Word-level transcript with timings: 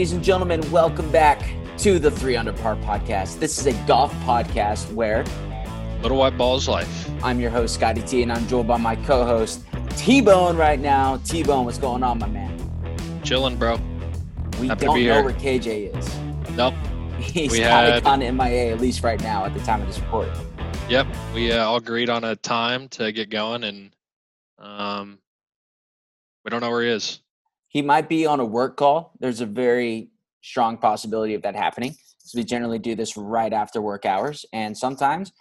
ladies 0.00 0.14
and 0.14 0.24
gentlemen. 0.24 0.62
Welcome 0.70 1.12
back 1.12 1.46
to 1.76 1.98
the 1.98 2.10
Three 2.10 2.34
Under 2.34 2.54
Par 2.54 2.74
podcast. 2.76 3.38
This 3.38 3.58
is 3.58 3.66
a 3.66 3.74
golf 3.86 4.10
podcast 4.20 4.90
where 4.94 5.26
Little 6.00 6.16
White 6.16 6.38
Ball 6.38 6.56
is 6.56 6.66
life. 6.66 7.10
I'm 7.22 7.38
your 7.38 7.50
host, 7.50 7.74
Scotty 7.74 8.00
T, 8.00 8.22
and 8.22 8.32
I'm 8.32 8.48
joined 8.48 8.66
by 8.66 8.78
my 8.78 8.96
co 8.96 9.26
host, 9.26 9.62
T 9.98 10.22
Bone, 10.22 10.56
right 10.56 10.80
now. 10.80 11.18
T 11.18 11.42
Bone, 11.42 11.66
what's 11.66 11.76
going 11.76 12.02
on, 12.02 12.18
my 12.18 12.28
man? 12.28 12.58
Chilling, 13.24 13.58
bro. 13.58 13.78
We 14.58 14.68
Happy 14.68 14.86
don't 14.86 14.94
know 14.94 15.00
here. 15.02 15.22
where 15.22 15.34
KJ 15.34 15.94
is. 15.94 16.18
Nope. 16.56 16.72
He's 17.18 17.58
kind 17.58 17.92
of 17.92 18.02
kind 18.02 18.22
of 18.22 18.34
MIA, 18.34 18.72
at 18.72 18.80
least 18.80 19.02
right 19.02 19.20
now 19.20 19.44
at 19.44 19.52
the 19.52 19.60
time 19.60 19.82
of 19.82 19.86
this 19.86 20.00
recording. 20.00 20.32
Yep. 20.88 21.08
We 21.34 21.52
uh, 21.52 21.66
all 21.66 21.76
agreed 21.76 22.08
on 22.08 22.24
a 22.24 22.36
time 22.36 22.88
to 22.88 23.12
get 23.12 23.28
going, 23.28 23.64
and 23.64 23.94
um, 24.58 25.18
we 26.42 26.48
don't 26.48 26.62
know 26.62 26.70
where 26.70 26.84
he 26.84 26.88
is. 26.88 27.20
He 27.70 27.82
might 27.82 28.08
be 28.08 28.26
on 28.26 28.40
a 28.40 28.44
work 28.44 28.76
call. 28.76 29.12
There's 29.20 29.40
a 29.40 29.46
very 29.46 30.10
strong 30.42 30.76
possibility 30.76 31.34
of 31.34 31.42
that 31.42 31.54
happening. 31.54 31.94
So 32.18 32.36
we 32.36 32.44
generally 32.44 32.80
do 32.80 32.96
this 32.96 33.16
right 33.16 33.52
after 33.52 33.80
work 33.80 34.04
hours, 34.04 34.44
and 34.52 34.76
sometimes, 34.76 35.32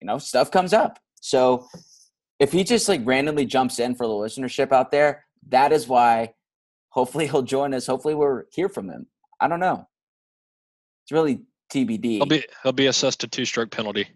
you 0.00 0.06
know, 0.06 0.18
stuff 0.18 0.52
comes 0.52 0.72
up. 0.72 1.00
So 1.20 1.66
if 2.38 2.52
he 2.52 2.62
just 2.62 2.88
like 2.88 3.00
randomly 3.04 3.44
jumps 3.44 3.80
in 3.80 3.96
for 3.96 4.06
the 4.06 4.12
listenership 4.12 4.72
out 4.72 4.90
there, 4.92 5.24
that 5.48 5.72
is 5.72 5.86
why. 5.88 6.34
Hopefully 6.90 7.26
he'll 7.30 7.42
join 7.42 7.74
us. 7.74 7.86
Hopefully 7.86 8.14
we'll 8.14 8.42
hear 8.52 8.68
from 8.68 8.88
him. 8.88 9.06
I 9.40 9.48
don't 9.48 9.60
know. 9.60 9.88
It's 11.04 11.12
really 11.12 11.40
TBD. 11.72 12.04
He'll 12.04 12.26
be 12.26 12.44
he'll 12.62 12.72
be 12.72 12.86
assessed 12.86 13.24
a 13.24 13.28
two 13.28 13.44
stroke 13.44 13.72
penalty, 13.72 14.06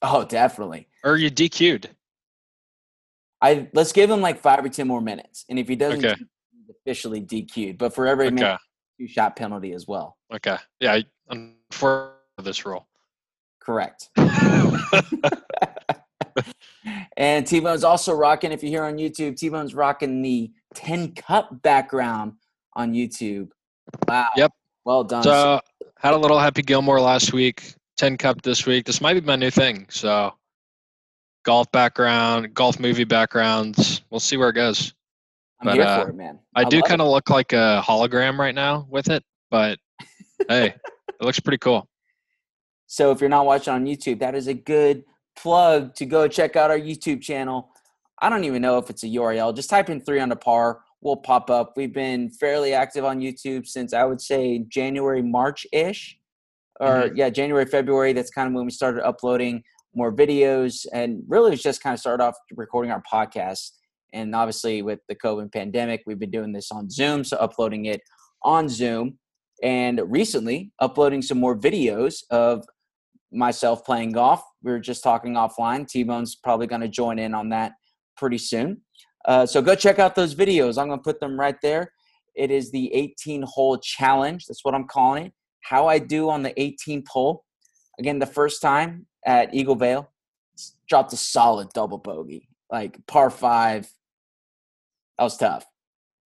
oh, 0.00 0.24
definitely. 0.24 0.88
or 1.04 1.18
you 1.18 1.30
DQ'd. 1.30 1.90
I 3.42 3.68
let's 3.74 3.92
give 3.92 4.08
him 4.10 4.20
like 4.20 4.38
five 4.40 4.64
or 4.64 4.68
ten 4.68 4.86
more 4.86 5.00
minutes, 5.00 5.44
and 5.48 5.58
if 5.58 5.68
he 5.68 5.74
doesn't, 5.76 6.04
Okay. 6.04 6.14
he's 6.16 6.70
officially 6.86 7.20
DQ'd. 7.20 7.76
But 7.76 7.92
for 7.94 8.06
every 8.06 8.30
minute, 8.30 8.46
Okay. 8.46 8.56
two 9.00 9.08
shot 9.08 9.34
penalty 9.36 9.72
as 9.72 9.86
well. 9.88 10.16
Okay. 10.32 10.56
Yeah. 10.80 10.94
I- 10.94 11.04
For 11.72 12.14
this 12.42 12.64
rule. 12.64 12.86
Correct. 13.60 14.10
and 17.16 17.46
T 17.46 17.60
Bone's 17.60 17.84
also 17.84 18.12
rocking. 18.14 18.52
If 18.52 18.62
you're 18.62 18.70
here 18.70 18.84
on 18.84 18.96
YouTube, 18.96 19.36
T 19.36 19.48
Bone's 19.48 19.74
rocking 19.74 20.22
the 20.22 20.50
Tin 20.74 21.12
Cup 21.14 21.62
background 21.62 22.34
on 22.74 22.92
YouTube. 22.92 23.48
Wow. 24.08 24.26
Yep. 24.36 24.52
Well 24.84 25.04
done. 25.04 25.22
So 25.22 25.60
had 25.98 26.14
a 26.14 26.16
little 26.18 26.38
Happy 26.38 26.62
Gilmore 26.62 27.00
last 27.00 27.32
week. 27.32 27.74
Tin 27.96 28.16
Cup 28.16 28.42
this 28.42 28.66
week. 28.66 28.84
This 28.86 29.00
might 29.00 29.14
be 29.14 29.20
my 29.20 29.36
new 29.36 29.50
thing. 29.50 29.86
So 29.90 30.34
golf 31.44 31.70
background, 31.72 32.54
golf 32.54 32.78
movie 32.78 33.04
backgrounds. 33.04 34.02
We'll 34.10 34.20
see 34.20 34.36
where 34.36 34.50
it 34.50 34.54
goes. 34.54 34.94
I'm 35.60 35.66
but, 35.66 35.74
here 35.74 35.84
uh, 35.84 36.02
for 36.02 36.10
it, 36.10 36.16
man. 36.16 36.38
I, 36.54 36.64
do 36.64 36.82
kind 36.82 37.00
of 37.00 37.08
look 37.08 37.30
like 37.30 37.52
a 37.52 37.82
hologram 37.86 38.38
right 38.38 38.54
now 38.54 38.86
with 38.90 39.08
it, 39.08 39.22
but 39.50 39.78
hey, 40.48 40.66
it 40.66 41.20
looks 41.20 41.40
pretty 41.40 41.58
cool. 41.58 41.88
So 42.86 43.10
if 43.10 43.20
you're 43.20 43.30
not 43.30 43.46
watching 43.46 43.72
on 43.72 43.86
YouTube, 43.86 44.18
that 44.18 44.34
is 44.34 44.48
a 44.48 44.54
good 44.54 45.04
plug 45.36 45.94
to 45.94 46.04
go 46.04 46.28
check 46.28 46.56
out 46.56 46.70
our 46.70 46.78
YouTube 46.78 47.22
channel. 47.22 47.70
I 48.20 48.28
don't 48.28 48.44
even 48.44 48.60
know 48.62 48.78
if 48.78 48.90
it's 48.90 49.02
a 49.02 49.06
URL. 49.06 49.54
Just 49.54 49.70
type 49.70 49.88
in 49.88 50.00
three 50.00 50.18
on 50.18 50.24
under 50.24 50.36
par. 50.36 50.80
We'll 51.00 51.16
pop 51.16 51.50
up. 51.50 51.72
We've 51.76 51.92
been 51.92 52.30
fairly 52.30 52.74
active 52.74 53.04
on 53.04 53.18
YouTube 53.18 53.66
since 53.66 53.92
I 53.92 54.04
would 54.04 54.20
say 54.20 54.64
January, 54.68 55.22
March 55.22 55.66
ish. 55.72 56.18
Or 56.80 57.10
yeah, 57.14 57.30
January, 57.30 57.64
February. 57.66 58.12
That's 58.12 58.30
kind 58.30 58.48
of 58.48 58.54
when 58.54 58.64
we 58.64 58.70
started 58.70 59.04
uploading 59.04 59.62
more 59.94 60.12
videos. 60.12 60.86
And 60.92 61.22
really 61.28 61.52
it's 61.52 61.62
just 61.62 61.82
kind 61.82 61.94
of 61.94 62.00
started 62.00 62.22
off 62.22 62.36
recording 62.54 62.90
our 62.90 63.02
podcast. 63.10 63.70
And 64.12 64.34
obviously 64.34 64.82
with 64.82 65.00
the 65.08 65.14
COVID 65.14 65.52
pandemic, 65.52 66.02
we've 66.06 66.18
been 66.18 66.30
doing 66.30 66.52
this 66.52 66.70
on 66.70 66.90
Zoom. 66.90 67.24
So 67.24 67.36
uploading 67.38 67.86
it 67.86 68.00
on 68.42 68.68
Zoom. 68.68 69.18
And 69.62 70.00
recently 70.06 70.72
uploading 70.80 71.22
some 71.22 71.38
more 71.38 71.56
videos 71.56 72.24
of 72.30 72.64
myself 73.32 73.84
playing 73.84 74.12
golf. 74.12 74.42
We 74.62 74.72
were 74.72 74.80
just 74.80 75.02
talking 75.02 75.34
offline. 75.34 75.88
T 75.88 76.02
Bone's 76.02 76.36
probably 76.36 76.66
going 76.66 76.82
to 76.82 76.88
join 76.88 77.18
in 77.18 77.34
on 77.34 77.48
that 77.50 77.72
pretty 78.16 78.38
soon. 78.38 78.82
Uh, 79.24 79.46
so 79.46 79.62
go 79.62 79.74
check 79.74 79.98
out 79.98 80.14
those 80.14 80.34
videos. 80.34 80.78
I'm 80.78 80.88
going 80.88 80.98
to 80.98 81.02
put 81.02 81.20
them 81.20 81.38
right 81.38 81.56
there. 81.62 81.92
It 82.34 82.50
is 82.50 82.70
the 82.70 82.92
18 82.94 83.42
hole 83.42 83.78
challenge. 83.78 84.46
That's 84.46 84.64
what 84.64 84.74
I'm 84.74 84.86
calling 84.86 85.26
it. 85.26 85.32
How 85.62 85.86
I 85.86 85.98
do 85.98 86.28
on 86.28 86.42
the 86.42 86.52
18th 86.54 87.06
hole. 87.08 87.44
Again, 87.98 88.18
the 88.18 88.26
first 88.26 88.60
time 88.60 89.06
at 89.24 89.54
Eagle 89.54 89.76
Vail, 89.76 90.10
dropped 90.88 91.12
a 91.12 91.16
solid 91.16 91.68
double 91.72 91.98
bogey, 91.98 92.48
like 92.70 93.06
par 93.06 93.30
five. 93.30 93.90
That 95.18 95.24
was 95.24 95.36
tough. 95.36 95.64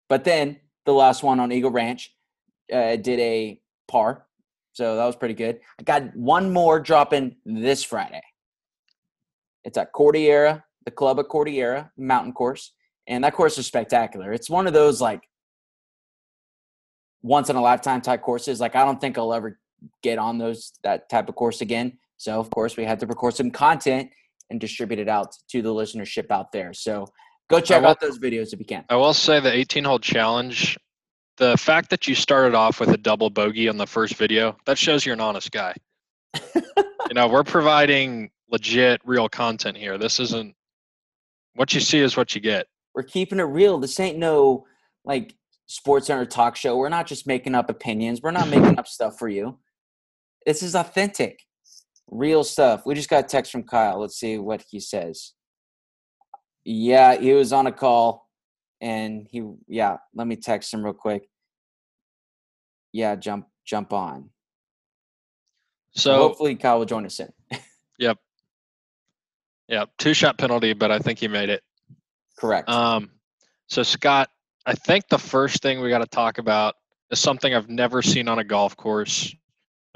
But 0.07 0.23
then 0.23 0.57
the 0.85 0.93
last 0.93 1.23
one 1.23 1.39
on 1.39 1.51
Eagle 1.51 1.71
Ranch 1.71 2.15
uh, 2.73 2.95
did 2.95 3.19
a 3.19 3.61
par. 3.87 4.25
So 4.73 4.95
that 4.95 5.05
was 5.05 5.15
pretty 5.15 5.33
good. 5.33 5.59
I 5.79 5.83
got 5.83 6.15
one 6.15 6.51
more 6.51 6.79
dropping 6.79 7.35
this 7.45 7.83
Friday. 7.83 8.21
It's 9.63 9.77
at 9.77 9.91
Cordillera, 9.91 10.63
the 10.85 10.91
club 10.91 11.19
at 11.19 11.27
Cordillera 11.27 11.91
mountain 11.97 12.33
course. 12.33 12.71
And 13.07 13.23
that 13.23 13.33
course 13.33 13.57
is 13.57 13.65
spectacular. 13.65 14.31
It's 14.31 14.49
one 14.49 14.67
of 14.67 14.73
those 14.73 15.01
like 15.01 15.21
once 17.21 17.49
in 17.49 17.55
a 17.55 17.61
lifetime 17.61 18.01
type 18.01 18.21
courses. 18.21 18.59
Like 18.59 18.75
I 18.75 18.85
don't 18.85 19.01
think 19.01 19.17
I'll 19.17 19.33
ever 19.33 19.59
get 20.01 20.17
on 20.17 20.37
those 20.37 20.73
that 20.83 21.09
type 21.09 21.29
of 21.29 21.35
course 21.35 21.61
again. 21.61 21.97
So 22.19 22.37
of 22.39 22.49
course 22.51 22.77
we 22.77 22.83
had 22.83 22.99
to 22.99 23.07
record 23.07 23.33
some 23.33 23.49
content 23.49 24.11
and 24.49 24.59
distribute 24.59 24.99
it 24.99 25.07
out 25.07 25.33
to 25.49 25.61
the 25.61 25.73
listenership 25.73 26.29
out 26.31 26.51
there. 26.51 26.73
So 26.73 27.07
go 27.49 27.59
check 27.61 27.81
will- 27.81 27.89
out 27.89 28.01
those 28.01 28.19
videos 28.19 28.53
if 28.53 28.59
you 28.59 28.65
can. 28.65 28.83
I 28.89 28.97
will 28.97 29.13
say 29.13 29.39
the 29.39 29.51
18 29.51 29.85
hole 29.85 29.99
challenge, 29.99 30.77
the 31.37 31.55
fact 31.57 31.89
that 31.91 32.07
you 32.07 32.15
started 32.15 32.53
off 32.55 32.79
with 32.79 32.89
a 32.89 32.97
double 32.97 33.29
bogey 33.29 33.69
on 33.69 33.77
the 33.77 33.87
first 33.87 34.15
video, 34.15 34.57
that 34.65 34.77
shows 34.77 35.05
you're 35.05 35.13
an 35.13 35.21
honest 35.21 35.51
guy. 35.51 35.73
you 36.55 37.13
know, 37.15 37.27
we're 37.27 37.43
providing 37.43 38.29
legit, 38.51 39.01
real 39.05 39.29
content 39.29 39.77
here. 39.77 39.97
This 39.97 40.19
isn't 40.19 40.53
what 41.55 41.73
you 41.73 41.79
see 41.79 41.99
is 41.99 42.17
what 42.17 42.35
you 42.35 42.41
get. 42.41 42.67
We're 42.93 43.03
keeping 43.03 43.39
it 43.39 43.43
real. 43.43 43.79
This 43.79 43.99
ain't 43.99 44.17
no 44.17 44.65
like 45.05 45.35
sports 45.67 46.07
center 46.07 46.25
talk 46.25 46.57
show. 46.57 46.75
We're 46.75 46.89
not 46.89 47.07
just 47.07 47.25
making 47.27 47.55
up 47.55 47.69
opinions. 47.69 48.21
We're 48.21 48.31
not 48.31 48.49
making 48.49 48.77
up 48.79 48.87
stuff 48.87 49.17
for 49.17 49.29
you. 49.29 49.57
This 50.45 50.63
is 50.63 50.75
authentic, 50.75 51.45
real 52.11 52.43
stuff. 52.43 52.83
We 52.85 52.95
just 52.95 53.09
got 53.09 53.25
a 53.25 53.27
text 53.27 53.51
from 53.51 53.63
Kyle. 53.63 53.99
Let's 53.99 54.19
see 54.19 54.37
what 54.37 54.63
he 54.69 54.79
says. 54.79 55.33
Yeah, 56.65 57.15
he 57.15 57.33
was 57.33 57.53
on 57.53 57.67
a 57.67 57.71
call 57.71 58.27
and 58.81 59.27
he 59.29 59.43
yeah, 59.67 59.97
let 60.13 60.27
me 60.27 60.35
text 60.35 60.73
him 60.73 60.83
real 60.83 60.93
quick. 60.93 61.27
Yeah, 62.91 63.15
jump 63.15 63.47
jump 63.65 63.93
on. 63.93 64.29
So 65.91 66.15
hopefully 66.15 66.55
Kyle 66.55 66.79
will 66.79 66.85
join 66.85 67.05
us 67.05 67.19
in. 67.19 67.29
yep. 67.99 68.17
Yep. 69.67 69.89
Two 69.97 70.13
shot 70.13 70.37
penalty, 70.37 70.73
but 70.73 70.91
I 70.91 70.99
think 70.99 71.19
he 71.19 71.27
made 71.27 71.49
it. 71.49 71.61
Correct. 72.37 72.69
Um, 72.69 73.11
so 73.67 73.83
Scott, 73.83 74.29
I 74.65 74.73
think 74.73 75.07
the 75.09 75.17
first 75.17 75.61
thing 75.61 75.81
we 75.81 75.89
got 75.89 75.99
to 75.99 76.07
talk 76.07 76.37
about 76.37 76.75
is 77.11 77.19
something 77.19 77.53
I've 77.53 77.69
never 77.69 78.01
seen 78.01 78.27
on 78.27 78.39
a 78.39 78.43
golf 78.43 78.77
course 78.77 79.33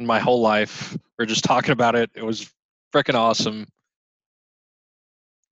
my 0.05 0.19
whole 0.19 0.41
life. 0.41 0.97
We 1.17 1.23
are 1.23 1.25
just 1.25 1.43
talking 1.43 1.71
about 1.71 1.95
it. 1.95 2.09
It 2.15 2.23
was 2.23 2.51
freaking 2.93 3.15
awesome. 3.15 3.67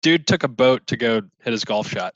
Dude 0.03 0.27
took 0.27 0.45
a 0.45 0.49
boat 0.49 0.87
to 0.87 0.97
go 0.97 1.23
hit 1.43 1.53
his 1.53 1.65
golf 1.65 1.89
shot. 1.89 2.15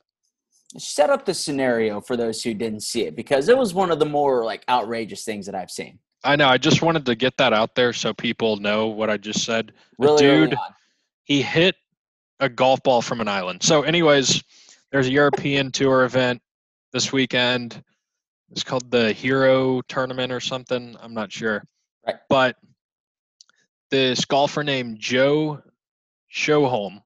Set 0.77 1.09
up 1.09 1.25
the 1.25 1.33
scenario 1.33 2.01
for 2.01 2.17
those 2.17 2.43
who 2.43 2.53
didn't 2.53 2.81
see 2.81 3.03
it 3.03 3.15
because 3.15 3.47
it 3.47 3.57
was 3.57 3.73
one 3.73 3.91
of 3.91 3.99
the 3.99 4.05
more 4.05 4.43
like 4.43 4.63
outrageous 4.67 5.23
things 5.23 5.45
that 5.45 5.55
I've 5.55 5.71
seen. 5.71 5.99
I 6.23 6.35
know. 6.35 6.47
I 6.47 6.57
just 6.57 6.81
wanted 6.81 7.05
to 7.05 7.15
get 7.15 7.37
that 7.37 7.53
out 7.53 7.75
there 7.75 7.93
so 7.93 8.13
people 8.13 8.57
know 8.57 8.87
what 8.87 9.09
I 9.09 9.17
just 9.17 9.45
said. 9.45 9.73
Really 9.99 10.23
dude, 10.23 10.55
he 11.23 11.41
hit 11.41 11.75
a 12.39 12.49
golf 12.49 12.81
ball 12.83 13.01
from 13.01 13.21
an 13.21 13.27
island. 13.27 13.61
So, 13.63 13.83
anyways, 13.83 14.43
there's 14.91 15.07
a 15.07 15.11
European 15.11 15.71
tour 15.71 16.03
event 16.03 16.41
this 16.91 17.13
weekend. 17.13 17.83
It's 18.51 18.63
called 18.63 18.89
the 18.89 19.11
Hero 19.11 19.81
Tournament 19.87 20.31
or 20.31 20.39
something. 20.39 20.95
I'm 21.01 21.13
not 21.13 21.31
sure. 21.31 21.63
Right. 22.05 22.15
But 22.29 22.57
this 23.91 24.25
golfer 24.25 24.63
named 24.63 24.99
Joe 24.99 25.61
Sjöholm, 26.33 27.01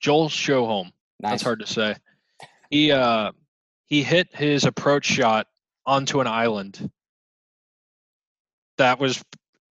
Joel 0.00 0.28
Sjöholm, 0.28 0.92
Nice. 1.20 1.30
that's 1.32 1.42
hard 1.42 1.60
to 1.60 1.66
say. 1.66 1.96
He 2.70 2.90
uh 2.90 3.32
he 3.86 4.02
hit 4.02 4.34
his 4.34 4.64
approach 4.64 5.04
shot 5.04 5.46
onto 5.86 6.20
an 6.20 6.26
island. 6.26 6.90
That 8.78 8.98
was 8.98 9.22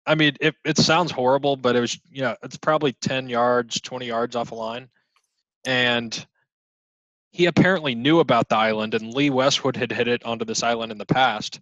I 0.07 0.15
mean, 0.15 0.37
it, 0.41 0.55
it 0.65 0.77
sounds 0.77 1.11
horrible, 1.11 1.57
but 1.57 1.77
it 1.77 1.81
was 1.81 1.99
you 2.11 2.23
know, 2.23 2.37
it's 2.43 2.57
probably 2.57 2.93
ten 2.93 3.29
yards, 3.29 3.81
twenty 3.81 4.07
yards 4.07 4.37
off 4.37 4.53
a 4.53 4.55
line. 4.55 4.89
And 5.67 6.27
he 7.31 7.47
apparently 7.47 7.95
knew 7.95 8.21
about 8.21 8.49
the 8.49 8.57
island 8.57 8.95
and 8.95 9.13
Lee 9.13 9.31
Westwood 9.31 9.77
had 9.77 9.91
hit 9.91 10.07
it 10.07 10.25
onto 10.25 10.45
this 10.45 10.63
island 10.63 10.93
in 10.93 10.99
the 10.99 11.07
past, 11.07 11.59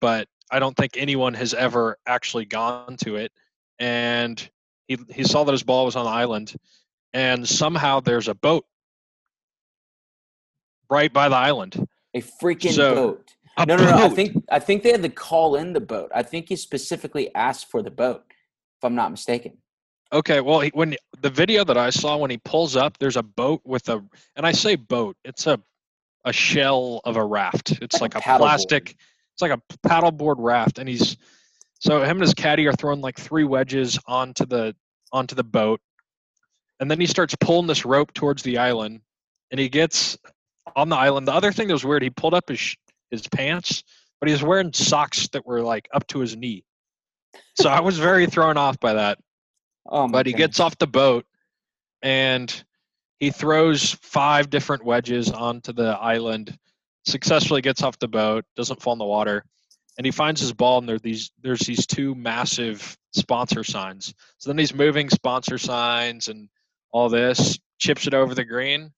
but 0.00 0.28
I 0.50 0.58
don't 0.58 0.76
think 0.76 0.96
anyone 0.96 1.34
has 1.34 1.54
ever 1.54 1.98
actually 2.06 2.44
gone 2.44 2.96
to 2.98 3.16
it. 3.16 3.32
And 3.78 4.48
he 4.88 4.98
he 5.10 5.24
saw 5.24 5.44
that 5.44 5.52
his 5.52 5.62
ball 5.62 5.84
was 5.84 5.96
on 5.96 6.04
the 6.04 6.10
island 6.10 6.54
and 7.12 7.48
somehow 7.48 8.00
there's 8.00 8.28
a 8.28 8.34
boat 8.34 8.64
right 10.90 11.12
by 11.12 11.28
the 11.28 11.36
island. 11.36 11.86
a 12.14 12.20
freaking 12.22 12.72
So- 12.72 12.94
boat. 12.94 13.30
A 13.58 13.64
no, 13.64 13.76
no, 13.76 13.84
no. 13.84 14.04
I 14.04 14.08
think 14.10 14.44
I 14.50 14.58
think 14.58 14.82
they 14.82 14.90
had 14.90 15.02
to 15.02 15.08
call 15.08 15.56
in 15.56 15.72
the 15.72 15.80
boat. 15.80 16.10
I 16.14 16.22
think 16.22 16.50
he 16.50 16.56
specifically 16.56 17.34
asked 17.34 17.70
for 17.70 17.80
the 17.82 17.90
boat, 17.90 18.22
if 18.28 18.84
I'm 18.84 18.94
not 18.94 19.10
mistaken. 19.10 19.56
Okay, 20.12 20.42
well, 20.42 20.60
he, 20.60 20.70
when 20.74 20.94
the 21.22 21.30
video 21.30 21.64
that 21.64 21.78
I 21.78 21.88
saw 21.88 22.18
when 22.18 22.30
he 22.30 22.36
pulls 22.36 22.76
up, 22.76 22.98
there's 22.98 23.16
a 23.16 23.22
boat 23.22 23.62
with 23.64 23.88
a, 23.88 24.04
and 24.36 24.46
I 24.46 24.52
say 24.52 24.76
boat, 24.76 25.16
it's 25.24 25.46
a, 25.46 25.58
a 26.26 26.34
shell 26.34 27.00
of 27.04 27.16
a 27.16 27.24
raft. 27.24 27.72
It's 27.80 27.94
Like 28.00 28.14
like, 28.14 28.14
a 28.14 28.18
a, 28.18 28.20
paddleboard. 28.38 28.94
It's 29.36 29.42
like 29.42 29.52
a 29.52 29.60
paddleboard 29.86 30.36
raft, 30.38 30.78
and 30.78 30.88
he's, 30.88 31.16
so 31.78 32.02
him 32.02 32.16
and 32.16 32.22
his 32.22 32.34
caddy 32.34 32.66
are 32.66 32.72
throwing 32.72 33.00
like 33.00 33.18
three 33.18 33.44
wedges 33.44 33.98
onto 34.06 34.46
the 34.46 34.74
onto 35.12 35.34
the 35.34 35.44
boat, 35.44 35.80
and 36.80 36.90
then 36.90 36.98
he 36.98 37.06
starts 37.06 37.36
pulling 37.38 37.66
this 37.66 37.84
rope 37.84 38.12
towards 38.14 38.42
the 38.42 38.58
island, 38.58 39.00
and 39.50 39.60
he 39.60 39.68
gets 39.68 40.16
on 40.74 40.88
the 40.88 40.96
island. 40.96 41.28
The 41.28 41.34
other 41.34 41.52
thing 41.52 41.68
that 41.68 41.74
was 41.74 41.84
weird, 41.84 42.02
he 42.02 42.10
pulled 42.10 42.34
up 42.34 42.48
his 42.48 42.74
his 43.10 43.28
pants, 43.28 43.84
but 44.20 44.28
he 44.28 44.32
was 44.32 44.42
wearing 44.42 44.72
socks 44.72 45.28
that 45.28 45.46
were 45.46 45.60
like 45.60 45.88
up 45.92 46.06
to 46.08 46.20
his 46.20 46.36
knee. 46.36 46.64
So 47.60 47.68
I 47.68 47.80
was 47.80 47.98
very 47.98 48.26
thrown 48.26 48.56
off 48.56 48.80
by 48.80 48.94
that 48.94 49.18
Oh, 49.88 50.08
but 50.08 50.26
he 50.26 50.32
gets 50.32 50.60
off 50.60 50.78
the 50.78 50.86
boat 50.86 51.24
and 52.02 52.64
he 53.18 53.30
throws 53.30 53.96
five 54.02 54.50
different 54.50 54.84
wedges 54.84 55.30
onto 55.30 55.72
the 55.72 55.96
island 55.98 56.56
successfully 57.06 57.60
gets 57.60 57.82
off 57.82 57.98
the 57.98 58.08
boat 58.08 58.44
doesn't 58.56 58.80
fall 58.82 58.92
in 58.92 58.98
the 58.98 59.04
water 59.04 59.44
and 59.96 60.04
he 60.04 60.10
finds 60.10 60.40
his 60.40 60.52
ball 60.52 60.78
and 60.78 60.88
there 60.88 60.98
these 60.98 61.30
there's 61.42 61.60
these 61.60 61.86
two 61.86 62.14
massive 62.14 62.96
sponsor 63.12 63.64
signs 63.64 64.12
so 64.38 64.50
then 64.50 64.58
he's 64.58 64.74
moving 64.74 65.08
sponsor 65.08 65.56
signs 65.58 66.28
and 66.28 66.48
all 66.92 67.08
this 67.08 67.58
chips 67.78 68.06
it 68.06 68.14
over 68.14 68.34
the 68.34 68.44
green 68.44 68.90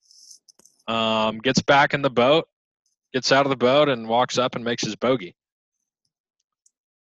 um, 0.89 1.39
gets 1.39 1.61
back 1.61 1.95
in 1.95 2.03
the 2.03 2.11
boat 2.11 2.49
gets 3.13 3.31
out 3.31 3.45
of 3.47 3.51
the 3.51 3.57
boat 3.57 3.89
and 3.89 4.09
walks 4.09 4.39
up 4.39 4.55
and 4.55 4.65
makes 4.65 4.85
his 4.85 4.97
bogey 4.97 5.35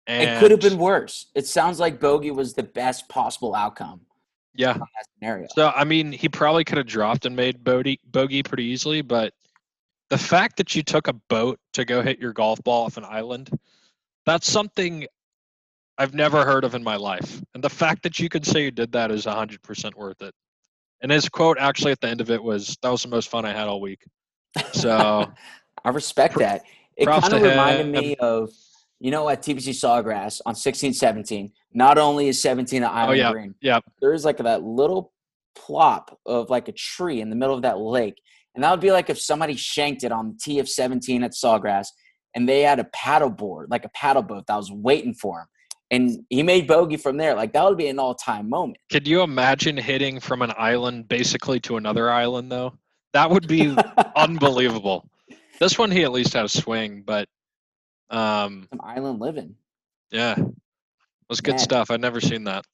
It 0.08 0.40
could 0.40 0.52
have 0.52 0.60
been 0.60 0.78
worse. 0.78 1.32
It 1.34 1.48
sounds 1.48 1.80
like 1.80 2.00
bogey 2.00 2.30
was 2.30 2.54
the 2.54 2.62
best 2.62 3.10
possible 3.10 3.56
outcome 3.56 4.02
yeah 4.56 4.78
scenario. 5.18 5.48
So 5.54 5.72
I 5.76 5.84
mean, 5.84 6.12
he 6.12 6.30
probably 6.30 6.64
could 6.64 6.78
have 6.78 6.88
dropped 6.88 7.26
and 7.26 7.36
made 7.36 7.64
bogey 7.64 8.00
bogey 8.06 8.44
pretty 8.44 8.66
easily, 8.66 9.02
but 9.02 9.34
the 10.10 10.18
fact 10.18 10.58
that 10.58 10.76
you 10.76 10.84
took 10.84 11.08
a 11.08 11.14
boat 11.30 11.60
to 11.74 11.86
go 11.86 12.02
hit 12.02 12.20
your 12.20 12.34
golf 12.34 12.62
ball 12.64 12.86
off 12.86 12.98
an 12.98 13.06
island, 13.06 13.50
that's 14.26 14.50
something 14.50 15.08
I've 15.98 16.14
never 16.14 16.46
heard 16.46 16.64
of 16.64 16.76
in 16.76 16.84
my 16.84 16.96
life. 16.96 17.42
And 17.54 17.64
the 17.64 17.70
fact 17.70 18.04
that 18.04 18.20
you 18.20 18.30
could 18.30 18.46
say 18.46 18.64
you 18.64 18.72
did 18.72 18.92
that 18.92 19.12
is 19.12 19.26
100% 19.26 19.96
worth 19.96 20.22
it. 20.22 20.34
And 21.02 21.12
his 21.12 21.30
quote 21.30 21.58
actually 21.60 21.92
at 21.92 22.02
the 22.02 22.08
end 22.08 22.22
of 22.22 22.32
it 22.32 22.42
was, 22.42 22.78
"That 22.82 22.90
was 22.90 23.04
the 23.04 23.10
most 23.10 23.30
fun 23.30 23.46
I 23.46 23.54
had 23.54 23.68
all 23.68 23.82
week." 23.82 24.04
So 24.74 25.32
I 25.86 25.90
respect 25.90 26.38
that. 26.40 26.64
It 26.96 27.08
kind 27.08 27.34
of 27.34 27.42
reminded 27.42 27.88
me 27.88 28.16
of, 28.16 28.50
you 29.00 29.12
know, 29.12 29.28
at 29.30 29.42
TPC 29.42 29.70
Sawgrass 29.70 30.42
on 30.46 30.56
16 30.56 30.94
17. 30.94 31.52
Not 31.74 31.98
only 31.98 32.30
is 32.30 32.42
17 32.42 32.82
an 32.82 32.90
oh, 32.90 32.94
island 32.94 33.10
Oh, 33.12 33.14
yeah. 33.14 33.32
green, 33.32 33.56
yeah, 33.62 33.80
there 34.02 34.14
is 34.14 34.24
like 34.24 34.38
that 34.38 34.64
little 34.64 35.12
plop 35.56 36.18
of 36.26 36.50
like 36.50 36.68
a 36.70 36.72
tree 36.72 37.22
in 37.22 37.30
the 37.30 37.36
middle 37.36 37.56
of 37.56 37.62
that 37.64 37.78
lake. 37.78 38.22
And 38.56 38.64
that 38.64 38.72
would 38.72 38.80
be 38.80 38.92
like 38.92 39.10
if 39.10 39.20
somebody 39.20 39.56
shanked 39.56 40.04
it 40.04 40.12
on 40.12 40.30
the 40.30 40.40
tee 40.42 40.60
of 40.60 40.68
17 40.70 41.24
at 41.24 41.32
Sawgrass 41.34 41.88
and 42.34 42.48
they 42.50 42.62
had 42.62 42.80
a 42.80 42.86
paddle 42.86 43.30
board, 43.30 43.70
like 43.70 43.86
a 43.86 43.90
paddle 43.90 44.24
boat 44.24 44.46
that 44.48 44.56
was 44.56 44.72
waiting 44.72 45.14
for 45.14 45.42
him. 45.42 45.46
And 45.92 46.26
he 46.30 46.42
made 46.42 46.66
bogey 46.68 46.98
from 46.98 47.18
there. 47.18 47.36
Like 47.36 47.54
that 47.54 47.64
would 47.66 47.78
be 47.78 47.88
an 47.88 48.00
all 48.00 48.16
time 48.16 48.50
moment. 48.50 48.78
could 48.92 49.08
you 49.08 49.22
imagine 49.22 49.78
hitting 49.78 50.20
from 50.20 50.42
an 50.42 50.52
island 50.58 51.08
basically 51.08 51.60
to 51.62 51.78
another 51.78 52.10
island 52.10 52.52
though? 52.52 52.74
That 53.14 53.30
would 53.30 53.48
be 53.48 53.76
unbelievable. 54.16 55.08
This 55.60 55.78
one 55.78 55.92
he 55.92 56.04
at 56.04 56.12
least 56.12 56.34
had 56.34 56.46
a 56.46 56.50
swing, 56.50 57.04
but 57.06 57.28
um, 58.10 58.68
Some 58.72 58.82
island 58.84 59.20
living. 59.20 59.56
Yeah. 60.12 60.36
It 60.38 61.30
was 61.30 61.42
good 61.42 61.54
Man. 61.54 61.60
stuff. 61.60 61.92
I'd 61.92 62.02
never 62.02 62.20
seen 62.22 62.44
that. 62.46 62.66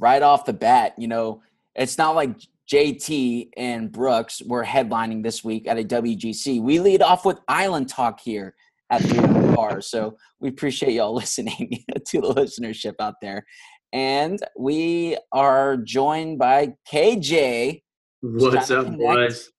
right 0.00 0.22
off 0.22 0.44
the 0.44 0.52
bat, 0.52 0.94
you 0.98 1.08
know, 1.08 1.42
it's 1.74 1.96
not 1.98 2.14
like 2.14 2.30
JT 2.70 3.50
and 3.56 3.90
Brooks 3.90 4.42
were 4.44 4.64
headlining 4.64 5.22
this 5.22 5.42
week 5.42 5.66
at 5.66 5.78
a 5.78 5.84
WGC. 5.84 6.60
We 6.60 6.80
lead 6.80 7.00
off 7.00 7.24
with 7.24 7.40
Island 7.48 7.88
Talk 7.88 8.20
here 8.20 8.54
at 8.90 9.02
the 9.02 9.22
Under 9.22 9.54
Par. 9.54 9.80
So 9.80 10.16
we 10.38 10.50
appreciate 10.50 10.92
y'all 10.92 11.14
listening 11.14 11.84
to 12.06 12.20
the 12.20 12.28
listenership 12.28 12.94
out 13.00 13.14
there. 13.22 13.46
And 13.94 14.38
we 14.58 15.16
are 15.32 15.78
joined 15.78 16.38
by 16.38 16.74
KJ. 16.92 17.80
What's 18.20 18.70
up, 18.70 18.84
connect. 18.84 19.00
boys? 19.00 19.50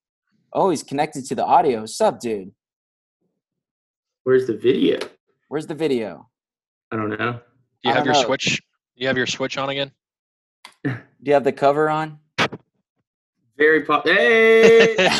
Oh, 0.54 0.70
he's 0.70 0.84
connected 0.84 1.26
to 1.26 1.36
the 1.36 1.46
audio. 1.46 1.82
What's 1.82 2.00
up, 2.00 2.20
dude? 2.20 2.52
Where's 4.24 4.46
the 4.46 4.58
video? 4.58 5.00
Where's 5.48 5.66
the 5.66 5.74
video? 5.74 6.30
I 6.92 6.96
don't 6.98 7.10
know. 7.10 7.34
Do 7.34 7.40
you 7.86 7.92
I 7.92 7.96
have 7.96 8.06
your 8.06 8.14
know. 8.14 8.24
switch? 8.24 8.62
Do 8.96 9.02
you 9.02 9.08
have 9.08 9.18
your 9.18 9.26
switch 9.26 9.58
on 9.58 9.70
again? 9.70 9.92
Do 10.84 10.94
you 11.24 11.34
have 11.34 11.44
the 11.44 11.52
cover 11.52 11.90
on? 11.90 12.20
Very 13.60 13.84
pop. 13.84 14.08
Hey! 14.08 14.96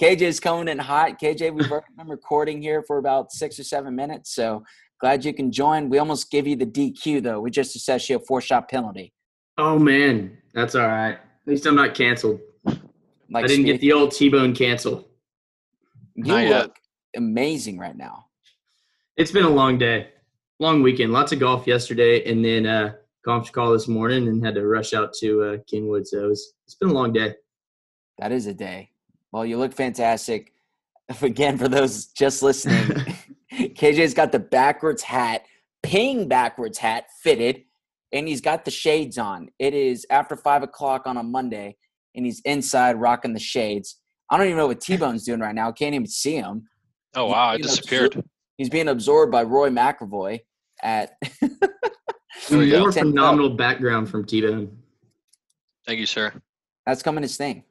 KJ 0.00 0.22
is 0.22 0.40
coming 0.40 0.66
in 0.68 0.78
hot. 0.78 1.20
KJ, 1.20 1.52
we've 1.54 1.68
been 1.68 2.08
recording 2.08 2.62
here 2.62 2.82
for 2.86 2.96
about 2.96 3.30
six 3.32 3.58
or 3.58 3.64
seven 3.64 3.94
minutes, 3.94 4.34
so 4.34 4.64
glad 4.98 5.26
you 5.26 5.34
can 5.34 5.52
join. 5.52 5.90
We 5.90 5.98
almost 5.98 6.30
give 6.30 6.46
you 6.46 6.56
the 6.56 6.64
DQ 6.64 7.22
though. 7.22 7.38
We 7.40 7.50
just 7.50 7.76
assessed 7.76 8.08
you 8.08 8.16
a 8.16 8.18
four 8.18 8.40
shot 8.40 8.70
penalty. 8.70 9.12
oh 9.58 9.78
man, 9.78 10.38
that's 10.54 10.74
all 10.74 10.86
right. 10.88 11.12
At 11.16 11.20
least 11.46 11.66
I'm 11.66 11.74
not 11.74 11.94
canceled. 11.94 12.40
Like 12.64 13.44
I 13.44 13.46
didn't 13.46 13.66
get 13.66 13.82
the 13.82 13.92
old 13.92 14.12
T-bone 14.12 14.54
cancel. 14.54 15.06
you 16.14 16.24
Not 16.24 16.44
yet. 16.44 16.62
look 16.62 16.76
amazing 17.14 17.78
right 17.78 17.96
now. 17.96 18.24
It's 19.18 19.30
been 19.30 19.44
a 19.44 19.50
long 19.50 19.76
day, 19.76 20.08
long 20.58 20.80
weekend. 20.80 21.12
Lots 21.12 21.32
of 21.32 21.40
golf 21.40 21.66
yesterday, 21.66 22.24
and 22.30 22.42
then 22.42 22.64
uh, 22.64 22.94
conference 23.24 23.50
call 23.50 23.72
this 23.72 23.88
morning, 23.88 24.28
and 24.28 24.44
had 24.44 24.54
to 24.54 24.66
rush 24.66 24.94
out 24.94 25.12
to 25.14 25.42
uh, 25.42 25.56
Kingwood. 25.72 26.06
So 26.06 26.24
it 26.24 26.28
was, 26.28 26.54
it's 26.66 26.74
been 26.74 26.90
a 26.90 26.92
long 26.92 27.12
day. 27.12 27.34
That 28.18 28.32
is 28.32 28.46
a 28.46 28.54
day. 28.54 28.90
Well, 29.32 29.46
you 29.46 29.58
look 29.58 29.72
fantastic. 29.72 30.52
Again, 31.22 31.58
for 31.58 31.68
those 31.68 32.06
just 32.06 32.42
listening, 32.42 33.04
KJ's 33.52 34.14
got 34.14 34.32
the 34.32 34.38
backwards 34.38 35.02
hat, 35.02 35.42
ping 35.82 36.28
backwards 36.28 36.78
hat 36.78 37.06
fitted, 37.22 37.62
and 38.12 38.28
he's 38.28 38.40
got 38.40 38.64
the 38.64 38.70
shades 38.70 39.18
on. 39.18 39.48
It 39.58 39.74
is 39.74 40.06
after 40.10 40.36
five 40.36 40.62
o'clock 40.62 41.06
on 41.06 41.16
a 41.16 41.22
Monday, 41.22 41.76
and 42.14 42.26
he's 42.26 42.40
inside 42.44 42.96
rocking 42.96 43.32
the 43.32 43.40
shades. 43.40 43.98
I 44.30 44.36
don't 44.36 44.46
even 44.46 44.58
know 44.58 44.66
what 44.66 44.80
T 44.80 44.96
Bone's 44.96 45.24
doing 45.24 45.40
right 45.40 45.54
now. 45.54 45.72
Can't 45.72 45.94
even 45.94 46.06
see 46.06 46.36
him. 46.36 46.68
Oh 47.14 47.26
wow, 47.26 47.50
it 47.50 47.58
You 47.58 47.64
know, 47.64 47.68
disappeared. 47.68 48.22
He's 48.56 48.70
being 48.70 48.88
absorbed 48.88 49.32
by 49.32 49.42
Roy 49.42 49.70
McAvoy 49.70 50.40
at. 50.82 51.12
There 52.48 52.58
we 52.58 52.70
go. 52.70 52.80
More 52.80 52.92
Ten 52.92 53.06
phenomenal 53.06 53.50
background 53.50 54.08
from 54.08 54.24
T-bone. 54.24 54.76
Thank 55.86 56.00
you, 56.00 56.06
sir. 56.06 56.32
That's 56.86 57.02
coming 57.02 57.22
his 57.22 57.36
thing. 57.36 57.64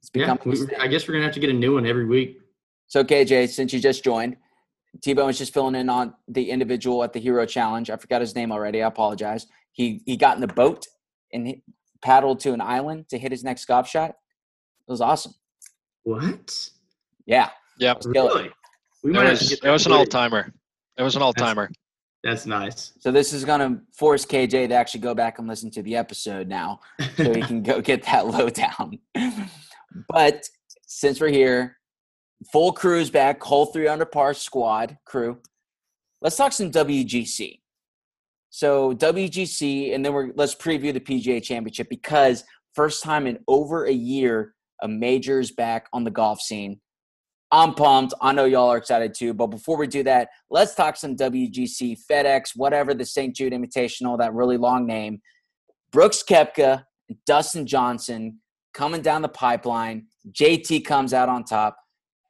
It's 0.00 0.10
Yeah, 0.14 0.32
becoming 0.34 0.50
his 0.50 0.60
we, 0.60 0.66
thing. 0.66 0.80
I 0.80 0.86
guess 0.88 1.06
we're 1.06 1.14
gonna 1.14 1.24
have 1.24 1.34
to 1.34 1.40
get 1.40 1.50
a 1.50 1.54
new 1.54 1.74
one 1.74 1.86
every 1.86 2.06
week. 2.06 2.40
So 2.88 3.04
KJ, 3.04 3.48
since 3.48 3.72
you 3.72 3.80
just 3.80 4.02
joined, 4.04 4.36
T 5.02 5.12
Bone 5.14 5.26
was 5.26 5.38
just 5.38 5.54
filling 5.54 5.74
in 5.74 5.88
on 5.88 6.14
the 6.28 6.50
individual 6.50 7.02
at 7.04 7.12
the 7.12 7.20
Hero 7.20 7.46
Challenge. 7.46 7.90
I 7.90 7.96
forgot 7.96 8.20
his 8.20 8.34
name 8.34 8.52
already. 8.52 8.82
I 8.82 8.88
apologize. 8.88 9.46
He 9.72 10.02
he 10.04 10.16
got 10.16 10.34
in 10.36 10.40
the 10.40 10.48
boat 10.52 10.86
and 11.32 11.46
he 11.46 11.62
paddled 12.02 12.40
to 12.40 12.52
an 12.52 12.60
island 12.60 13.08
to 13.10 13.18
hit 13.18 13.30
his 13.30 13.44
next 13.44 13.64
golf 13.66 13.88
shot. 13.88 14.10
It 14.10 14.90
was 14.90 15.00
awesome. 15.00 15.34
What? 16.02 16.68
Yeah, 17.26 17.50
Yeah. 17.78 17.94
Kill 17.94 18.28
it. 18.28 18.34
Really? 18.34 18.50
We 19.04 19.10
It 19.10 19.14
might 19.14 19.22
have 19.22 19.30
was 19.32 19.40
to 19.40 19.46
get 19.48 19.58
it 19.58 19.62
that 19.62 19.70
was 19.70 19.86
an 19.86 19.92
footage. 19.92 20.00
all 20.14 20.20
timer. 20.20 20.52
It 20.98 21.02
was 21.02 21.16
an 21.16 21.22
all 21.22 21.32
timer. 21.32 21.70
That's 22.22 22.46
nice. 22.46 22.92
So 23.00 23.10
this 23.10 23.32
is 23.32 23.44
gonna 23.44 23.80
force 23.92 24.24
KJ 24.24 24.68
to 24.68 24.74
actually 24.74 25.00
go 25.00 25.14
back 25.14 25.38
and 25.38 25.48
listen 25.48 25.70
to 25.72 25.82
the 25.82 25.96
episode 25.96 26.48
now, 26.48 26.80
so 27.16 27.34
he 27.34 27.42
can 27.42 27.62
go 27.62 27.80
get 27.80 28.04
that 28.04 28.26
lowdown. 28.28 28.98
but 30.08 30.48
since 30.86 31.20
we're 31.20 31.30
here, 31.30 31.78
full 32.52 32.72
crew's 32.72 33.10
back, 33.10 33.42
whole 33.42 33.66
three 33.66 33.88
under 33.88 34.04
par 34.04 34.34
squad 34.34 34.98
crew. 35.04 35.38
Let's 36.20 36.36
talk 36.36 36.52
some 36.52 36.70
WGC. 36.70 37.58
So 38.50 38.92
WGC, 38.92 39.94
and 39.94 40.04
then 40.04 40.12
we're 40.12 40.30
let's 40.36 40.54
preview 40.54 40.92
the 40.92 41.00
PGA 41.00 41.42
Championship 41.42 41.88
because 41.88 42.44
first 42.74 43.02
time 43.02 43.26
in 43.26 43.38
over 43.48 43.86
a 43.86 43.92
year, 43.92 44.54
a 44.82 44.88
major's 44.88 45.50
back 45.50 45.88
on 45.92 46.04
the 46.04 46.10
golf 46.10 46.40
scene. 46.40 46.80
I'm 47.52 47.74
pumped. 47.74 48.14
I 48.22 48.32
know 48.32 48.46
y'all 48.46 48.70
are 48.70 48.78
excited 48.78 49.14
too. 49.14 49.34
But 49.34 49.48
before 49.48 49.76
we 49.76 49.86
do 49.86 50.02
that, 50.04 50.30
let's 50.50 50.74
talk 50.74 50.96
some 50.96 51.14
WGC, 51.14 51.98
FedEx, 52.10 52.56
whatever 52.56 52.94
the 52.94 53.04
St. 53.04 53.36
Jude 53.36 53.52
Invitational, 53.52 54.18
that 54.18 54.32
really 54.32 54.56
long 54.56 54.86
name. 54.86 55.20
Brooks 55.92 56.24
Koepka, 56.26 56.84
Dustin 57.26 57.66
Johnson 57.66 58.40
coming 58.72 59.02
down 59.02 59.20
the 59.20 59.28
pipeline. 59.28 60.06
JT 60.30 60.86
comes 60.86 61.12
out 61.12 61.28
on 61.28 61.44
top. 61.44 61.76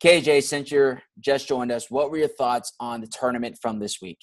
KJ, 0.03 0.43
since 0.43 0.73
you're 0.73 1.01
just 1.21 1.47
joined 1.47 1.71
us, 1.71 1.89
what 1.89 2.11
were 2.11 2.19
your 2.19 2.27
thoughts 2.27 2.73
on 2.81 3.01
the 3.01 3.07
tournament 3.07 3.57
from 3.63 3.79
this 3.79 4.01
week? 4.03 4.19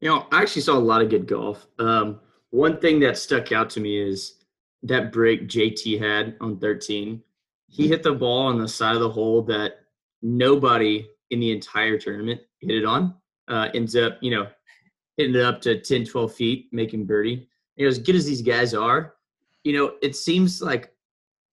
You 0.00 0.08
know, 0.08 0.26
I 0.32 0.42
actually 0.42 0.62
saw 0.62 0.76
a 0.76 0.80
lot 0.80 1.02
of 1.02 1.08
good 1.08 1.28
golf. 1.28 1.68
Um, 1.78 2.18
one 2.50 2.80
thing 2.80 2.98
that 3.00 3.16
stuck 3.16 3.52
out 3.52 3.70
to 3.70 3.80
me 3.80 4.00
is 4.00 4.34
that 4.82 5.12
break 5.12 5.48
JT 5.48 6.00
had 6.00 6.36
on 6.40 6.58
13. 6.58 7.22
He 7.68 7.88
hit 7.88 8.02
the 8.02 8.14
ball 8.14 8.46
on 8.46 8.58
the 8.58 8.68
side 8.68 8.94
of 8.94 9.00
the 9.00 9.10
hole 9.10 9.42
that 9.42 9.80
nobody 10.22 11.06
in 11.30 11.40
the 11.40 11.52
entire 11.52 11.98
tournament 11.98 12.40
hit 12.60 12.76
it 12.76 12.84
on. 12.84 13.14
Uh, 13.46 13.68
ends 13.74 13.96
up, 13.96 14.18
you 14.20 14.30
know, 14.30 14.46
hitting 15.16 15.34
it 15.34 15.42
up 15.42 15.60
to 15.62 15.80
10, 15.80 16.04
12 16.04 16.34
feet, 16.34 16.68
making 16.72 17.04
birdie. 17.04 17.48
You 17.76 17.84
know, 17.84 17.88
as 17.88 17.98
good 17.98 18.14
as 18.14 18.26
these 18.26 18.42
guys 18.42 18.74
are, 18.74 19.14
you 19.64 19.72
know, 19.72 19.94
it 20.02 20.16
seems 20.16 20.60
like 20.62 20.92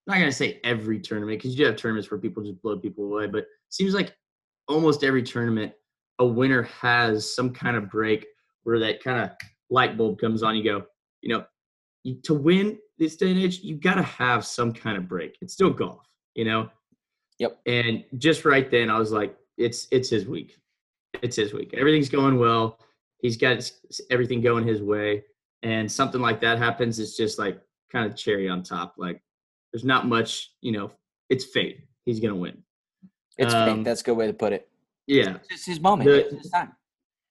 I'm 0.08 0.14
not 0.14 0.20
gonna 0.20 0.32
say 0.32 0.60
every 0.64 1.00
tournament 1.00 1.40
because 1.40 1.52
you 1.52 1.58
do 1.58 1.66
have 1.66 1.78
tournaments 1.78 2.12
where 2.12 2.20
people 2.20 2.44
just 2.44 2.62
blow 2.62 2.78
people 2.78 3.06
away, 3.06 3.28
but 3.28 3.48
seems 3.70 3.94
like 3.94 4.16
almost 4.68 5.04
every 5.04 5.24
tournament 5.24 5.74
a 6.20 6.26
winner 6.26 6.64
has 6.64 7.34
some 7.34 7.52
kind 7.52 7.76
of 7.76 7.90
break 7.90 8.26
where 8.64 8.80
that 8.80 9.04
kind 9.04 9.24
of 9.24 9.32
light 9.70 9.98
bulb 9.98 10.20
comes 10.20 10.44
on. 10.44 10.56
You 10.56 10.64
go, 10.64 10.86
you 11.22 11.30
know, 11.30 11.46
you, 12.04 12.16
to 12.24 12.34
win 12.34 12.78
this 12.98 13.16
day 13.16 13.32
and 13.32 13.40
age, 13.40 13.60
you 13.60 13.76
got 13.76 13.96
to 13.96 14.04
have 14.04 14.46
some 14.46 14.74
kind 14.74 14.98
of 14.98 15.08
break. 15.08 15.38
It's 15.42 15.54
still 15.54 15.70
golf, 15.70 16.08
you 16.34 16.46
know. 16.46 16.70
Yep. 17.40 17.60
And 17.66 18.04
just 18.18 18.46
right 18.46 18.70
then, 18.70 18.90
I 18.90 18.98
was 18.98 19.12
like, 19.12 19.36
it's 19.58 19.88
it's 19.92 20.10
his 20.10 20.26
week. 20.26 20.58
It's 21.22 21.36
his 21.36 21.54
week. 21.54 21.74
Everything's 21.74 22.10
going 22.10 22.40
well. 22.40 22.80
He's 23.22 23.38
got 23.38 23.70
everything 24.10 24.42
going 24.42 24.68
his 24.68 24.82
way, 24.82 25.24
and 25.64 25.92
something 25.92 26.22
like 26.22 26.40
that 26.42 26.58
happens. 26.58 27.00
It's 27.00 27.18
just 27.18 27.40
like 27.40 27.60
kind 27.92 28.10
of 28.10 28.18
cherry 28.18 28.50
on 28.50 28.64
top. 28.64 28.96
Like 28.98 29.22
there's 29.72 29.86
not 29.86 30.08
much, 30.08 30.52
you 30.62 30.72
know. 30.72 30.92
It's 31.30 31.46
fate. 31.46 31.88
He's 32.06 32.20
gonna 32.20 32.36
win. 32.36 32.62
It's 33.38 33.54
um, 33.54 33.78
fate. 33.78 33.84
That's 33.86 34.02
a 34.02 34.04
good 34.04 34.18
way 34.18 34.28
to 34.28 34.34
put 34.34 34.54
it. 34.54 34.70
Yeah, 35.08 35.38
it's 35.50 35.66
his 35.66 35.80
moment. 35.80 36.10
The, 36.10 36.26
it's 36.28 36.44
his 36.44 36.52
time. 36.52 36.74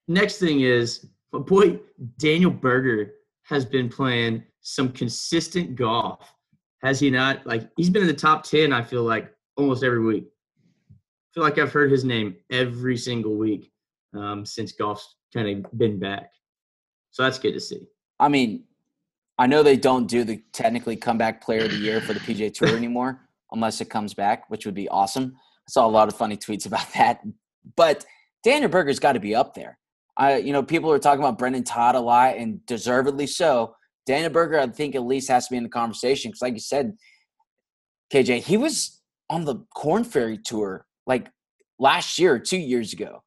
Next 0.07 0.37
thing 0.37 0.61
is, 0.61 1.07
my 1.31 1.39
boy 1.39 1.79
Daniel 2.17 2.51
Berger 2.51 3.13
has 3.43 3.65
been 3.65 3.89
playing 3.89 4.43
some 4.67 4.91
consistent 4.91 5.75
golf. 5.75 6.33
Has 6.81 6.99
he 6.99 7.11
not? 7.11 7.45
Like 7.45 7.69
he's 7.77 7.89
been 7.89 8.01
in 8.01 8.07
the 8.07 8.13
top 8.13 8.43
ten. 8.43 8.73
I 8.73 8.81
feel 8.81 9.03
like 9.03 9.31
almost 9.57 9.83
every 9.83 10.03
week. 10.03 10.25
I 10.89 11.29
feel 11.33 11.43
like 11.43 11.59
I've 11.59 11.71
heard 11.71 11.91
his 11.91 12.03
name 12.03 12.35
every 12.49 12.97
single 12.97 13.35
week 13.35 13.71
um, 14.15 14.43
since 14.43 14.71
golf's 14.71 15.17
kind 15.33 15.65
of 15.65 15.77
been 15.77 15.99
back. 15.99 16.31
So 17.11 17.23
that's 17.23 17.37
good 17.37 17.53
to 17.53 17.59
see. 17.59 17.87
I 18.19 18.27
mean, 18.27 18.63
I 19.37 19.45
know 19.45 19.61
they 19.61 19.77
don't 19.77 20.07
do 20.07 20.23
the 20.23 20.41
technically 20.51 20.95
comeback 20.95 21.41
player 21.41 21.65
of 21.65 21.71
the 21.71 21.77
year 21.77 22.01
for 22.01 22.13
the 22.13 22.19
PJ 22.19 22.55
Tour 22.55 22.69
anymore, 22.75 23.21
unless 23.51 23.81
it 23.81 23.89
comes 23.89 24.15
back, 24.15 24.49
which 24.49 24.65
would 24.65 24.75
be 24.75 24.89
awesome. 24.89 25.35
I 25.35 25.69
saw 25.69 25.85
a 25.85 25.87
lot 25.87 26.07
of 26.07 26.17
funny 26.17 26.37
tweets 26.37 26.65
about 26.65 26.91
that. 26.93 27.21
But 27.75 28.03
Daniel 28.43 28.69
Berger's 28.69 28.99
got 28.99 29.13
to 29.13 29.19
be 29.19 29.35
up 29.35 29.53
there. 29.53 29.77
I, 30.17 30.37
you 30.37 30.53
know, 30.53 30.63
people 30.63 30.91
are 30.91 30.99
talking 30.99 31.19
about 31.19 31.37
Brendon 31.37 31.63
Todd 31.63 31.93
a 31.93 31.99
lot, 31.99 32.37
and 32.37 32.65
deservedly 32.65 33.27
so. 33.27 33.75
Daniel 34.05 34.29
Berger, 34.29 34.59
I 34.59 34.67
think, 34.67 34.95
at 34.95 35.03
least 35.03 35.29
has 35.29 35.47
to 35.47 35.51
be 35.51 35.57
in 35.57 35.63
the 35.63 35.69
conversation 35.69 36.29
because, 36.31 36.41
like 36.41 36.53
you 36.53 36.59
said, 36.59 36.95
KJ, 38.13 38.43
he 38.43 38.57
was 38.57 39.01
on 39.29 39.45
the 39.45 39.57
Corn 39.75 40.03
Ferry 40.03 40.37
Tour 40.37 40.85
like 41.07 41.29
last 41.79 42.19
year, 42.19 42.39
two 42.39 42.57
years 42.57 42.93
ago, 42.93 43.23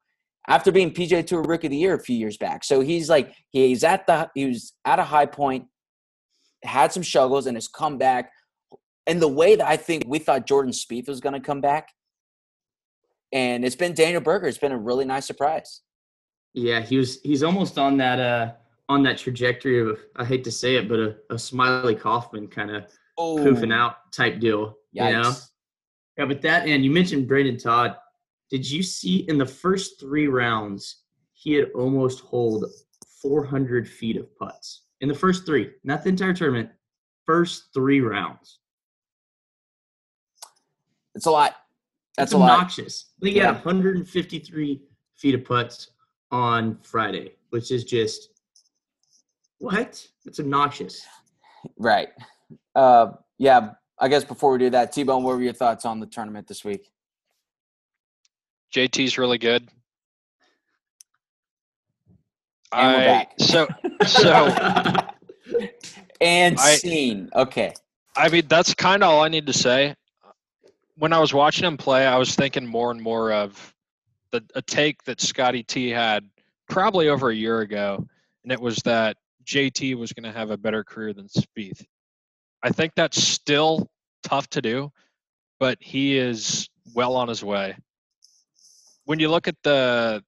after 0.47 0.71
being 0.71 0.91
PGA 0.91 1.25
Tour 1.25 1.41
Rookie 1.43 1.67
of 1.67 1.71
the 1.71 1.77
Year 1.77 1.95
a 1.95 1.99
few 1.99 2.15
years 2.15 2.37
back. 2.37 2.63
So 2.63 2.81
he's 2.81 3.09
like 3.09 3.33
he's 3.51 3.83
at 3.83 4.07
the 4.07 4.29
he 4.35 4.45
was 4.45 4.73
at 4.85 4.99
a 4.99 5.03
high 5.03 5.25
point, 5.25 5.65
had 6.63 6.93
some 6.93 7.03
struggles, 7.03 7.45
and 7.45 7.57
has 7.57 7.67
come 7.67 7.97
back. 7.97 8.31
And 9.05 9.21
the 9.21 9.27
way 9.27 9.55
that 9.55 9.67
I 9.67 9.75
think 9.75 10.03
we 10.07 10.19
thought 10.19 10.47
Jordan 10.47 10.71
Spieth 10.71 11.07
was 11.07 11.19
going 11.19 11.33
to 11.33 11.39
come 11.39 11.61
back, 11.61 11.89
and 13.33 13.65
it's 13.65 13.75
been 13.75 13.93
Daniel 13.93 14.21
Berger. 14.21 14.47
It's 14.47 14.57
been 14.57 14.71
a 14.71 14.77
really 14.77 15.05
nice 15.05 15.25
surprise. 15.25 15.81
Yeah, 16.53 16.81
he 16.81 16.97
was. 16.97 17.19
He's 17.21 17.43
almost 17.43 17.77
on 17.77 17.97
that 17.97 18.19
uh 18.19 18.53
on 18.89 19.03
that 19.03 19.17
trajectory 19.17 19.79
of 19.79 19.99
I 20.15 20.25
hate 20.25 20.43
to 20.43 20.51
say 20.51 20.75
it, 20.75 20.89
but 20.89 20.99
a, 20.99 21.15
a 21.29 21.35
Smylie 21.35 21.99
Kaufman 21.99 22.47
kind 22.47 22.71
of 22.71 22.87
oh. 23.17 23.37
poofing 23.37 23.73
out 23.73 24.11
type 24.11 24.39
deal. 24.39 24.77
Yikes. 24.95 25.09
You 25.09 25.21
know? 25.21 25.33
Yeah, 26.17 26.25
but 26.25 26.41
that 26.41 26.67
and 26.67 26.83
you 26.83 26.91
mentioned 26.91 27.27
Brendon 27.27 27.57
Todd. 27.57 27.95
Did 28.49 28.69
you 28.69 28.83
see 28.83 29.19
in 29.29 29.37
the 29.37 29.45
first 29.45 29.99
three 29.99 30.27
rounds 30.27 31.03
he 31.33 31.53
had 31.53 31.69
almost 31.73 32.19
hold 32.19 32.65
400 33.21 33.87
feet 33.87 34.17
of 34.17 34.35
putts 34.37 34.81
in 35.01 35.07
the 35.07 35.15
first 35.15 35.45
three, 35.45 35.71
not 35.83 36.03
the 36.03 36.09
entire 36.09 36.33
tournament. 36.33 36.69
First 37.25 37.73
three 37.73 38.01
rounds. 38.01 38.59
It's 41.15 41.25
a 41.25 41.31
lot. 41.31 41.55
That's, 42.17 42.31
That's 42.31 42.41
obnoxious. 42.41 43.05
I 43.17 43.25
think 43.25 43.33
he 43.35 43.39
yeah. 43.39 43.53
had 43.53 43.65
153 43.65 44.81
feet 45.15 45.35
of 45.35 45.45
putts 45.45 45.91
on 46.31 46.79
Friday, 46.83 47.35
which 47.51 47.71
is 47.71 47.83
just 47.83 48.29
what? 49.59 50.05
It's 50.25 50.39
obnoxious. 50.39 51.05
Right. 51.77 52.09
Uh, 52.75 53.11
yeah. 53.37 53.71
I 53.99 54.07
guess 54.07 54.23
before 54.23 54.53
we 54.53 54.59
do 54.59 54.69
that, 54.71 54.91
T 54.91 55.03
Bone, 55.03 55.23
what 55.23 55.35
were 55.35 55.43
your 55.43 55.53
thoughts 55.53 55.85
on 55.85 55.99
the 55.99 56.05
tournament 56.05 56.47
this 56.47 56.63
week? 56.63 56.89
JT's 58.73 59.17
really 59.17 59.37
good. 59.37 59.67
And 62.71 62.97
we're 62.97 63.05
back. 63.05 63.33
So, 63.39 63.67
so, 64.05 64.45
and 66.21 66.57
I, 66.57 66.75
scene. 66.75 67.29
Okay. 67.35 67.73
I 68.15 68.29
mean, 68.29 68.47
that's 68.47 68.73
kind 68.75 69.03
of 69.03 69.09
all 69.09 69.23
I 69.23 69.27
need 69.27 69.47
to 69.47 69.53
say. 69.53 69.95
When 70.97 71.13
I 71.13 71.19
was 71.19 71.33
watching 71.33 71.65
him 71.65 71.77
play, 71.77 72.05
I 72.05 72.17
was 72.17 72.35
thinking 72.35 72.65
more 72.65 72.91
and 72.91 73.01
more 73.01 73.33
of 73.33 73.73
the 74.31 74.43
a 74.55 74.61
take 74.61 75.03
that 75.05 75.19
Scotty 75.19 75.63
T 75.63 75.89
had 75.89 76.29
probably 76.69 77.09
over 77.09 77.29
a 77.29 77.35
year 77.35 77.61
ago, 77.61 78.05
and 78.43 78.51
it 78.51 78.59
was 78.59 78.77
that 78.83 79.17
JT 79.49 79.95
was 79.95 80.13
going 80.13 80.31
to 80.31 80.37
have 80.37 80.51
a 80.51 80.57
better 80.57 80.83
career 80.83 81.11
than 81.11 81.27
Spieth. 81.27 81.83
I 82.61 82.69
think 82.69 82.93
that's 82.95 83.21
still 83.21 83.89
tough 84.21 84.47
to 84.51 84.61
do, 84.61 84.91
but 85.59 85.77
he 85.81 86.17
is 86.17 86.69
well 86.93 87.15
on 87.15 87.27
his 87.27 87.43
way. 87.43 87.75
When 89.05 89.19
you 89.19 89.29
look 89.29 89.47
at 89.47 89.55
the 89.63 90.23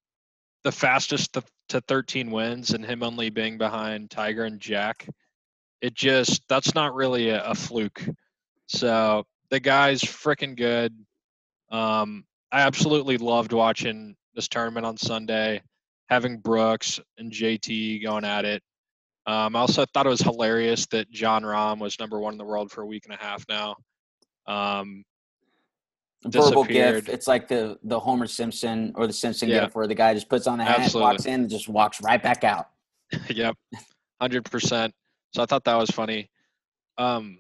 the 0.64 0.72
fastest 0.72 1.34
to, 1.34 1.44
to 1.70 1.82
13 1.82 2.30
wins 2.30 2.72
and 2.72 2.86
him 2.86 3.02
only 3.02 3.32
being 3.32 3.58
behind 3.58 4.12
Tiger 4.12 4.46
and 4.46 4.60
Jack, 4.60 5.08
it 5.82 5.94
just 5.94 6.42
that's 6.48 6.74
not 6.74 6.96
really 6.96 7.30
a, 7.30 7.44
a 7.44 7.56
fluke. 7.56 8.04
So 8.68 9.26
the 9.50 9.60
guy's 9.60 10.02
freaking 10.02 10.56
good. 10.56 10.96
Um, 11.72 12.26
I 12.52 12.62
absolutely 12.62 13.18
loved 13.18 13.54
watching 13.54 14.16
this 14.34 14.48
tournament 14.48 14.86
on 14.86 14.98
Sunday, 14.98 15.62
having 16.10 16.38
Brooks 16.38 17.00
and 17.18 17.32
JT 17.32 18.04
going 18.04 18.26
at 18.26 18.46
it. 18.46 18.64
Um, 19.28 19.56
I 19.56 19.60
also 19.60 19.86
thought 19.94 20.06
it 20.06 20.10
was 20.10 20.22
hilarious 20.22 20.88
that 20.88 21.12
Jon 21.12 21.44
Rahm 21.44 21.80
was 21.80 22.00
number 22.00 22.20
one 22.20 22.34
in 22.34 22.38
the 22.38 22.46
world 22.46 22.72
for 22.72 22.82
a 22.82 22.86
week 22.86 23.06
and 23.06 23.14
a 23.14 23.24
half 23.24 23.46
now. 23.48 23.76
Um, 24.48 25.04
verbal. 26.26 26.66
It's 26.70 27.28
like 27.28 27.48
the 27.48 27.78
the 27.84 28.00
Homer 28.00 28.28
Simpson 28.28 28.94
or 28.96 29.08
the 29.08 29.14
Simpson 29.14 29.50
yeah. 29.50 29.66
gif 29.66 29.76
where 29.76 29.88
the 29.88 29.96
guy 29.96 30.14
just 30.14 30.30
puts 30.30 30.48
on 30.48 30.60
a 30.60 30.66
hat, 30.66 30.80
Absolutely. 30.80 31.12
walks 31.12 31.26
in, 31.26 31.42
and 31.42 31.50
just 31.50 31.70
walks 31.70 32.02
right 32.02 32.22
back 32.22 32.44
out. 32.44 32.70
yep, 33.30 33.56
hundred 34.20 34.50
percent. 34.50 34.94
So 35.34 35.44
I 35.44 35.46
thought 35.46 35.64
that 35.66 35.76
was 35.76 35.90
funny. 35.90 36.30
Um, 36.98 37.40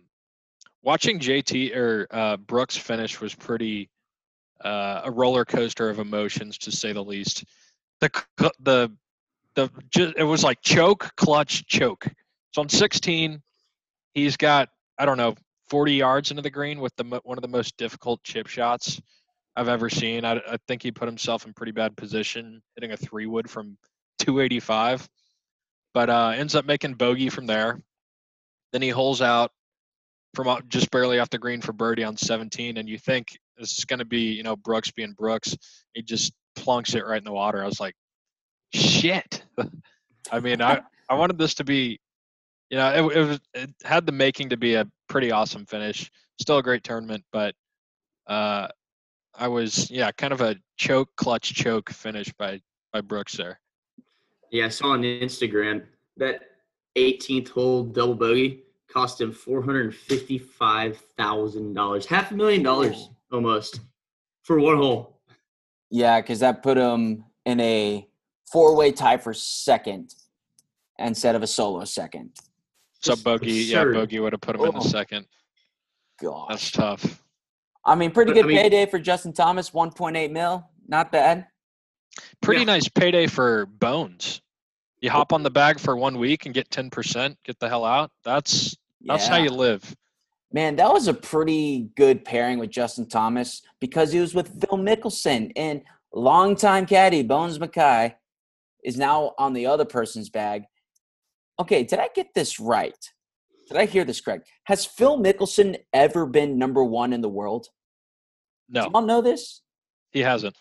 watching 0.83 1.19
JT 1.19 1.75
or 1.75 2.07
uh, 2.11 2.37
Brooks 2.37 2.77
finish 2.77 3.19
was 3.19 3.35
pretty 3.35 3.89
uh, 4.63 5.01
a 5.05 5.11
roller 5.11 5.45
coaster 5.45 5.89
of 5.89 5.99
emotions 5.99 6.57
to 6.59 6.71
say 6.71 6.93
the 6.93 7.03
least. 7.03 7.43
The 7.99 8.09
the 8.59 8.91
the 9.55 9.69
just, 9.89 10.13
it 10.17 10.23
was 10.23 10.43
like 10.43 10.61
choke, 10.61 11.09
clutch, 11.17 11.65
choke. 11.67 12.07
So 12.51 12.61
on 12.61 12.69
16, 12.69 13.41
he's 14.13 14.37
got 14.37 14.69
I 14.97 15.05
don't 15.05 15.17
know 15.17 15.35
40 15.69 15.93
yards 15.93 16.31
into 16.31 16.41
the 16.41 16.49
green 16.49 16.79
with 16.79 16.95
the 16.95 17.21
one 17.23 17.37
of 17.37 17.41
the 17.41 17.47
most 17.47 17.77
difficult 17.77 18.21
chip 18.23 18.47
shots 18.47 19.01
I've 19.55 19.67
ever 19.67 19.89
seen. 19.89 20.25
I, 20.25 20.33
I 20.35 20.57
think 20.67 20.83
he 20.83 20.91
put 20.91 21.07
himself 21.07 21.45
in 21.45 21.53
pretty 21.53 21.71
bad 21.71 21.95
position, 21.95 22.61
hitting 22.75 22.91
a 22.91 22.97
three 22.97 23.25
wood 23.25 23.49
from 23.49 23.77
285, 24.19 25.07
but 25.93 26.09
uh, 26.09 26.33
ends 26.35 26.55
up 26.55 26.65
making 26.65 26.95
bogey 26.95 27.29
from 27.29 27.47
there. 27.47 27.81
Then 28.71 28.81
he 28.81 28.89
holes 28.89 29.21
out 29.21 29.51
from 30.33 30.61
just 30.69 30.91
barely 30.91 31.19
off 31.19 31.29
the 31.29 31.37
green 31.37 31.61
for 31.61 31.73
birdie 31.73 32.03
on 32.03 32.15
17, 32.15 32.77
and 32.77 32.87
you 32.87 32.97
think 32.97 33.37
this 33.57 33.77
is 33.77 33.85
going 33.85 33.99
to 33.99 34.05
be 34.05 34.33
you 34.33 34.43
know 34.43 34.55
Brooks 34.55 34.91
being 34.91 35.13
Brooks. 35.13 35.55
He 35.93 36.01
just 36.01 36.33
plunks 36.55 36.95
it 36.95 37.05
right 37.05 37.17
in 37.17 37.23
the 37.23 37.31
water. 37.31 37.63
I 37.63 37.65
was 37.65 37.79
like, 37.79 37.95
shit. 38.73 39.43
I 40.31 40.39
mean, 40.39 40.61
I 40.61 40.81
I 41.09 41.15
wanted 41.15 41.37
this 41.37 41.53
to 41.55 41.63
be, 41.63 41.99
you 42.69 42.77
know, 42.77 43.09
it, 43.09 43.17
it 43.17 43.27
was 43.27 43.39
it 43.53 43.69
had 43.83 44.05
the 44.05 44.11
making 44.11 44.49
to 44.49 44.57
be 44.57 44.75
a 44.75 44.87
pretty 45.09 45.31
awesome 45.31 45.65
finish. 45.65 46.09
Still 46.39 46.57
a 46.57 46.63
great 46.63 46.83
tournament, 46.83 47.23
but 47.31 47.53
uh, 48.27 48.67
I 49.37 49.47
was 49.47 49.89
yeah, 49.91 50.11
kind 50.11 50.33
of 50.33 50.41
a 50.41 50.55
choke 50.77 51.09
clutch 51.17 51.53
choke 51.53 51.89
finish 51.89 52.31
by 52.37 52.61
by 52.93 53.01
Brooks 53.01 53.35
there. 53.37 53.59
Yeah, 54.51 54.65
I 54.65 54.69
saw 54.69 54.89
on 54.89 55.03
Instagram 55.03 55.83
that 56.17 56.41
18th 56.97 57.49
hole 57.49 57.83
double 57.83 58.15
bogey 58.15 58.63
cost 58.91 59.21
him 59.21 59.31
four 59.31 59.61
hundred 59.61 59.95
fifty-five 59.95 60.97
thousand 61.17 61.73
dollars, 61.73 62.05
half 62.05 62.31
a 62.31 62.35
million 62.35 62.63
dollars 62.63 63.09
almost 63.31 63.79
for 64.43 64.59
one 64.59 64.77
hole. 64.77 65.19
Yeah, 65.89 66.21
because 66.21 66.39
that 66.39 66.63
put 66.63 66.77
him 66.77 67.25
in 67.45 67.59
a 67.59 68.07
four-way 68.51 68.91
tie 68.91 69.17
for 69.17 69.33
second 69.33 70.13
instead 70.99 71.35
of 71.35 71.43
a 71.43 71.47
solo 71.47 71.85
second. 71.85 72.31
So 73.01 73.15
bogey, 73.15 73.51
yeah, 73.51 73.83
bogey 73.83 74.19
would 74.19 74.33
have 74.33 74.41
put 74.41 74.55
him 74.55 74.61
oh. 74.61 74.65
in 74.65 74.73
the 74.73 74.79
oh. 74.79 74.83
second. 74.83 75.25
God, 76.21 76.47
that's 76.49 76.69
tough. 76.69 77.23
I 77.83 77.95
mean, 77.95 78.11
pretty 78.11 78.31
But, 78.31 78.35
good 78.35 78.45
I 78.45 78.47
mean- 78.49 78.57
payday 78.57 78.85
for 78.85 78.99
Justin 78.99 79.33
Thomas, 79.33 79.71
1.8 79.71 80.31
mil. 80.31 80.69
Not 80.87 81.11
bad. 81.11 81.47
Pretty 82.41 82.61
Yeah. 82.61 82.65
nice 82.65 82.87
payday 82.87 83.25
for 83.25 83.65
Bones. 83.65 84.41
You 84.99 85.09
hop 85.09 85.33
on 85.33 85.41
oh. 85.41 85.43
the 85.43 85.49
bag 85.49 85.79
for 85.79 85.95
one 85.95 86.19
week 86.19 86.45
and 86.45 86.53
get 86.53 86.69
10%, 86.69 87.35
get 87.43 87.59
the 87.59 87.67
hell 87.67 87.85
out. 87.85 88.11
That's 88.23 88.75
that's 89.03 89.25
how 89.27 89.37
you 89.37 89.49
live. 89.49 89.95
Man, 90.53 90.75
that 90.75 90.91
was 90.91 91.07
a 91.07 91.13
pretty 91.13 91.89
good 91.95 92.23
pairing 92.23 92.59
with 92.59 92.69
Justin 92.69 93.07
Thomas 93.07 93.63
because 93.79 94.11
he 94.11 94.19
was 94.19 94.35
with 94.35 94.49
Phil 94.61 94.77
Mickelson 94.77 95.51
and 95.55 95.81
longtime 96.13 96.85
caddy 96.85 97.23
Bones 97.23 97.59
Mackay 97.59 98.13
is 98.83 98.97
now 98.97 99.33
on 99.37 99.53
the 99.53 99.65
other 99.65 99.85
person's 99.85 100.29
bag. 100.29 100.63
Okay, 101.59 101.83
did 101.83 101.99
I 101.99 102.09
get 102.13 102.33
this 102.33 102.59
right? 102.59 102.97
Did 103.67 103.77
I 103.77 103.85
hear 103.85 104.03
this 104.03 104.19
correct? 104.19 104.49
Has 104.65 104.85
Phil 104.85 105.17
Mickelson 105.17 105.77
ever 105.93 106.25
been 106.25 106.57
number 106.57 106.83
one 106.83 107.13
in 107.13 107.21
the 107.21 107.29
world? 107.29 107.67
No, 108.69 108.89
y'all 108.91 109.01
know 109.01 109.21
this? 109.21 109.61
he 110.11 110.19
hasn't. 110.19 110.57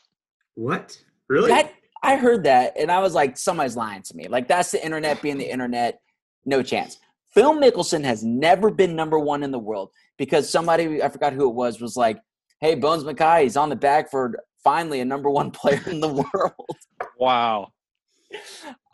What? 0.54 1.02
Really? 1.28 1.48
That 1.48 1.72
I 2.02 2.16
heard 2.16 2.44
that 2.44 2.74
and 2.78 2.90
I 2.90 3.00
was 3.00 3.14
like, 3.14 3.36
somebody's 3.36 3.76
lying 3.76 4.02
to 4.02 4.16
me. 4.16 4.28
Like 4.28 4.48
that's 4.48 4.70
the 4.70 4.84
internet 4.84 5.22
being 5.22 5.38
the 5.38 5.50
internet. 5.50 6.00
No 6.44 6.62
chance. 6.62 6.98
Phil 7.34 7.54
Mickelson 7.54 8.04
has 8.04 8.24
never 8.24 8.70
been 8.70 8.96
number 8.96 9.18
one 9.18 9.42
in 9.42 9.50
the 9.50 9.58
world 9.58 9.90
because 10.18 10.48
somebody 10.48 11.02
I 11.02 11.08
forgot 11.08 11.32
who 11.32 11.48
it 11.48 11.54
was 11.54 11.80
was 11.80 11.96
like, 11.96 12.18
"Hey, 12.60 12.74
Bones 12.74 13.04
Mackay, 13.04 13.44
he's 13.44 13.56
on 13.56 13.68
the 13.68 13.76
bag 13.76 14.08
for 14.10 14.34
finally 14.64 15.00
a 15.00 15.04
number 15.04 15.30
one 15.30 15.50
player 15.52 15.82
in 15.86 16.00
the 16.00 16.08
world." 16.08 16.78
Wow. 17.18 17.72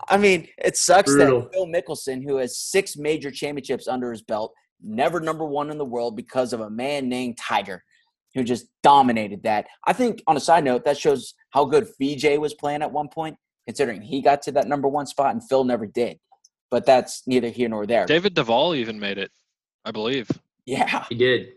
I 0.08 0.16
mean, 0.16 0.48
it 0.58 0.76
sucks 0.76 1.12
Brutal. 1.12 1.42
that 1.42 1.52
Phil 1.52 1.66
Mickelson, 1.66 2.22
who 2.22 2.36
has 2.36 2.58
six 2.58 2.96
major 2.96 3.30
championships 3.30 3.88
under 3.88 4.10
his 4.10 4.22
belt, 4.22 4.52
never 4.82 5.20
number 5.20 5.44
one 5.44 5.70
in 5.70 5.78
the 5.78 5.84
world 5.84 6.16
because 6.16 6.52
of 6.52 6.60
a 6.60 6.70
man 6.70 7.08
named 7.08 7.38
Tiger, 7.38 7.82
who 8.34 8.44
just 8.44 8.66
dominated 8.82 9.42
that. 9.44 9.66
I 9.86 9.92
think, 9.92 10.22
on 10.26 10.36
a 10.36 10.40
side 10.40 10.64
note, 10.64 10.84
that 10.84 10.98
shows 10.98 11.34
how 11.50 11.64
good 11.64 11.88
VJ 12.00 12.38
was 12.38 12.54
playing 12.54 12.82
at 12.82 12.92
one 12.92 13.08
point, 13.08 13.36
considering 13.66 14.02
he 14.02 14.20
got 14.20 14.42
to 14.42 14.52
that 14.52 14.68
number 14.68 14.88
one 14.88 15.06
spot 15.06 15.32
and 15.34 15.42
Phil 15.48 15.64
never 15.64 15.86
did. 15.86 16.18
But 16.70 16.84
that's 16.84 17.22
neither 17.26 17.48
here 17.48 17.68
nor 17.68 17.86
there. 17.86 18.06
David 18.06 18.34
Duval 18.34 18.74
even 18.74 18.98
made 19.00 19.18
it, 19.18 19.30
I 19.84 19.92
believe. 19.92 20.30
Yeah, 20.66 21.04
he 21.08 21.14
did. 21.14 21.52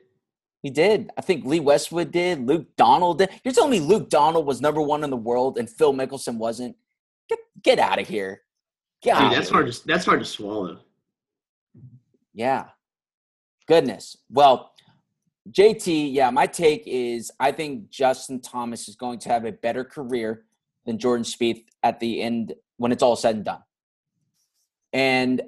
he 0.62 0.70
did. 0.70 1.10
I 1.18 1.22
think 1.22 1.44
Lee 1.44 1.60
Westwood 1.60 2.12
did. 2.12 2.46
Luke 2.46 2.68
Donald 2.78 3.18
did. 3.18 3.30
You're 3.44 3.54
telling 3.54 3.72
me 3.72 3.80
Luke 3.80 4.10
Donald 4.10 4.46
was 4.46 4.62
number 4.62 4.82
one 4.82 5.04
in 5.04 5.10
the 5.10 5.18
world 5.18 5.58
and 5.58 5.68
Phil 5.68 5.94
Mickelson 5.94 6.38
wasn't? 6.38 6.76
Get 7.30 7.40
get 7.64 7.80
out 7.80 8.00
of 8.00 8.08
here. 8.08 8.42
Dude, 9.02 9.14
that's 9.14 9.50
hard 9.50 9.72
to 9.72 9.88
that's 9.88 10.06
hard 10.06 10.20
to 10.20 10.26
swallow. 10.26 10.80
Yeah. 12.34 12.66
Goodness. 13.68 14.18
Well, 14.30 14.72
JT, 15.52 16.14
yeah, 16.14 16.30
my 16.30 16.48
take 16.48 16.84
is 16.86 17.32
I 17.40 17.52
think 17.52 17.90
Justin 17.90 18.42
Thomas 18.42 18.88
is 18.88 18.96
going 18.96 19.20
to 19.20 19.30
have 19.30 19.46
a 19.46 19.52
better 19.52 19.84
career 19.84 20.46
than 20.86 20.98
Jordan 20.98 21.24
Spieth 21.24 21.64
at 21.84 22.00
the 22.00 22.22
end 22.22 22.54
when 22.78 22.92
it's 22.92 23.04
all 23.04 23.16
said 23.16 23.36
and 23.36 23.46
done. 23.46 23.64
And 24.92 25.42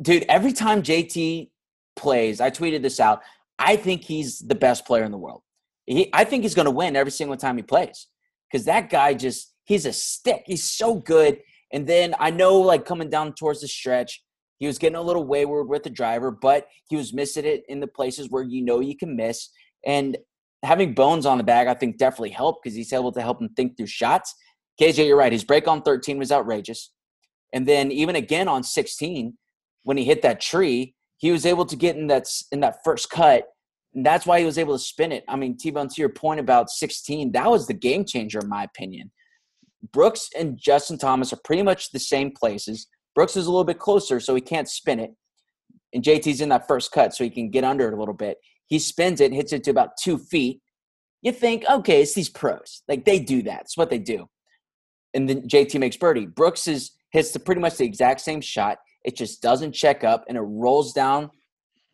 dude, 0.00 0.24
every 0.28 0.52
time 0.52 0.82
JT 0.82 1.50
plays, 1.96 2.40
I 2.40 2.50
tweeted 2.50 2.82
this 2.82 2.98
out. 3.00 3.22
I 3.58 3.76
think 3.76 4.02
he's 4.02 4.38
the 4.38 4.54
best 4.54 4.86
player 4.86 5.04
in 5.04 5.12
the 5.12 5.18
world. 5.18 5.42
He, 5.86 6.08
I 6.12 6.24
think 6.24 6.44
he's 6.44 6.54
going 6.54 6.66
to 6.66 6.70
win 6.70 6.96
every 6.96 7.12
single 7.12 7.36
time 7.36 7.56
he 7.56 7.62
plays 7.62 8.06
because 8.50 8.64
that 8.66 8.88
guy 8.88 9.14
just 9.14 9.49
he's 9.70 9.86
a 9.86 9.92
stick. 9.92 10.42
He's 10.46 10.68
so 10.68 10.96
good. 10.96 11.38
And 11.72 11.86
then 11.86 12.16
I 12.18 12.30
know, 12.30 12.58
like 12.58 12.84
coming 12.84 13.08
down 13.08 13.34
towards 13.34 13.60
the 13.60 13.68
stretch, 13.68 14.20
he 14.58 14.66
was 14.66 14.78
getting 14.78 14.96
a 14.96 15.00
little 15.00 15.24
wayward 15.24 15.68
with 15.68 15.84
the 15.84 15.90
driver, 15.90 16.32
but 16.32 16.66
he 16.88 16.96
was 16.96 17.14
missing 17.14 17.44
it 17.44 17.62
in 17.68 17.78
the 17.78 17.86
places 17.86 18.28
where 18.30 18.42
you 18.42 18.62
know 18.64 18.80
you 18.80 18.96
can 18.96 19.14
miss. 19.14 19.48
And 19.86 20.18
having 20.64 20.92
Bones 20.92 21.24
on 21.24 21.38
the 21.38 21.44
bag, 21.44 21.68
I 21.68 21.74
think 21.74 21.98
definitely 21.98 22.30
helped 22.30 22.64
because 22.64 22.74
he's 22.74 22.92
able 22.92 23.12
to 23.12 23.22
help 23.22 23.40
him 23.40 23.48
think 23.50 23.76
through 23.76 23.86
shots. 23.86 24.34
KJ, 24.80 25.06
you're 25.06 25.16
right. 25.16 25.32
His 25.32 25.44
break 25.44 25.68
on 25.68 25.82
13 25.82 26.18
was 26.18 26.32
outrageous. 26.32 26.90
And 27.52 27.64
then 27.64 27.92
even 27.92 28.16
again 28.16 28.48
on 28.48 28.64
16, 28.64 29.38
when 29.84 29.96
he 29.96 30.04
hit 30.04 30.22
that 30.22 30.40
tree, 30.40 30.96
he 31.18 31.30
was 31.30 31.46
able 31.46 31.64
to 31.66 31.76
get 31.76 31.94
in 31.94 32.08
that 32.08 32.26
in 32.50 32.58
that 32.60 32.78
first 32.84 33.08
cut. 33.08 33.44
And 33.94 34.04
that's 34.04 34.26
why 34.26 34.40
he 34.40 34.44
was 34.44 34.58
able 34.58 34.74
to 34.76 34.82
spin 34.82 35.12
it. 35.12 35.22
I 35.28 35.36
mean, 35.36 35.56
T-Bone, 35.56 35.88
to 35.88 36.00
your 36.00 36.08
point 36.08 36.40
about 36.40 36.70
16, 36.70 37.30
that 37.32 37.48
was 37.48 37.68
the 37.68 37.74
game 37.74 38.04
changer, 38.04 38.40
in 38.40 38.48
my 38.48 38.64
opinion. 38.64 39.12
Brooks 39.92 40.28
and 40.38 40.58
Justin 40.58 40.98
Thomas 40.98 41.32
are 41.32 41.38
pretty 41.44 41.62
much 41.62 41.90
the 41.90 41.98
same 41.98 42.30
places. 42.32 42.86
Brooks 43.14 43.36
is 43.36 43.46
a 43.46 43.50
little 43.50 43.64
bit 43.64 43.78
closer, 43.78 44.20
so 44.20 44.34
he 44.34 44.40
can't 44.40 44.68
spin 44.68 45.00
it. 45.00 45.10
And 45.92 46.02
JT's 46.04 46.40
in 46.40 46.50
that 46.50 46.68
first 46.68 46.92
cut, 46.92 47.14
so 47.14 47.24
he 47.24 47.30
can 47.30 47.50
get 47.50 47.64
under 47.64 47.88
it 47.88 47.94
a 47.94 47.96
little 47.96 48.14
bit. 48.14 48.38
He 48.66 48.78
spins 48.78 49.20
it 49.20 49.32
hits 49.32 49.52
it 49.52 49.64
to 49.64 49.70
about 49.70 49.90
two 50.00 50.18
feet. 50.18 50.60
You 51.22 51.32
think, 51.32 51.64
okay, 51.68 52.02
it's 52.02 52.14
these 52.14 52.28
pros. 52.28 52.82
Like 52.88 53.04
they 53.04 53.18
do 53.18 53.42
that. 53.42 53.62
It's 53.62 53.76
what 53.76 53.90
they 53.90 53.98
do. 53.98 54.28
And 55.12 55.28
then 55.28 55.48
JT 55.48 55.78
makes 55.80 55.96
birdie. 55.96 56.26
Brooks 56.26 56.68
is 56.68 56.92
hits 57.12 57.32
the 57.32 57.40
pretty 57.40 57.60
much 57.60 57.76
the 57.76 57.84
exact 57.84 58.20
same 58.20 58.40
shot. 58.40 58.78
It 59.04 59.16
just 59.16 59.42
doesn't 59.42 59.72
check 59.72 60.04
up 60.04 60.24
and 60.28 60.38
it 60.38 60.42
rolls 60.42 60.92
down 60.92 61.30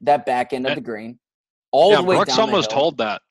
that 0.03 0.27
back 0.27 0.53
end 0.53 0.67
of 0.67 0.75
the 0.75 0.81
green. 0.83 1.19
All 1.73 1.91
yeah, 1.93 1.97
the 1.97 2.03
way 2.03 2.17
Brooks 2.17 2.37
down 2.37 2.49
almost 2.51 2.71
told 2.71 2.99
that. 2.99 3.23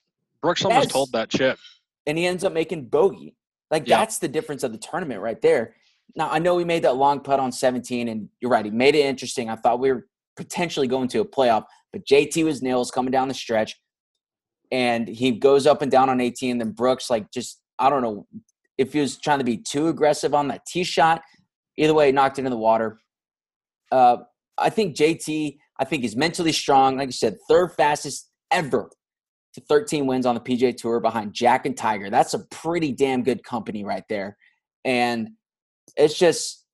Brooks 0.41 0.65
almost 0.65 0.85
Yes. 0.85 0.91
told 0.93 1.11
that 1.11 1.29
chip. 1.29 1.59
and 2.07 2.17
he 2.17 2.25
ends 2.25 2.43
up 2.43 2.53
making 2.53 2.85
bogey. 2.87 3.35
Like 3.71 3.87
Yeah. 3.87 3.99
that's 3.99 4.19
the 4.19 4.27
difference 4.27 4.63
of 4.63 4.71
the 4.71 4.77
tournament 4.77 5.21
right 5.21 5.41
there. 5.41 5.75
Now 6.15 6.29
I 6.29 6.39
know 6.39 6.55
we 6.55 6.65
made 6.65 6.83
that 6.83 6.95
long 6.95 7.19
putt 7.19 7.39
on 7.39 7.51
17, 7.51 8.07
and 8.07 8.29
you're 8.39 8.51
right, 8.51 8.65
he 8.65 8.71
made 8.71 8.95
it 8.95 9.05
interesting. 9.05 9.49
I 9.49 9.55
thought 9.55 9.79
we 9.79 9.91
were 9.91 10.07
potentially 10.37 10.87
going 10.87 11.07
to 11.09 11.21
a 11.21 11.25
playoff, 11.25 11.63
but 11.91 12.05
JT 12.05 12.43
was 12.43 12.61
nails 12.61 12.91
coming 12.91 13.11
down 13.11 13.27
the 13.27 13.33
stretch, 13.33 13.75
and 14.71 15.07
he 15.07 15.31
goes 15.31 15.65
up 15.67 15.81
and 15.81 15.91
down 15.91 16.09
on 16.09 16.21
18. 16.21 16.51
And 16.51 16.61
then 16.61 16.71
Brooks, 16.71 17.09
like, 17.09 17.31
just 17.31 17.61
I 17.79 17.89
don't 17.89 18.01
know 18.01 18.27
if 18.77 18.93
he 18.93 18.99
was 18.99 19.17
trying 19.17 19.39
to 19.39 19.45
be 19.45 19.57
too 19.57 19.87
aggressive 19.87 20.33
on 20.33 20.47
that 20.49 20.65
tee 20.65 20.83
shot. 20.83 21.21
Either 21.77 21.93
way, 21.93 22.11
knocked 22.11 22.39
it 22.39 22.45
in 22.45 22.51
the 22.51 22.57
water. 22.57 22.99
Uh, 23.91 24.17
I 24.57 24.69
think 24.69 24.95
JT. 24.95 25.57
I 25.79 25.83
think 25.85 26.03
he's 26.03 26.15
mentally 26.15 26.53
strong. 26.53 26.97
Like 26.97 27.09
you 27.09 27.13
said, 27.13 27.37
third 27.49 27.73
fastest 27.73 28.29
ever 28.51 28.89
to 29.55 29.61
13 29.61 30.05
wins 30.05 30.25
on 30.25 30.35
the 30.35 30.41
PJ 30.41 30.77
Tour 30.77 30.99
behind 30.99 31.33
Jack 31.33 31.65
and 31.65 31.75
Tiger. 31.75 32.09
That's 32.09 32.33
a 32.33 32.39
pretty 32.51 32.91
damn 32.91 33.23
good 33.23 33.43
company 33.43 33.83
right 33.83 34.03
there. 34.09 34.37
And 34.83 35.29
it's 35.95 36.17
just, 36.17 36.65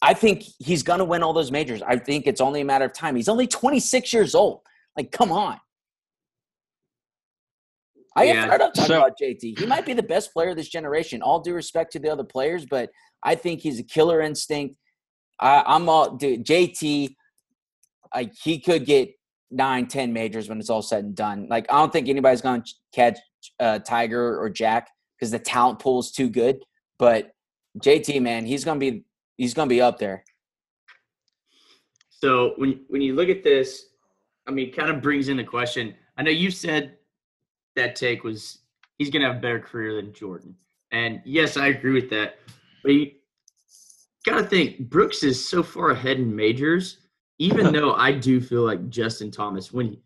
I 0.00 0.14
think 0.14 0.44
he's 0.58 0.82
going 0.82 1.00
to 1.00 1.04
win 1.04 1.22
all 1.22 1.32
those 1.32 1.50
majors. 1.50 1.82
I 1.82 1.96
think 1.98 2.26
it's 2.26 2.40
only 2.40 2.60
a 2.60 2.64
matter 2.64 2.84
of 2.84 2.92
time. 2.92 3.16
He's 3.16 3.28
only 3.28 3.46
26 3.46 4.12
years 4.12 4.34
old. 4.34 4.60
Like, 4.96 5.10
come 5.10 5.32
on. 5.32 5.58
I 8.14 8.24
Yeah, 8.24 8.32
get 8.34 8.48
fired 8.48 8.60
up 8.62 8.74
talking 8.74 8.88
so- 8.88 8.98
about 8.98 9.18
JT. 9.20 9.58
He 9.58 9.66
might 9.66 9.84
be 9.84 9.92
the 9.92 10.02
best 10.02 10.32
player 10.32 10.50
of 10.50 10.56
this 10.56 10.68
generation. 10.68 11.22
All 11.22 11.40
due 11.40 11.54
respect 11.54 11.92
to 11.92 11.98
the 11.98 12.08
other 12.10 12.24
players, 12.24 12.64
but 12.64 12.90
I 13.22 13.34
think 13.34 13.60
he's 13.60 13.78
a 13.78 13.82
killer 13.82 14.20
instinct. 14.22 14.76
I, 15.40 15.62
I'm 15.66 15.88
all 15.88 16.16
dude. 16.16 16.46
JT, 16.46 17.14
like 18.14 18.32
he 18.42 18.58
could 18.58 18.86
get 18.86 19.10
nine, 19.50 19.86
ten 19.86 20.12
majors 20.12 20.48
when 20.48 20.58
it's 20.58 20.70
all 20.70 20.82
said 20.82 21.04
and 21.04 21.14
done. 21.14 21.46
Like 21.48 21.66
I 21.70 21.78
don't 21.78 21.92
think 21.92 22.08
anybody's 22.08 22.40
going 22.40 22.62
to 22.62 22.74
catch 22.94 23.18
uh, 23.60 23.78
Tiger 23.80 24.40
or 24.40 24.50
Jack 24.50 24.88
because 25.18 25.30
the 25.30 25.38
talent 25.38 25.78
pool 25.78 26.00
is 26.00 26.10
too 26.10 26.28
good. 26.28 26.58
But 26.98 27.30
JT, 27.78 28.22
man, 28.22 28.46
he's 28.46 28.64
gonna 28.64 28.80
be 28.80 29.04
he's 29.36 29.54
gonna 29.54 29.68
be 29.68 29.80
up 29.80 29.98
there. 29.98 30.24
So 32.10 32.54
when 32.56 32.80
when 32.88 33.02
you 33.02 33.14
look 33.14 33.28
at 33.28 33.44
this, 33.44 33.86
I 34.46 34.50
mean, 34.50 34.72
kind 34.72 34.90
of 34.90 35.02
brings 35.02 35.28
in 35.28 35.36
the 35.36 35.44
question. 35.44 35.94
I 36.16 36.22
know 36.22 36.30
you 36.30 36.50
said 36.50 36.96
that 37.74 37.96
take 37.96 38.24
was 38.24 38.58
he's 38.98 39.10
going 39.10 39.22
to 39.22 39.28
have 39.28 39.36
a 39.36 39.40
better 39.40 39.60
career 39.60 39.94
than 39.96 40.12
Jordan, 40.12 40.54
and 40.92 41.20
yes, 41.24 41.56
I 41.56 41.68
agree 41.68 41.92
with 41.92 42.10
that. 42.10 42.38
But 42.82 42.92
you 42.92 43.10
got 44.24 44.38
to 44.38 44.44
think 44.44 44.88
Brooks 44.88 45.22
is 45.22 45.46
so 45.46 45.62
far 45.62 45.90
ahead 45.90 46.18
in 46.18 46.34
majors. 46.34 46.98
Even 47.38 47.72
though 47.72 47.94
I 47.94 48.12
do 48.12 48.40
feel 48.40 48.62
like 48.62 48.88
Justin 48.88 49.30
Thomas, 49.30 49.72
when 49.72 49.86
he, 49.88 50.00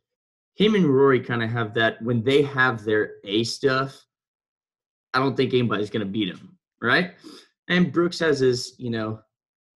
him 0.54 0.74
and 0.74 0.86
Rory 0.86 1.20
kind 1.20 1.42
of 1.42 1.50
have 1.50 1.74
that, 1.74 2.00
when 2.02 2.22
they 2.22 2.42
have 2.42 2.84
their 2.84 3.14
A 3.24 3.44
stuff, 3.44 4.04
I 5.14 5.18
don't 5.18 5.36
think 5.36 5.52
anybody's 5.52 5.90
going 5.90 6.04
to 6.06 6.10
beat 6.10 6.28
him, 6.28 6.56
right? 6.82 7.12
And 7.68 7.92
Brooks 7.92 8.18
has 8.20 8.40
his, 8.40 8.74
you 8.78 8.90
know, 8.90 9.20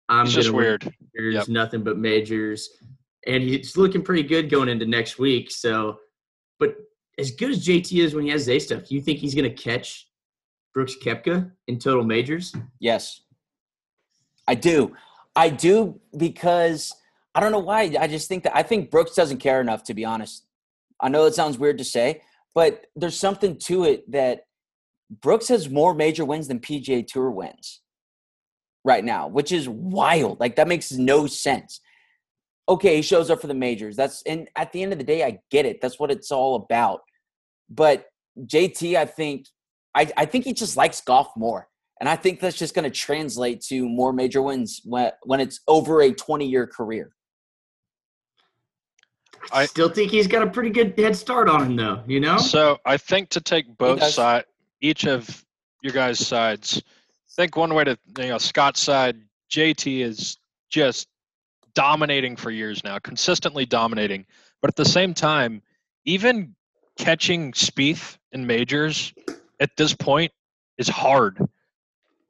I'm 0.08 0.26
It's 0.26 0.34
just 0.34 0.50
weird. 0.52 0.92
majors, 1.14 1.34
Yep. 1.34 1.48
nothing 1.48 1.82
but 1.84 1.98
majors, 1.98 2.68
and 3.26 3.42
he's 3.42 3.76
looking 3.76 4.02
pretty 4.02 4.22
good 4.24 4.50
going 4.50 4.68
into 4.68 4.86
next 4.86 5.18
week. 5.18 5.50
So, 5.50 5.98
but 6.58 6.76
as 7.18 7.30
good 7.32 7.50
as 7.50 7.64
JT 7.66 8.02
is 8.02 8.14
when 8.14 8.24
he 8.24 8.30
has 8.30 8.48
A 8.48 8.58
stuff, 8.58 8.84
do 8.88 8.94
you 8.94 9.00
think 9.02 9.18
he's 9.18 9.34
going 9.34 9.48
to 9.48 9.62
catch 9.62 10.08
Brooks 10.74 10.96
Koepka 11.02 11.50
in 11.68 11.78
total 11.78 12.02
majors? 12.04 12.54
Yes, 12.80 13.20
I 14.48 14.54
do. 14.54 14.96
I 15.36 15.48
do 15.50 16.00
because 16.16 16.92
I 17.34 17.40
don't 17.40 17.52
know 17.52 17.58
why. 17.58 17.94
I 17.98 18.06
just 18.06 18.28
think 18.28 18.44
that 18.44 18.56
I 18.56 18.62
think 18.62 18.90
Brooks 18.90 19.14
doesn't 19.14 19.38
care 19.38 19.60
enough. 19.60 19.84
To 19.84 19.94
be 19.94 20.04
honest, 20.04 20.44
I 21.00 21.08
know 21.08 21.26
it 21.26 21.34
sounds 21.34 21.58
weird 21.58 21.78
to 21.78 21.84
say, 21.84 22.22
but 22.54 22.86
there's 22.96 23.18
something 23.18 23.56
to 23.66 23.84
it 23.84 24.10
that 24.10 24.42
Brooks 25.10 25.48
has 25.48 25.68
more 25.68 25.94
major 25.94 26.24
wins 26.24 26.48
than 26.48 26.60
PGA 26.60 27.06
Tour 27.06 27.30
wins 27.30 27.80
right 28.84 29.04
now, 29.04 29.28
which 29.28 29.52
is 29.52 29.68
wild. 29.68 30.40
Like 30.40 30.56
that 30.56 30.68
makes 30.68 30.92
no 30.92 31.26
sense. 31.26 31.80
Okay, 32.68 32.96
he 32.96 33.02
shows 33.02 33.30
up 33.30 33.40
for 33.40 33.46
the 33.48 33.54
majors. 33.54 33.96
That's 33.96 34.22
and 34.22 34.48
at 34.56 34.72
the 34.72 34.82
end 34.82 34.92
of 34.92 34.98
the 34.98 35.04
day, 35.04 35.24
I 35.24 35.40
get 35.50 35.66
it. 35.66 35.80
That's 35.80 35.98
what 35.98 36.10
it's 36.10 36.30
all 36.30 36.56
about. 36.56 37.00
but 37.68 38.06
JT, 38.46 38.96
I 38.96 39.06
think, 39.06 39.46
I, 39.94 40.10
I 40.16 40.24
think 40.24 40.44
he 40.44 40.52
just 40.52 40.76
likes 40.76 41.00
golf 41.00 41.28
more. 41.36 41.68
And 42.00 42.08
I 42.08 42.16
think 42.16 42.40
that's 42.40 42.56
just 42.56 42.74
going 42.74 42.90
to 42.90 42.96
translate 42.96 43.60
to 43.62 43.88
more 43.88 44.12
major 44.12 44.40
wins 44.40 44.80
when, 44.84 45.10
when 45.24 45.40
it's 45.40 45.60
over 45.68 46.00
a 46.00 46.12
20 46.12 46.46
year 46.46 46.66
career. 46.66 47.12
I 49.52 49.66
still 49.66 49.88
think 49.88 50.10
he's 50.10 50.26
got 50.26 50.42
a 50.42 50.46
pretty 50.46 50.70
good 50.70 50.94
head 50.98 51.16
start 51.16 51.48
on 51.48 51.66
him, 51.66 51.76
though. 51.76 52.02
You 52.06 52.20
know. 52.20 52.38
So 52.38 52.78
I 52.84 52.96
think 52.96 53.30
to 53.30 53.40
take 53.40 53.76
both 53.76 54.02
sides, 54.02 54.46
each 54.80 55.04
of 55.06 55.44
your 55.82 55.92
guys' 55.92 56.24
sides. 56.24 56.82
I 56.86 57.42
think 57.42 57.56
one 57.56 57.74
way 57.74 57.84
to 57.84 57.98
you 58.18 58.28
know 58.28 58.38
Scott's 58.38 58.80
side, 58.80 59.16
JT 59.50 60.00
is 60.00 60.36
just 60.68 61.08
dominating 61.74 62.36
for 62.36 62.50
years 62.50 62.82
now, 62.84 62.98
consistently 62.98 63.66
dominating. 63.66 64.26
But 64.60 64.70
at 64.70 64.76
the 64.76 64.84
same 64.84 65.14
time, 65.14 65.62
even 66.04 66.54
catching 66.98 67.52
Spieth 67.52 68.18
in 68.32 68.46
majors 68.46 69.12
at 69.58 69.76
this 69.76 69.94
point 69.94 70.32
is 70.78 70.88
hard. 70.88 71.38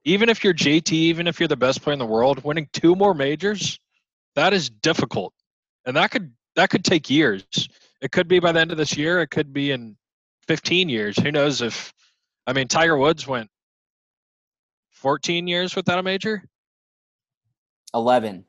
Even 0.04 0.28
if 0.28 0.42
you're 0.44 0.54
JT, 0.54 0.92
even 0.92 1.26
if 1.26 1.40
you're 1.40 1.48
the 1.48 1.56
best 1.56 1.82
player 1.82 1.92
in 1.92 1.98
the 1.98 2.06
world, 2.06 2.42
winning 2.44 2.68
two 2.72 2.94
more 2.94 3.14
majors, 3.14 3.78
that 4.34 4.52
is 4.52 4.70
difficult, 4.70 5.34
and 5.84 5.96
that 5.96 6.10
could 6.10 6.32
that 6.56 6.70
could 6.70 6.84
take 6.84 7.10
years. 7.10 7.44
It 8.00 8.12
could 8.12 8.28
be 8.28 8.40
by 8.40 8.52
the 8.52 8.60
end 8.60 8.72
of 8.72 8.78
this 8.78 8.96
year. 8.96 9.20
It 9.20 9.28
could 9.28 9.52
be 9.52 9.72
in 9.72 9.96
15 10.46 10.88
years. 10.88 11.16
Who 11.18 11.30
knows 11.30 11.62
if? 11.62 11.92
I 12.46 12.52
mean, 12.52 12.68
Tiger 12.68 12.96
Woods 12.96 13.26
went 13.26 13.48
14 14.90 15.46
years 15.46 15.76
without 15.76 15.98
a 15.98 16.02
major. 16.02 16.42
11. 17.94 18.44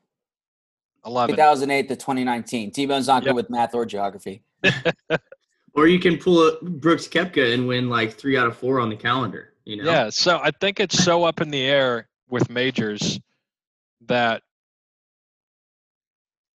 11. 1.04 1.34
2008 1.34 1.88
to 1.88 1.96
2019. 1.96 2.70
T-Bone's 2.70 3.06
not 3.06 3.24
good 3.24 3.34
with 3.34 3.50
math 3.50 3.74
or 3.74 3.84
geography. 3.84 4.42
or 5.74 5.86
you 5.86 5.98
can 5.98 6.16
pull 6.18 6.48
a 6.48 6.62
Brooks 6.62 7.08
Koepka 7.08 7.54
and 7.54 7.66
win 7.66 7.88
like 7.88 8.14
three 8.14 8.36
out 8.36 8.46
of 8.46 8.56
four 8.56 8.80
on 8.80 8.88
the 8.88 8.96
calendar. 8.96 9.54
You 9.64 9.82
know? 9.82 9.90
Yeah. 9.90 10.10
So 10.10 10.38
I 10.38 10.50
think 10.60 10.80
it's 10.80 11.02
so 11.02 11.24
up 11.24 11.40
in 11.40 11.50
the 11.50 11.62
air 11.62 12.08
with 12.28 12.50
majors 12.50 13.20
that 14.06 14.42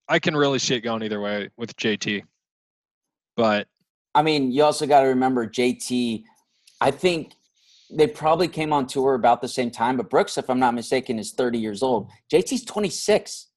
I 0.07 0.19
can 0.19 0.35
really 0.35 0.59
see 0.59 0.75
it 0.75 0.81
going 0.81 1.03
either 1.03 1.19
way 1.19 1.49
with 1.57 1.75
JT. 1.77 2.23
But 3.35 3.67
I 4.13 4.21
mean, 4.21 4.51
you 4.51 4.63
also 4.63 4.85
got 4.85 5.01
to 5.01 5.07
remember 5.07 5.47
JT. 5.47 6.23
I 6.79 6.91
think 6.91 7.33
they 7.91 8.07
probably 8.07 8.47
came 8.47 8.73
on 8.73 8.87
tour 8.87 9.13
about 9.13 9.41
the 9.41 9.47
same 9.47 9.71
time, 9.71 9.97
but 9.97 10.09
Brooks, 10.09 10.37
if 10.37 10.49
I'm 10.49 10.59
not 10.59 10.73
mistaken, 10.73 11.19
is 11.19 11.33
30 11.33 11.59
years 11.59 11.83
old. 11.83 12.09
JT's 12.31 12.65
26. 12.65 13.47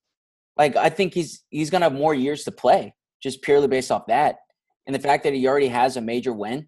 Like 0.57 0.77
I 0.77 0.89
think 0.89 1.15
he's 1.15 1.45
he's 1.51 1.71
gonna 1.71 1.85
have 1.85 1.95
more 1.95 2.15
years 2.15 2.45
to 2.45 2.51
play, 2.51 2.95
just 3.23 3.43
purely 3.43 3.69
based 3.69 3.93
off 3.93 4.07
that. 4.09 4.39
And 4.87 4.95
the 4.95 4.99
fact 4.99 5.23
that 5.25 5.35
he 5.35 5.47
already 5.47 5.69
has 5.69 5.97
a 5.97 6.01
major 6.01 6.33
win. 6.33 6.67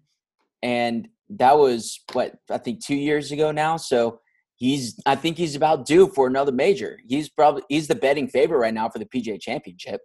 And 0.63 1.07
that 1.29 1.57
was 1.57 1.99
what 2.13 2.35
I 2.49 2.57
think 2.57 2.85
two 2.85 2.95
years 2.95 3.31
ago 3.31 3.51
now. 3.51 3.77
So 3.77 4.19
he's 4.61 5.01
I 5.07 5.15
think 5.15 5.37
he's 5.37 5.55
about 5.55 5.87
due 5.87 6.07
for 6.07 6.27
another 6.27 6.51
major. 6.51 6.99
He's 7.07 7.29
probably 7.29 7.63
he's 7.67 7.87
the 7.87 7.95
betting 7.95 8.27
favorite 8.27 8.59
right 8.59 8.73
now 8.73 8.87
for 8.89 8.99
the 8.99 9.05
PGA 9.05 9.41
championship. 9.41 10.01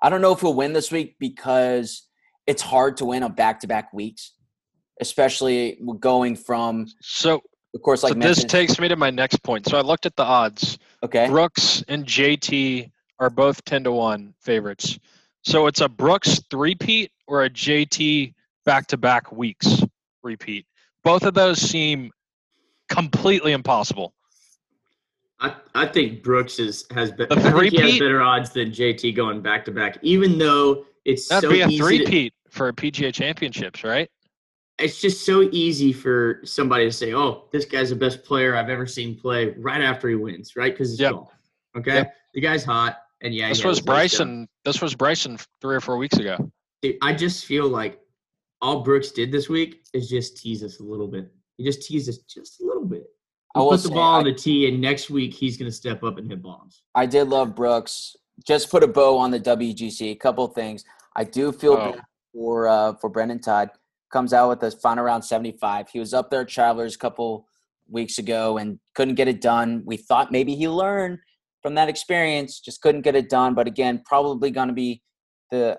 I 0.00 0.08
don't 0.08 0.20
know 0.20 0.32
if 0.32 0.40
he'll 0.40 0.54
win 0.54 0.72
this 0.72 0.92
week 0.92 1.16
because 1.18 2.06
it's 2.46 2.62
hard 2.62 2.96
to 2.98 3.04
win 3.04 3.24
on 3.24 3.32
back 3.32 3.58
to 3.60 3.66
back 3.66 3.92
weeks, 3.92 4.34
especially 5.00 5.80
going 5.98 6.36
from 6.36 6.86
so 7.02 7.42
of 7.74 7.82
course 7.82 8.04
like 8.04 8.12
so 8.12 8.18
this 8.20 8.44
takes 8.44 8.78
me 8.78 8.86
to 8.86 8.96
my 8.96 9.10
next 9.10 9.42
point. 9.42 9.68
So 9.68 9.76
I 9.76 9.80
looked 9.80 10.06
at 10.06 10.14
the 10.14 10.22
odds. 10.22 10.78
Okay. 11.02 11.28
Brooks 11.28 11.82
and 11.88 12.06
JT 12.06 12.88
are 13.18 13.30
both 13.30 13.64
ten 13.64 13.82
to 13.82 13.90
one 13.90 14.32
favorites. 14.40 14.96
So 15.42 15.66
it's 15.66 15.80
a 15.80 15.88
Brooks 15.88 16.40
three-peat 16.50 17.10
or 17.26 17.44
a 17.44 17.50
JT 17.50 18.34
back 18.64 18.86
to 18.88 18.96
back 18.96 19.32
weeks 19.32 19.82
repeat. 20.22 20.66
Both 21.02 21.22
of 21.24 21.34
those 21.34 21.58
seem 21.58 22.12
completely 22.88 23.52
impossible. 23.52 24.14
I, 25.40 25.54
I 25.74 25.86
think 25.86 26.22
Brooks 26.22 26.58
is 26.58 26.84
has 26.90 27.12
be, 27.12 27.26
I 27.30 27.40
think 27.40 27.72
he 27.72 27.80
has 27.80 27.98
better 27.98 28.20
odds 28.20 28.50
than 28.50 28.70
JT 28.70 29.14
going 29.14 29.40
back 29.40 29.64
to 29.66 29.70
back, 29.70 29.98
even 30.02 30.36
though 30.36 30.84
it's 31.04 31.28
that'd 31.28 31.48
so 31.48 31.52
be 31.52 31.60
a 31.60 31.78
three 31.78 32.04
peat 32.04 32.34
for 32.50 32.68
a 32.68 32.72
PGA 32.72 33.12
Championships, 33.14 33.84
right? 33.84 34.10
It's 34.78 35.00
just 35.00 35.24
so 35.24 35.48
easy 35.52 35.92
for 35.92 36.40
somebody 36.44 36.84
to 36.84 36.92
say, 36.92 37.14
"Oh, 37.14 37.44
this 37.52 37.64
guy's 37.64 37.90
the 37.90 37.96
best 37.96 38.24
player 38.24 38.56
I've 38.56 38.68
ever 38.68 38.86
seen 38.86 39.16
play." 39.16 39.54
Right 39.58 39.80
after 39.80 40.08
he 40.08 40.16
wins, 40.16 40.56
right? 40.56 40.72
Because 40.72 40.92
it's 40.92 41.00
yep. 41.00 41.12
golf. 41.12 41.32
Okay, 41.76 41.94
yep. 41.94 42.14
the 42.34 42.40
guy's 42.40 42.64
hot, 42.64 42.98
and 43.22 43.32
yeah, 43.32 43.48
this 43.48 43.64
was 43.64 43.80
Bryson. 43.80 44.48
This 44.64 44.82
was 44.82 44.94
Bryson 44.94 45.38
three 45.60 45.76
or 45.76 45.80
four 45.80 45.98
weeks 45.98 46.16
ago. 46.16 46.50
I 47.02 47.12
just 47.12 47.44
feel 47.44 47.68
like 47.68 48.00
all 48.60 48.82
Brooks 48.82 49.10
did 49.10 49.30
this 49.30 49.48
week 49.48 49.84
is 49.92 50.08
just 50.08 50.36
tease 50.36 50.62
us 50.62 50.80
a 50.80 50.82
little 50.82 51.08
bit. 51.08 51.32
He 51.58 51.64
just 51.64 51.82
teased 51.82 52.08
us 52.08 52.18
just 52.18 52.60
a 52.60 52.64
little 52.64 52.84
bit. 52.84 53.04
He 53.54 53.60
put 53.60 53.82
the 53.82 53.90
ball 53.90 54.18
on 54.18 54.24
the 54.24 54.32
tee, 54.32 54.68
and 54.68 54.80
next 54.80 55.10
week 55.10 55.34
he's 55.34 55.56
going 55.56 55.70
to 55.70 55.76
step 55.76 56.04
up 56.04 56.16
and 56.16 56.30
hit 56.30 56.40
bombs. 56.40 56.82
I 56.94 57.04
did 57.04 57.28
love 57.28 57.54
Brooks. 57.56 58.16
Just 58.46 58.70
put 58.70 58.84
a 58.84 58.86
bow 58.86 59.18
on 59.18 59.32
the 59.32 59.40
WGC. 59.40 60.12
A 60.12 60.14
couple 60.14 60.46
things. 60.48 60.84
I 61.16 61.24
do 61.24 61.50
feel 61.50 61.72
oh. 61.72 61.92
bad 61.92 62.02
for 62.32 62.68
uh, 62.68 62.94
for 63.00 63.10
Brendon 63.10 63.40
Todd. 63.40 63.70
Comes 64.12 64.32
out 64.32 64.48
with 64.48 64.62
a 64.62 64.70
final 64.78 65.04
round 65.04 65.24
75. 65.24 65.88
He 65.90 65.98
was 65.98 66.14
up 66.14 66.30
there 66.30 66.42
at 66.42 66.48
Travelers 66.48 66.94
a 66.94 66.98
couple 66.98 67.46
weeks 67.90 68.18
ago 68.18 68.58
and 68.58 68.78
couldn't 68.94 69.16
get 69.16 69.28
it 69.28 69.40
done. 69.40 69.82
We 69.84 69.96
thought 69.96 70.30
maybe 70.30 70.54
he 70.54 70.68
learned 70.68 71.18
from 71.62 71.74
that 71.74 71.88
experience, 71.88 72.60
just 72.60 72.80
couldn't 72.80 73.02
get 73.02 73.16
it 73.16 73.28
done. 73.28 73.54
But 73.54 73.66
again, 73.66 74.02
probably 74.06 74.50
going 74.50 74.68
to 74.68 74.74
be 74.74 75.02
the 75.50 75.78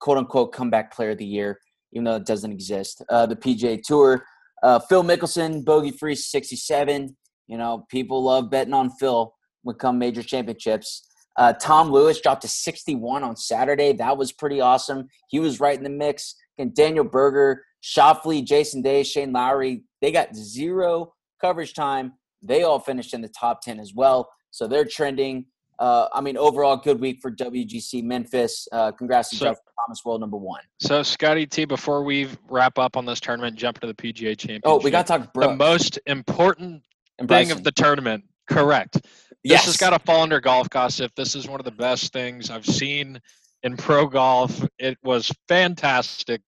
quote 0.00 0.18
unquote 0.18 0.52
comeback 0.52 0.94
player 0.94 1.10
of 1.10 1.18
the 1.18 1.24
year, 1.24 1.58
even 1.92 2.04
though 2.04 2.16
it 2.16 2.26
doesn't 2.26 2.52
exist. 2.52 3.02
Uh, 3.08 3.26
the 3.26 3.36
PGA 3.36 3.80
Tour 3.82 4.24
uh, 4.64 4.78
Phil 4.78 5.04
Mickelson, 5.04 5.62
bogey 5.62 5.90
free 5.90 6.14
67. 6.14 7.14
You 7.46 7.58
know, 7.58 7.84
people 7.90 8.24
love 8.24 8.50
betting 8.50 8.72
on 8.72 8.88
Phil 8.90 9.32
when 9.62 9.76
come 9.76 9.98
major 9.98 10.22
championships. 10.22 11.06
Uh, 11.36 11.52
Tom 11.52 11.90
Lewis 11.90 12.20
dropped 12.20 12.42
to 12.42 12.48
61 12.48 13.22
on 13.22 13.36
Saturday. 13.36 13.92
That 13.92 14.16
was 14.16 14.32
pretty 14.32 14.62
awesome. 14.62 15.08
He 15.28 15.38
was 15.38 15.60
right 15.60 15.76
in 15.76 15.84
the 15.84 15.90
mix. 15.90 16.34
And 16.56 16.74
Daniel 16.74 17.04
Berger, 17.04 17.62
Schauffele, 17.82 18.42
Jason 18.44 18.80
Day, 18.80 19.02
Shane 19.02 19.32
Lowry, 19.32 19.82
they 20.00 20.10
got 20.10 20.34
zero 20.34 21.12
coverage 21.40 21.74
time. 21.74 22.14
They 22.40 22.62
all 22.62 22.78
finished 22.78 23.12
in 23.12 23.20
the 23.20 23.28
top 23.28 23.60
10 23.60 23.80
as 23.80 23.92
well. 23.94 24.30
So 24.50 24.66
they're 24.66 24.86
trending. 24.86 25.46
Uh, 25.84 26.08
I 26.14 26.22
mean, 26.22 26.38
overall, 26.38 26.78
good 26.78 26.98
week 26.98 27.18
for 27.20 27.30
WGC 27.30 28.02
Memphis. 28.02 28.66
Uh, 28.72 28.90
congrats 28.90 29.28
to 29.28 29.36
so, 29.36 29.44
Jeff 29.44 29.58
Thomas, 29.78 30.02
world 30.02 30.22
number 30.22 30.38
one. 30.38 30.62
So, 30.78 31.02
Scotty 31.02 31.44
T, 31.44 31.66
before 31.66 32.04
we 32.04 32.26
wrap 32.48 32.78
up 32.78 32.96
on 32.96 33.04
this 33.04 33.20
tournament, 33.20 33.54
jump 33.54 33.80
to 33.80 33.86
the 33.86 33.92
PGA 33.92 34.34
Championship. 34.34 34.62
Oh, 34.64 34.78
we 34.78 34.90
got 34.90 35.06
to 35.06 35.18
talk 35.18 35.34
Brooks. 35.34 35.50
The 35.50 35.56
most 35.56 35.98
important 36.06 36.82
thing 37.28 37.50
of 37.50 37.64
the 37.64 37.70
tournament. 37.70 38.24
Correct. 38.48 38.98
Yes. 39.42 39.66
This 39.66 39.74
has 39.74 39.76
got 39.76 39.90
to 39.90 39.98
fall 39.98 40.22
under 40.22 40.40
golf 40.40 40.70
gossip. 40.70 41.12
This 41.16 41.34
is 41.34 41.46
one 41.46 41.60
of 41.60 41.66
the 41.66 41.70
best 41.70 42.14
things 42.14 42.48
I've 42.48 42.64
seen 42.64 43.20
in 43.62 43.76
pro 43.76 44.06
golf. 44.06 44.66
It 44.78 44.96
was 45.04 45.30
fantastic. 45.48 46.40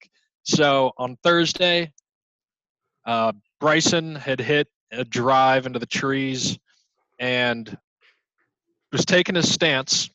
So 0.44 0.92
on 0.96 1.18
Thursday, 1.22 1.92
uh, 3.05 3.33
Bryson 3.61 4.14
had 4.14 4.40
hit 4.40 4.68
a 4.92 5.05
drive 5.05 5.66
into 5.66 5.79
the 5.79 5.85
trees 5.85 6.59
and 7.18 7.77
was 8.92 9.05
taking 9.05 9.35
his 9.35 9.53
stance 9.53 10.11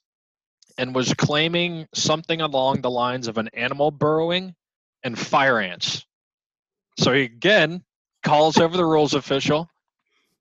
and 0.78 0.96
was 0.96 1.14
claiming 1.14 1.88
something 1.94 2.42
along 2.42 2.82
the 2.82 2.90
lines 2.90 3.28
of 3.28 3.38
an 3.38 3.50
animal 3.54 3.92
burrowing 3.92 4.56
and 5.04 5.18
fire 5.18 5.60
ants. 5.60 6.06
So 7.00 7.14
he 7.14 7.24
again 7.24 7.84
calls 8.24 8.58
over 8.58 8.76
the 8.78 8.86
rules 8.86 9.14
official. 9.14 9.70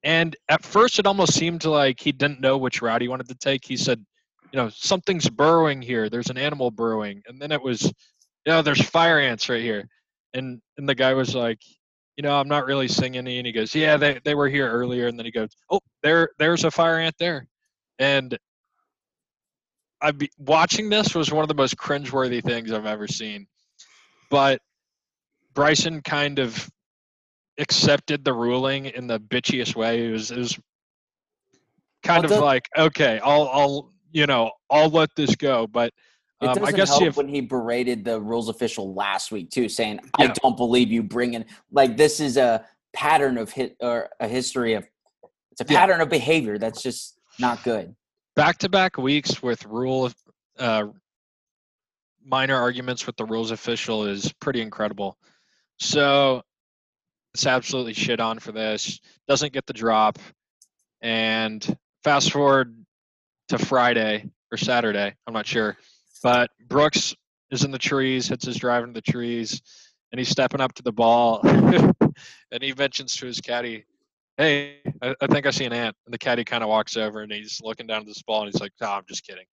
And 0.03 0.35
at 0.49 0.63
first, 0.63 0.99
it 0.99 1.05
almost 1.05 1.33
seemed 1.33 1.63
like 1.63 1.99
he 1.99 2.11
didn't 2.11 2.41
know 2.41 2.57
which 2.57 2.81
route 2.81 3.01
he 3.01 3.07
wanted 3.07 3.27
to 3.29 3.35
take. 3.35 3.65
He 3.65 3.77
said, 3.77 4.03
you 4.51 4.57
know, 4.57 4.69
something's 4.69 5.29
burrowing 5.29 5.81
here. 5.81 6.09
There's 6.09 6.29
an 6.29 6.37
animal 6.37 6.71
burrowing. 6.71 7.21
And 7.27 7.39
then 7.41 7.51
it 7.51 7.61
was, 7.61 7.83
you 7.83 7.91
know, 8.47 8.61
there's 8.61 8.81
fire 8.81 9.19
ants 9.19 9.47
right 9.47 9.61
here. 9.61 9.87
And 10.33 10.61
and 10.77 10.87
the 10.87 10.95
guy 10.95 11.13
was 11.13 11.35
like, 11.35 11.59
you 12.17 12.23
know, 12.23 12.33
I'm 12.39 12.47
not 12.47 12.65
really 12.65 12.87
seeing 12.87 13.17
any. 13.17 13.37
And 13.37 13.45
he 13.45 13.53
goes, 13.53 13.75
yeah, 13.75 13.97
they, 13.97 14.19
they 14.23 14.35
were 14.35 14.49
here 14.49 14.69
earlier. 14.69 15.07
And 15.07 15.17
then 15.17 15.25
he 15.25 15.31
goes, 15.31 15.49
oh, 15.69 15.79
there 16.03 16.29
there's 16.39 16.63
a 16.63 16.71
fire 16.71 16.99
ant 16.99 17.15
there. 17.19 17.47
And 18.01 18.35
I 20.01 20.11
be 20.11 20.29
watching 20.39 20.89
this 20.89 21.13
was 21.13 21.31
one 21.31 21.43
of 21.43 21.47
the 21.47 21.53
most 21.53 21.77
cringeworthy 21.77 22.43
things 22.43 22.71
I've 22.71 22.87
ever 22.87 23.07
seen. 23.07 23.45
But 24.31 24.59
Bryson 25.53 26.01
kind 26.01 26.39
of 26.39 26.67
accepted 27.59 28.25
the 28.25 28.33
ruling 28.33 28.87
in 28.87 29.05
the 29.05 29.19
bitchiest 29.19 29.75
way. 29.75 30.07
It 30.07 30.11
was, 30.11 30.31
it 30.31 30.37
was 30.39 30.59
kind 32.01 32.27
well, 32.27 32.39
of 32.39 32.43
like, 32.43 32.67
okay, 32.75 33.19
I'll, 33.23 33.47
I'll, 33.49 33.93
you 34.11 34.25
know, 34.25 34.51
I'll 34.71 34.89
let 34.89 35.09
this 35.15 35.35
go. 35.35 35.67
But 35.67 35.93
um, 36.41 36.57
it 36.57 36.63
I 36.63 36.71
guess 36.71 36.89
help 36.89 37.03
if, 37.03 37.17
when 37.17 37.27
he 37.27 37.39
berated 37.39 38.03
the 38.03 38.19
rules 38.19 38.49
official 38.49 38.95
last 38.95 39.31
week 39.31 39.51
too, 39.51 39.69
saying, 39.69 39.99
"I 40.17 40.27
don't 40.27 40.57
believe 40.57 40.91
you 40.91 41.03
bringing 41.03 41.45
like 41.71 41.97
this 41.97 42.19
is 42.19 42.35
a 42.37 42.65
pattern 42.93 43.37
of 43.37 43.51
hit 43.51 43.77
or 43.79 44.09
a 44.19 44.27
history 44.27 44.73
of 44.73 44.87
it's 45.51 45.61
a 45.61 45.65
pattern 45.65 45.97
yeah. 45.97 46.03
of 46.03 46.09
behavior 46.09 46.57
that's 46.57 46.81
just 46.81 47.20
not 47.41 47.63
good." 47.63 47.95
back 48.35 48.57
to 48.59 48.69
back 48.69 48.97
weeks 48.97 49.43
with 49.43 49.65
rule 49.65 50.11
uh, 50.57 50.85
minor 52.23 52.55
arguments 52.55 53.05
with 53.05 53.15
the 53.17 53.25
rules 53.25 53.51
official 53.51 54.05
is 54.05 54.31
pretty 54.33 54.61
incredible. 54.61 55.17
So 55.79 56.43
it's 57.33 57.45
absolutely 57.45 57.93
shit 57.93 58.19
on 58.19 58.39
for 58.39 58.51
this. 58.51 58.99
Doesn't 59.27 59.53
get 59.53 59.65
the 59.65 59.73
drop. 59.73 60.19
And 61.01 61.77
fast 62.03 62.31
forward 62.31 62.85
to 63.49 63.57
Friday 63.57 64.29
or 64.51 64.57
Saturday, 64.57 65.15
I'm 65.25 65.33
not 65.33 65.47
sure. 65.47 65.77
But 66.21 66.51
Brooks 66.67 67.15
is 67.49 67.63
in 67.63 67.71
the 67.71 67.79
trees, 67.79 68.27
hits 68.27 68.45
his 68.45 68.57
drive 68.57 68.83
into 68.83 68.93
the 68.93 69.11
trees, 69.11 69.61
and 70.11 70.19
he's 70.19 70.29
stepping 70.29 70.61
up 70.61 70.73
to 70.73 70.83
the 70.83 70.91
ball. 70.91 71.39
and 71.43 72.61
he 72.61 72.73
mentions 72.73 73.15
to 73.15 73.25
his 73.25 73.41
caddy, 73.41 73.85
Hey, 74.41 74.77
I, 75.03 75.13
I, 75.21 75.27
think 75.27 75.45
I 75.45 75.51
see 75.51 75.65
an 75.65 75.73
ant. 75.73 75.95
And 76.07 76.11
the 76.11 76.17
caddy 76.17 76.43
kind 76.43 76.63
of 76.63 76.69
walks 76.69 76.97
over 76.97 77.21
and 77.21 77.31
he's 77.31 77.61
looking 77.61 77.85
down 77.85 78.01
at 78.01 78.07
this 78.07 78.23
ball 78.23 78.41
and 78.41 78.51
he's 78.51 78.59
like, 78.59 78.71
No, 78.81 78.87
I'm 78.87 79.03
just 79.07 79.23
kidding. 79.23 79.45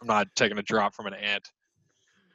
I'm 0.00 0.06
not 0.06 0.26
taking 0.36 0.56
a 0.56 0.62
drop 0.62 0.94
from 0.94 1.06
an 1.06 1.12
ant. 1.12 1.46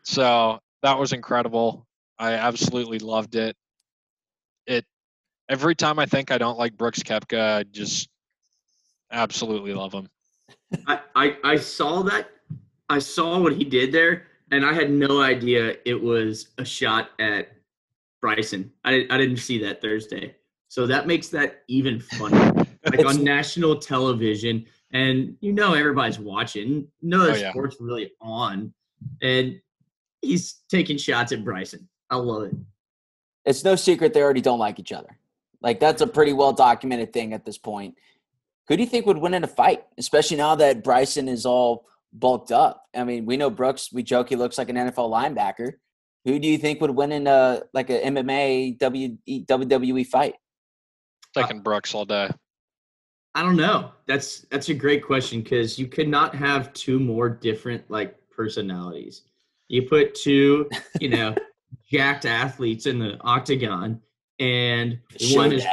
So 0.04 0.60
that 0.84 1.00
was 1.00 1.12
incredible. 1.12 1.88
I 2.20 2.34
absolutely 2.34 3.00
loved 3.00 3.34
it. 3.36 3.56
It 4.68 4.86
every 5.50 5.74
time 5.74 5.98
I 5.98 6.06
think 6.06 6.30
I 6.30 6.38
don't 6.38 6.60
like 6.60 6.78
Brooks 6.78 7.02
Koepka, 7.02 7.62
I 7.62 7.64
just 7.64 8.10
absolutely 9.12 9.74
love 9.74 9.92
him. 9.92 10.08
I, 10.86 11.00
I, 11.16 11.38
I 11.44 11.56
saw 11.56 12.04
that. 12.04 12.30
I 12.90 13.00
saw 13.00 13.40
what 13.40 13.54
he 13.54 13.64
did 13.64 13.92
there, 13.92 14.28
and 14.52 14.64
I 14.64 14.72
had 14.72 14.92
no 14.92 15.24
idea 15.24 15.78
it 15.84 16.00
was 16.00 16.50
a 16.60 16.64
shot 16.64 17.10
at 17.18 17.54
Bryson. 18.22 18.72
I, 18.86 19.08
I 19.10 19.18
didn't 19.18 19.38
see 19.38 19.58
that 19.64 19.82
Thursday. 19.82 20.36
So 20.70 20.86
that 20.88 21.08
makes 21.08 21.30
that 21.30 21.64
even 21.68 22.00
funnier. 22.00 22.54
like 22.86 23.06
on 23.06 23.24
national 23.24 23.80
television, 23.80 24.66
and 24.92 25.36
you 25.42 25.54
know 25.54 25.74
everybody's 25.74 26.20
watching. 26.20 26.88
No 27.02 27.30
oh, 27.30 27.34
yeah. 27.34 27.52
sport's 27.52 27.78
really 27.80 28.12
on, 28.22 28.74
and 29.22 29.60
he's 30.22 30.62
taking 30.70 30.98
shots 30.98 31.32
at 31.32 31.44
Bryson. 31.44 31.88
I 32.10 32.18
love 32.18 32.44
it. 32.44 32.56
It's 33.46 33.64
no 33.64 33.76
secret 33.76 34.14
they 34.14 34.22
already 34.22 34.42
don't 34.42 34.60
like 34.60 34.80
each 34.80 34.92
other. 34.92 35.18
Like 35.62 35.80
that's 35.80 36.02
a 36.02 36.08
pretty 36.08 36.34
well 36.34 36.54
documented 36.54 37.14
thing 37.14 37.34
at 37.34 37.46
this 37.46 37.58
point. 37.58 37.96
Who 38.68 38.76
do 38.76 38.84
you 38.84 38.90
think 38.90 39.06
would 39.06 39.18
win 39.18 39.34
in 39.34 39.44
a 39.44 39.48
fight, 39.48 39.86
especially 39.98 40.38
now 40.38 40.56
that 40.56 40.84
Bryson 40.84 41.28
is 41.30 41.46
all 41.46 41.86
bulked 42.12 42.52
up? 42.52 42.86
I 42.96 43.06
mean, 43.06 43.26
we 43.26 43.38
know 43.38 43.50
Brooks. 43.50 43.92
We 43.92 44.04
joke 44.04 44.30
he 44.30 44.36
looks 44.36 44.58
like 44.58 44.70
an 44.70 44.76
NFL 44.76 45.10
linebacker. 45.10 45.74
Who 46.26 46.40
do 46.40 46.48
you 46.48 46.58
think 46.58 46.82
would 46.82 46.92
win 46.92 47.14
in 47.14 47.28
a 47.28 47.64
like 47.74 47.90
a 47.90 48.02
MMA 48.02 48.78
WWE 48.78 50.06
fight? 50.08 50.36
Taking 51.44 51.62
Brooks 51.62 51.94
all 51.94 52.06
day. 52.06 52.30
I 53.36 53.44
don't 53.44 53.56
know. 53.56 53.92
That's 54.08 54.42
that's 54.50 54.70
a 54.70 54.74
great 54.74 55.04
question 55.04 55.42
because 55.42 55.78
you 55.78 55.88
could 55.88 56.08
not 56.08 56.34
have 56.34 56.74
two 56.74 57.00
more 57.00 57.30
different 57.30 57.90
like 57.90 58.16
personalities. 58.32 59.24
You 59.68 59.84
put 59.84 60.16
two, 60.16 60.70
you 61.00 61.10
know, 61.10 61.36
jacked 61.92 62.26
athletes 62.26 62.86
in 62.86 62.98
the 63.00 63.18
octagon, 63.22 64.02
and 64.40 65.00
one 65.32 65.52
is 65.52 65.66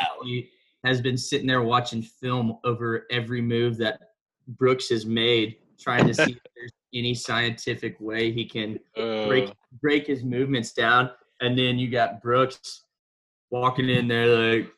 has 0.84 1.00
been 1.00 1.16
sitting 1.16 1.46
there 1.46 1.62
watching 1.62 2.02
film 2.02 2.58
over 2.64 3.06
every 3.10 3.40
move 3.40 3.78
that 3.78 4.00
Brooks 4.46 4.90
has 4.90 5.06
made, 5.06 5.56
trying 5.80 6.06
to 6.06 6.14
see 6.14 6.32
if 6.32 6.38
there's 6.54 6.72
any 6.94 7.14
scientific 7.14 7.98
way 7.98 8.30
he 8.30 8.44
can 8.44 8.78
uh. 8.96 9.26
break 9.26 9.52
break 9.80 10.06
his 10.06 10.22
movements 10.22 10.72
down. 10.72 11.10
And 11.40 11.58
then 11.58 11.78
you 11.78 11.90
got 11.90 12.22
Brooks 12.22 12.82
walking 13.50 13.88
in 13.88 14.06
there 14.06 14.56
like, 14.56 14.70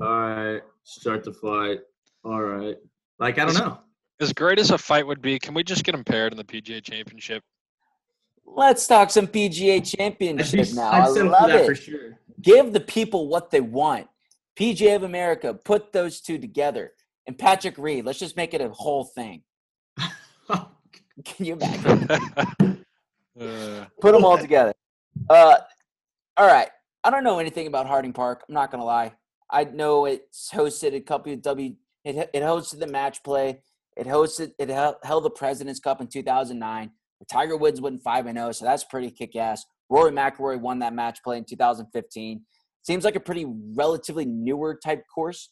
all 0.00 0.08
right, 0.08 0.62
start 0.84 1.24
the 1.24 1.32
fight. 1.32 1.80
All 2.24 2.42
right. 2.42 2.76
Like 3.18 3.38
I 3.38 3.44
don't 3.44 3.54
know. 3.54 3.78
As 4.20 4.32
great 4.32 4.58
as 4.58 4.70
a 4.70 4.78
fight 4.78 5.06
would 5.06 5.20
be, 5.20 5.38
can 5.38 5.54
we 5.54 5.62
just 5.62 5.84
get 5.84 5.94
him 5.94 6.04
paired 6.04 6.32
in 6.32 6.38
the 6.38 6.44
PGA 6.44 6.82
championship? 6.82 7.42
Let's 8.44 8.86
talk 8.86 9.10
some 9.10 9.26
PGA 9.26 9.84
championship 9.96 10.74
now. 10.74 10.90
I 10.90 11.06
love 11.08 11.50
it. 11.50 11.66
For 11.66 11.74
Sure. 11.74 12.18
Give 12.40 12.72
the 12.72 12.80
people 12.80 13.28
what 13.28 13.50
they 13.50 13.60
want. 13.60 14.06
PGA 14.58 14.96
of 14.96 15.02
America, 15.02 15.52
put 15.52 15.92
those 15.92 16.20
two 16.20 16.38
together. 16.38 16.92
And 17.26 17.36
Patrick 17.36 17.76
Reed, 17.76 18.04
let's 18.04 18.18
just 18.18 18.36
make 18.36 18.54
it 18.54 18.60
a 18.60 18.68
whole 18.70 19.04
thing. 19.04 19.42
Can 20.48 21.46
you 21.46 21.54
imagine? 21.54 22.10
uh, 23.40 23.86
put 24.00 24.12
them 24.12 24.24
all 24.24 24.38
together. 24.38 24.74
Uh, 25.28 25.56
all 26.36 26.46
right. 26.46 26.68
I 27.04 27.10
don't 27.10 27.24
know 27.24 27.38
anything 27.38 27.66
about 27.66 27.86
Harding 27.86 28.12
Park. 28.12 28.44
I'm 28.48 28.54
not 28.54 28.70
going 28.70 28.80
to 28.80 28.86
lie. 28.86 29.12
I 29.50 29.64
know 29.64 30.06
it's 30.06 30.50
hosted 30.52 30.94
a 30.94 31.00
couple 31.00 31.32
of 31.32 31.42
W. 31.42 31.74
It, 32.04 32.30
it 32.32 32.42
hosted 32.42 32.80
the 32.80 32.86
match 32.86 33.22
play. 33.22 33.60
It 33.96 34.06
hosted. 34.06 34.52
It 34.58 34.68
held, 34.68 35.24
the 35.24 35.30
President's 35.30 35.80
Cup 35.80 36.00
in 36.00 36.06
2009. 36.06 36.90
Tiger 37.30 37.56
Woods 37.56 37.80
went 37.80 38.02
five 38.02 38.26
and 38.26 38.36
zero, 38.36 38.48
oh, 38.48 38.52
so 38.52 38.64
that's 38.64 38.84
pretty 38.84 39.10
kick 39.10 39.36
ass. 39.36 39.64
Rory 39.88 40.12
McIlroy 40.12 40.60
won 40.60 40.80
that 40.80 40.92
match 40.92 41.22
play 41.22 41.38
in 41.38 41.44
2015. 41.44 42.42
Seems 42.82 43.04
like 43.04 43.16
a 43.16 43.20
pretty 43.20 43.46
relatively 43.74 44.24
newer 44.24 44.78
type 44.82 45.02
course. 45.12 45.50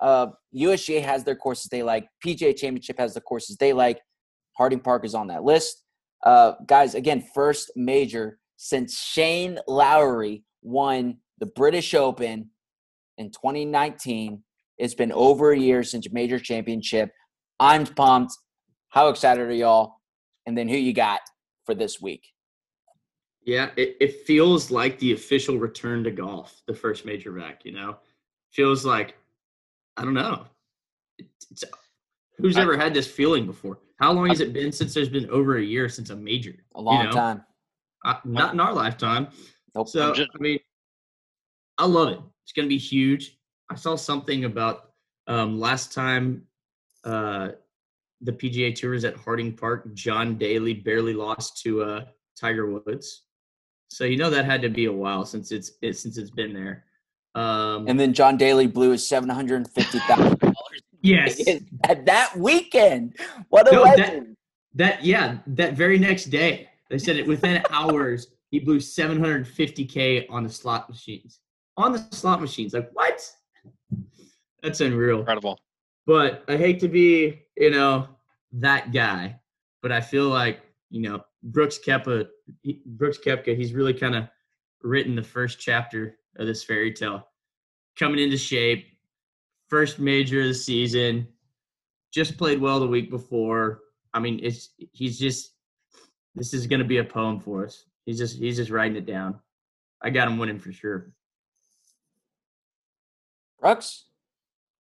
Uh, 0.00 0.28
USGA 0.54 1.02
has 1.02 1.24
their 1.24 1.36
courses 1.36 1.68
they 1.70 1.82
like. 1.82 2.06
PGA 2.24 2.54
Championship 2.54 2.98
has 2.98 3.14
the 3.14 3.20
courses 3.20 3.56
they 3.56 3.72
like. 3.72 4.00
Harding 4.58 4.80
Park 4.80 5.04
is 5.04 5.14
on 5.14 5.28
that 5.28 5.42
list. 5.42 5.82
Uh, 6.24 6.52
guys, 6.66 6.94
again, 6.94 7.24
first 7.34 7.70
major 7.76 8.38
since 8.56 8.98
Shane 8.98 9.58
Lowry 9.66 10.44
won 10.62 11.18
the 11.38 11.46
British 11.46 11.94
Open 11.94 12.50
in 13.18 13.30
2019. 13.30 14.42
It's 14.78 14.94
been 14.94 15.12
over 15.12 15.52
a 15.52 15.58
year 15.58 15.82
since 15.82 16.06
a 16.06 16.12
major 16.12 16.38
championship. 16.38 17.10
I'm 17.58 17.86
pumped. 17.86 18.36
How 18.90 19.08
excited 19.08 19.48
are 19.48 19.52
y'all? 19.52 19.94
And 20.46 20.56
then 20.56 20.68
who 20.68 20.76
you 20.76 20.92
got 20.92 21.20
for 21.64 21.74
this 21.74 22.00
week? 22.00 22.26
Yeah, 23.44 23.70
it, 23.76 23.96
it 24.00 24.26
feels 24.26 24.70
like 24.70 24.98
the 24.98 25.12
official 25.12 25.56
return 25.56 26.02
to 26.04 26.10
golf, 26.10 26.62
the 26.66 26.74
first 26.74 27.04
major 27.04 27.32
back, 27.32 27.64
you 27.64 27.72
know? 27.72 27.96
Feels 28.50 28.84
like, 28.84 29.14
I 29.96 30.04
don't 30.04 30.14
know. 30.14 30.46
It's, 31.18 31.64
who's 32.38 32.56
I, 32.56 32.62
ever 32.62 32.76
had 32.76 32.92
this 32.92 33.06
feeling 33.06 33.46
before? 33.46 33.78
How 34.00 34.12
long 34.12 34.28
has 34.28 34.40
it 34.40 34.52
been 34.52 34.72
since 34.72 34.92
there's 34.92 35.08
been 35.08 35.30
over 35.30 35.58
a 35.58 35.62
year 35.62 35.88
since 35.88 36.10
a 36.10 36.16
major? 36.16 36.54
A 36.74 36.80
long 36.80 36.98
you 36.98 37.04
know? 37.04 37.12
time. 37.12 37.44
Uh, 38.04 38.16
not 38.24 38.52
in 38.52 38.60
our 38.60 38.72
lifetime. 38.72 39.28
Nope. 39.74 39.88
So, 39.88 40.12
just, 40.12 40.30
I 40.34 40.38
mean, 40.38 40.58
I 41.78 41.86
love 41.86 42.08
it. 42.08 42.20
It's 42.46 42.52
going 42.52 42.66
to 42.66 42.68
be 42.68 42.78
huge. 42.78 43.38
I 43.68 43.74
saw 43.74 43.96
something 43.96 44.44
about 44.44 44.92
um, 45.26 45.58
last 45.58 45.92
time 45.92 46.42
uh, 47.02 47.48
the 48.20 48.30
PGA 48.30 48.72
Tour 48.72 48.94
is 48.94 49.04
at 49.04 49.16
Harding 49.16 49.52
Park. 49.52 49.92
John 49.94 50.38
Daly 50.38 50.72
barely 50.72 51.12
lost 51.12 51.60
to 51.64 51.82
uh, 51.82 52.04
Tiger 52.40 52.70
Woods. 52.70 53.24
So 53.88 54.04
you 54.04 54.16
know 54.16 54.30
that 54.30 54.44
had 54.44 54.62
to 54.62 54.68
be 54.68 54.84
a 54.84 54.92
while 54.92 55.24
since 55.24 55.50
it's 55.50 55.72
it, 55.82 55.96
since 55.96 56.18
it's 56.18 56.30
been 56.30 56.54
there. 56.54 56.84
Um, 57.34 57.88
and 57.88 57.98
then 57.98 58.12
John 58.12 58.36
Daly 58.36 58.68
blew 58.68 58.90
his 58.90 59.04
seven 59.06 59.28
hundred 59.28 59.56
and 59.56 59.70
fifty 59.72 59.98
thousand 60.00 60.38
dollars. 60.38 60.82
Yes, 61.02 61.40
at 61.84 62.06
that 62.06 62.36
weekend. 62.36 63.16
What 63.48 63.68
a 63.68 63.74
no, 63.74 63.82
legend! 63.82 64.36
That, 64.74 64.98
that 64.98 65.04
yeah, 65.04 65.38
that 65.48 65.74
very 65.74 65.98
next 65.98 66.26
day 66.26 66.68
they 66.90 66.98
said 66.98 67.16
it 67.16 67.26
within 67.26 67.60
hours 67.70 68.28
he 68.52 68.60
blew 68.60 68.78
seven 68.78 69.18
hundred 69.18 69.48
fifty 69.48 69.84
k 69.84 70.28
on 70.28 70.44
the 70.44 70.50
slot 70.50 70.88
machines. 70.88 71.40
On 71.76 71.92
the 71.92 71.98
slot 72.10 72.40
machines, 72.40 72.72
like 72.74 72.90
what? 72.92 73.30
That's 74.62 74.80
unreal. 74.80 75.20
Incredible. 75.20 75.58
But 76.06 76.44
I 76.48 76.56
hate 76.56 76.80
to 76.80 76.88
be, 76.88 77.42
you 77.56 77.70
know, 77.70 78.08
that 78.52 78.92
guy, 78.92 79.38
but 79.82 79.92
I 79.92 80.00
feel 80.00 80.28
like 80.28 80.60
you 80.90 81.02
know 81.02 81.22
Brooks 81.42 81.78
Koepka, 81.84 82.28
Brooks 82.86 83.18
Koepka, 83.18 83.56
he's 83.56 83.74
really 83.74 83.94
kind 83.94 84.14
of 84.14 84.28
written 84.82 85.14
the 85.14 85.22
first 85.22 85.60
chapter 85.60 86.16
of 86.36 86.46
this 86.46 86.64
fairy 86.64 86.92
tale. 86.92 87.26
Coming 87.98 88.18
into 88.20 88.36
shape, 88.36 88.86
first 89.68 89.98
major 89.98 90.42
of 90.42 90.48
the 90.48 90.54
season, 90.54 91.26
just 92.12 92.38
played 92.38 92.60
well 92.60 92.80
the 92.80 92.86
week 92.86 93.10
before. 93.10 93.80
I 94.14 94.20
mean, 94.20 94.40
it's 94.42 94.70
he's 94.92 95.18
just 95.18 95.52
this 96.34 96.54
is 96.54 96.66
going 96.66 96.80
to 96.80 96.86
be 96.86 96.98
a 96.98 97.04
poem 97.04 97.40
for 97.40 97.64
us. 97.64 97.84
He's 98.04 98.18
just 98.18 98.38
he's 98.38 98.56
just 98.56 98.70
writing 98.70 98.96
it 98.96 99.06
down. 99.06 99.40
I 100.02 100.10
got 100.10 100.28
him 100.28 100.38
winning 100.38 100.58
for 100.58 100.72
sure. 100.72 101.12
Brooks. 103.66 104.04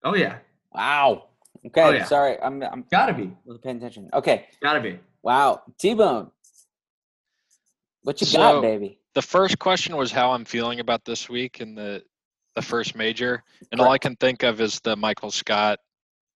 Oh 0.03 0.15
yeah. 0.15 0.37
Wow. 0.73 1.25
Okay. 1.67 1.83
Oh, 1.83 1.91
yeah. 1.91 2.05
Sorry, 2.05 2.41
I'm 2.41 2.63
I'm 2.63 2.83
gotta 2.89 3.13
be 3.13 3.31
paying 3.61 3.77
attention. 3.77 4.09
Okay. 4.11 4.47
Gotta 4.59 4.81
be. 4.81 4.97
Wow, 5.21 5.61
T 5.77 5.93
Bone. 5.93 6.31
What 8.01 8.19
you 8.19 8.25
so, 8.25 8.39
got, 8.39 8.61
baby? 8.63 8.97
The 9.13 9.21
first 9.21 9.59
question 9.59 9.95
was 9.95 10.11
how 10.11 10.31
I'm 10.31 10.45
feeling 10.45 10.79
about 10.79 11.05
this 11.05 11.29
week 11.29 11.61
in 11.61 11.75
the 11.75 12.03
the 12.55 12.63
first 12.63 12.95
major, 12.95 13.43
and 13.71 13.79
Correct. 13.79 13.87
all 13.87 13.93
I 13.93 13.97
can 13.99 14.15
think 14.15 14.41
of 14.41 14.59
is 14.59 14.79
the 14.79 14.95
Michael 14.95 15.29
Scott. 15.29 15.77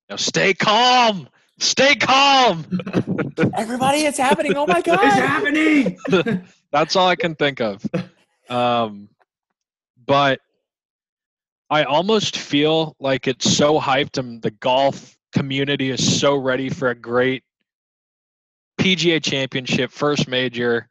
You 0.08 0.14
know, 0.14 0.18
stay 0.18 0.54
calm, 0.54 1.28
stay 1.58 1.96
calm. 1.96 2.64
Everybody, 3.58 4.02
it's 4.02 4.20
happening! 4.20 4.56
Oh 4.56 4.68
my 4.68 4.82
god, 4.82 5.00
it's 5.02 5.16
happening! 5.16 6.46
That's 6.72 6.96
all 6.96 7.08
I 7.08 7.16
can 7.16 7.34
think 7.34 7.60
of. 7.60 7.84
Um, 8.52 9.10
but 10.06 10.42
I 11.70 11.84
almost 11.84 12.38
feel 12.38 12.96
like 13.00 13.28
it's 13.28 13.56
so 13.56 13.80
hyped, 13.80 14.18
and 14.18 14.42
the 14.42 14.52
golf 14.52 15.18
community 15.34 15.90
is 15.90 16.20
so 16.20 16.36
ready 16.36 16.70
for 16.70 16.90
a 16.90 16.96
great 16.96 17.44
PGA 18.80 19.22
Championship, 19.22 19.92
first 19.92 20.28
major 20.28 20.90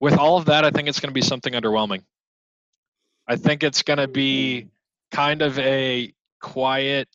with 0.00 0.16
all 0.16 0.36
of 0.36 0.46
that, 0.46 0.64
I 0.64 0.70
think 0.70 0.88
it's 0.88 1.00
going 1.00 1.10
to 1.10 1.14
be 1.14 1.22
something 1.22 1.52
underwhelming. 1.52 2.02
I 3.26 3.36
think 3.36 3.62
it's 3.62 3.82
going 3.82 3.98
to 3.98 4.08
be 4.08 4.68
kind 5.10 5.42
of 5.42 5.58
a 5.58 6.12
quiet, 6.40 7.08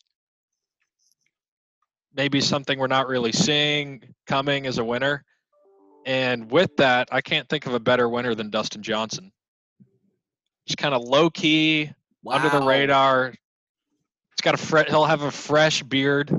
maybe 2.14 2.40
something 2.40 2.78
we're 2.78 2.86
not 2.86 3.08
really 3.08 3.32
seeing 3.32 4.02
coming 4.26 4.66
as 4.66 4.78
a 4.78 4.84
winner. 4.84 5.24
And 6.06 6.50
with 6.50 6.76
that, 6.76 7.08
I 7.10 7.20
can't 7.20 7.48
think 7.48 7.66
of 7.66 7.74
a 7.74 7.80
better 7.80 8.08
winner 8.08 8.34
than 8.34 8.50
Dustin 8.50 8.82
Johnson. 8.82 9.32
Just 10.66 10.78
kind 10.78 10.94
of 10.94 11.02
low 11.02 11.30
key, 11.30 11.90
wow. 12.24 12.36
under 12.36 12.48
the 12.48 12.64
radar. 12.64 13.28
He's 13.30 14.42
got 14.42 14.54
a 14.54 14.58
fre- 14.58 14.88
he'll 14.88 15.04
have 15.04 15.22
a 15.22 15.30
fresh 15.30 15.82
beard. 15.82 16.36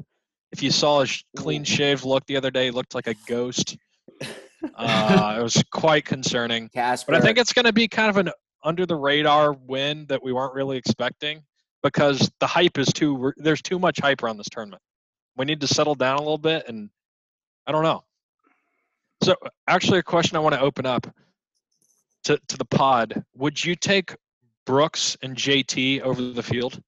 If 0.52 0.62
you 0.62 0.72
saw 0.72 1.02
his 1.02 1.24
clean 1.38 1.64
shaved 1.64 2.04
look 2.04 2.26
the 2.26 2.38
other 2.38 2.52
day, 2.52 2.66
he 2.66 2.72
looked 2.72 2.96
like 2.96 3.08
a 3.08 3.16
ghost. 3.28 3.78
Uh, 4.74 5.36
it 5.40 5.44
was 5.44 5.64
quite 5.72 6.06
concerning. 6.06 6.68
Casper. 6.70 7.12
But 7.12 7.22
I 7.22 7.24
think 7.24 7.38
it's 7.38 7.54
going 7.54 7.66
to 7.66 7.74
be 7.74 7.88
kind 7.88 8.10
of 8.10 8.18
an 8.18 8.32
under 8.64 8.88
the 8.88 8.96
radar 8.96 9.54
win 9.54 10.08
that 10.08 10.24
we 10.24 10.34
weren't 10.34 10.56
really 10.56 10.76
expecting 10.76 11.44
because 11.84 12.32
the 12.40 12.48
hype 12.48 12.80
is 12.80 12.88
too. 12.88 13.32
There's 13.38 13.62
too 13.62 13.78
much 13.78 14.00
hype 14.00 14.24
around 14.24 14.38
this 14.38 14.50
tournament. 14.50 14.82
We 15.38 15.46
need 15.46 15.62
to 15.62 15.68
settle 15.68 15.94
down 15.94 16.18
a 16.18 16.22
little 16.22 16.40
bit, 16.40 16.68
and 16.68 16.90
I 17.68 17.72
don't 17.72 17.84
know. 17.84 18.04
So, 19.22 19.36
actually, 19.68 20.00
a 20.00 20.04
question 20.04 20.36
I 20.36 20.40
want 20.40 20.56
to 20.56 20.62
open 20.62 20.88
up 20.88 21.08
to 22.24 22.40
to 22.48 22.58
the 22.58 22.66
pod: 22.66 23.24
Would 23.36 23.64
you 23.64 23.76
take 23.76 24.16
Brooks 24.66 25.18
and 25.22 25.36
JT 25.36 26.02
over 26.02 26.22
the 26.22 26.44
field? 26.44 26.82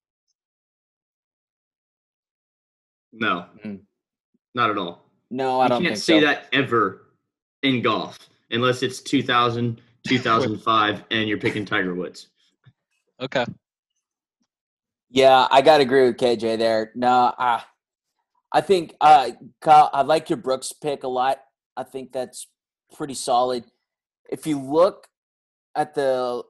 No, 3.14 3.46
mm. 3.64 3.80
not 4.54 4.70
at 4.70 4.78
all. 4.78 5.06
No, 5.30 5.60
I 5.60 5.66
you 5.66 5.70
don't. 5.70 5.84
can't 5.84 5.98
say 5.98 6.20
so. 6.20 6.26
that 6.26 6.46
ever 6.54 7.08
in 7.64 7.82
golf 7.82 8.30
unless 8.52 8.84
it's 8.84 9.02
2000, 9.02 9.82
2005, 10.08 11.04
and 11.12 11.28
you're 11.28 11.38
picking 11.38 11.66
Tiger 11.66 11.94
Woods. 11.94 12.28
Okay. 13.20 13.46
Yeah, 15.10 15.48
I 15.50 15.62
got 15.62 15.78
to 15.78 15.84
agree 15.84 16.06
with 16.06 16.18
KJ 16.18 16.58
there. 16.58 16.92
No, 16.96 17.34
I, 17.38 17.64
I 18.52 18.62
think 18.62 18.94
uh, 19.02 19.32
Kyle, 19.62 19.90
I 19.94 20.02
like 20.02 20.30
your 20.30 20.38
Brooks 20.38 20.74
pick 20.74 21.04
a 21.04 21.08
lot. 21.08 21.40
I 21.76 21.84
think 21.84 22.12
that's 22.12 22.48
pretty 22.96 23.14
solid. 23.14 23.66
If 24.30 24.46
you 24.46 24.60
look 24.60 25.08
at 25.76 25.96
the, 25.96 26.44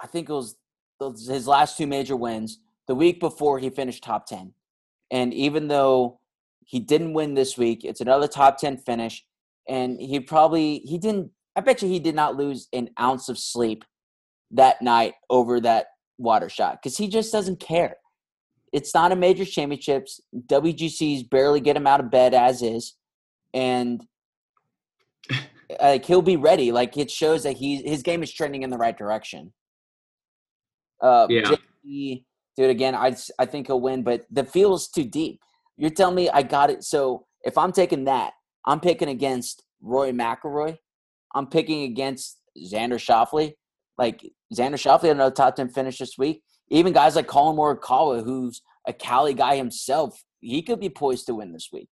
I 0.00 0.06
think 0.06 0.28
it 0.28 0.32
was 0.32 0.56
his 1.00 1.46
last 1.46 1.76
two 1.76 1.86
major 1.86 2.16
wins. 2.16 2.58
The 2.86 2.94
week 2.94 3.20
before, 3.20 3.58
he 3.58 3.70
finished 3.70 4.02
top 4.02 4.26
ten, 4.26 4.54
and 5.10 5.32
even 5.34 5.68
though 5.68 6.20
he 6.64 6.80
didn't 6.80 7.14
win 7.14 7.34
this 7.34 7.56
week, 7.58 7.84
it's 7.84 8.00
another 8.00 8.28
top 8.28 8.58
ten 8.58 8.76
finish 8.76 9.24
and 9.68 10.00
he 10.00 10.18
probably 10.18 10.78
he 10.78 10.98
didn't. 10.98 11.30
I 11.54 11.60
bet 11.60 11.82
you 11.82 11.88
he 11.88 11.98
did 11.98 12.14
not 12.14 12.36
lose 12.36 12.68
an 12.72 12.90
ounce 12.98 13.28
of 13.28 13.38
sleep 13.38 13.84
that 14.52 14.80
night 14.80 15.14
over 15.28 15.60
that 15.60 15.88
water 16.16 16.48
shot 16.48 16.78
because 16.80 16.96
he 16.96 17.08
just 17.08 17.30
doesn't 17.30 17.60
care. 17.60 17.96
It's 18.72 18.94
not 18.94 19.12
a 19.12 19.16
major 19.16 19.44
championships. 19.44 20.20
WGCs 20.46 21.28
barely 21.28 21.60
get 21.60 21.76
him 21.76 21.86
out 21.86 22.00
of 22.00 22.10
bed 22.10 22.34
as 22.34 22.62
is, 22.62 22.94
and 23.52 24.04
like 25.80 26.04
he'll 26.04 26.22
be 26.22 26.36
ready. 26.36 26.72
Like 26.72 26.96
it 26.96 27.10
shows 27.10 27.42
that 27.42 27.56
he 27.56 27.82
his 27.82 28.02
game 28.02 28.22
is 28.22 28.32
trending 28.32 28.62
in 28.62 28.70
the 28.70 28.78
right 28.78 28.96
direction. 28.96 29.52
Uh, 31.00 31.26
yeah. 31.28 31.54
JT, 31.86 32.24
dude, 32.56 32.70
again, 32.70 32.94
I 32.94 33.16
I 33.38 33.46
think 33.46 33.66
he'll 33.66 33.80
win, 33.80 34.02
but 34.02 34.26
the 34.30 34.44
field 34.44 34.74
is 34.74 34.88
too 34.88 35.04
deep. 35.04 35.40
You're 35.76 35.90
telling 35.90 36.16
me 36.16 36.28
I 36.28 36.42
got 36.42 36.70
it. 36.70 36.84
So 36.84 37.26
if 37.42 37.56
I'm 37.56 37.72
taking 37.72 38.04
that, 38.04 38.32
I'm 38.66 38.80
picking 38.80 39.08
against 39.08 39.62
Rory 39.80 40.12
McIlroy. 40.12 40.76
I'm 41.34 41.46
picking 41.46 41.84
against 41.84 42.40
Xander 42.58 42.98
Schauffele. 42.98 43.54
Like 43.96 44.22
Xander 44.52 44.74
Schauffele 44.74 45.08
had 45.08 45.16
another 45.16 45.34
top 45.34 45.56
ten 45.56 45.68
finish 45.68 45.98
this 45.98 46.18
week. 46.18 46.42
Even 46.70 46.92
guys 46.92 47.16
like 47.16 47.26
Collin 47.26 47.56
Morikawa, 47.56 48.24
who's 48.24 48.60
a 48.86 48.92
Cali 48.92 49.34
guy 49.34 49.56
himself, 49.56 50.22
he 50.40 50.62
could 50.62 50.80
be 50.80 50.90
poised 50.90 51.26
to 51.26 51.34
win 51.34 51.52
this 51.52 51.68
week. 51.72 51.88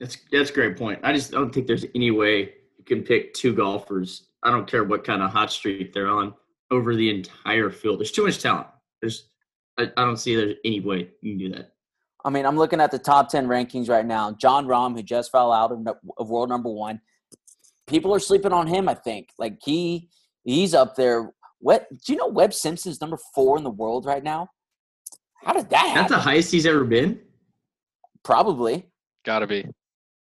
That's 0.00 0.16
that's 0.30 0.50
a 0.50 0.52
great 0.52 0.76
point. 0.76 1.00
I 1.02 1.12
just 1.12 1.32
don't 1.32 1.52
think 1.52 1.66
there's 1.66 1.86
any 1.94 2.12
way 2.12 2.54
you 2.78 2.84
can 2.86 3.02
pick 3.02 3.34
two 3.34 3.52
golfers. 3.52 4.28
I 4.44 4.52
don't 4.52 4.68
care 4.68 4.84
what 4.84 5.02
kind 5.04 5.22
of 5.22 5.32
hot 5.32 5.50
streak 5.50 5.92
they're 5.92 6.08
on 6.08 6.34
over 6.70 6.94
the 6.94 7.10
entire 7.10 7.70
field. 7.70 8.00
There's 8.00 8.12
too 8.12 8.24
much 8.24 8.42
talent. 8.42 8.66
There's 9.00 9.28
I, 9.78 9.90
I 9.96 10.04
don't 10.04 10.16
see 10.16 10.34
there's 10.34 10.56
any 10.64 10.80
way 10.80 11.08
you 11.22 11.32
can 11.32 11.38
do 11.38 11.56
that. 11.56 11.72
I 12.24 12.30
mean, 12.30 12.44
I'm 12.44 12.56
looking 12.56 12.80
at 12.80 12.90
the 12.90 12.98
top 12.98 13.30
10 13.30 13.46
rankings 13.46 13.88
right 13.88 14.04
now. 14.04 14.32
Jon 14.32 14.66
Rahm, 14.66 14.94
who 14.94 15.02
just 15.02 15.30
fell 15.30 15.52
out 15.52 15.70
of, 15.70 15.86
of 16.18 16.28
world 16.28 16.48
number 16.48 16.68
one, 16.68 17.00
people 17.86 18.12
are 18.14 18.18
sleeping 18.18 18.52
on 18.52 18.66
him, 18.66 18.88
I 18.88 18.94
think. 18.94 19.28
Like, 19.38 19.58
he 19.64 20.10
he's 20.44 20.74
up 20.74 20.96
there. 20.96 21.32
What 21.60 21.86
Do 21.90 22.12
you 22.12 22.18
know 22.18 22.26
Webb 22.26 22.54
Simpson's 22.54 23.00
number 23.00 23.18
four 23.34 23.56
in 23.56 23.64
the 23.64 23.70
world 23.70 24.04
right 24.04 24.22
now? 24.22 24.48
How 25.44 25.52
did 25.52 25.70
that 25.70 25.86
happen? 25.86 25.94
That's 25.94 26.10
the 26.10 26.18
highest 26.18 26.50
he's 26.50 26.66
ever 26.66 26.84
been? 26.84 27.20
Probably. 28.24 28.86
Gotta 29.24 29.46
be. 29.46 29.66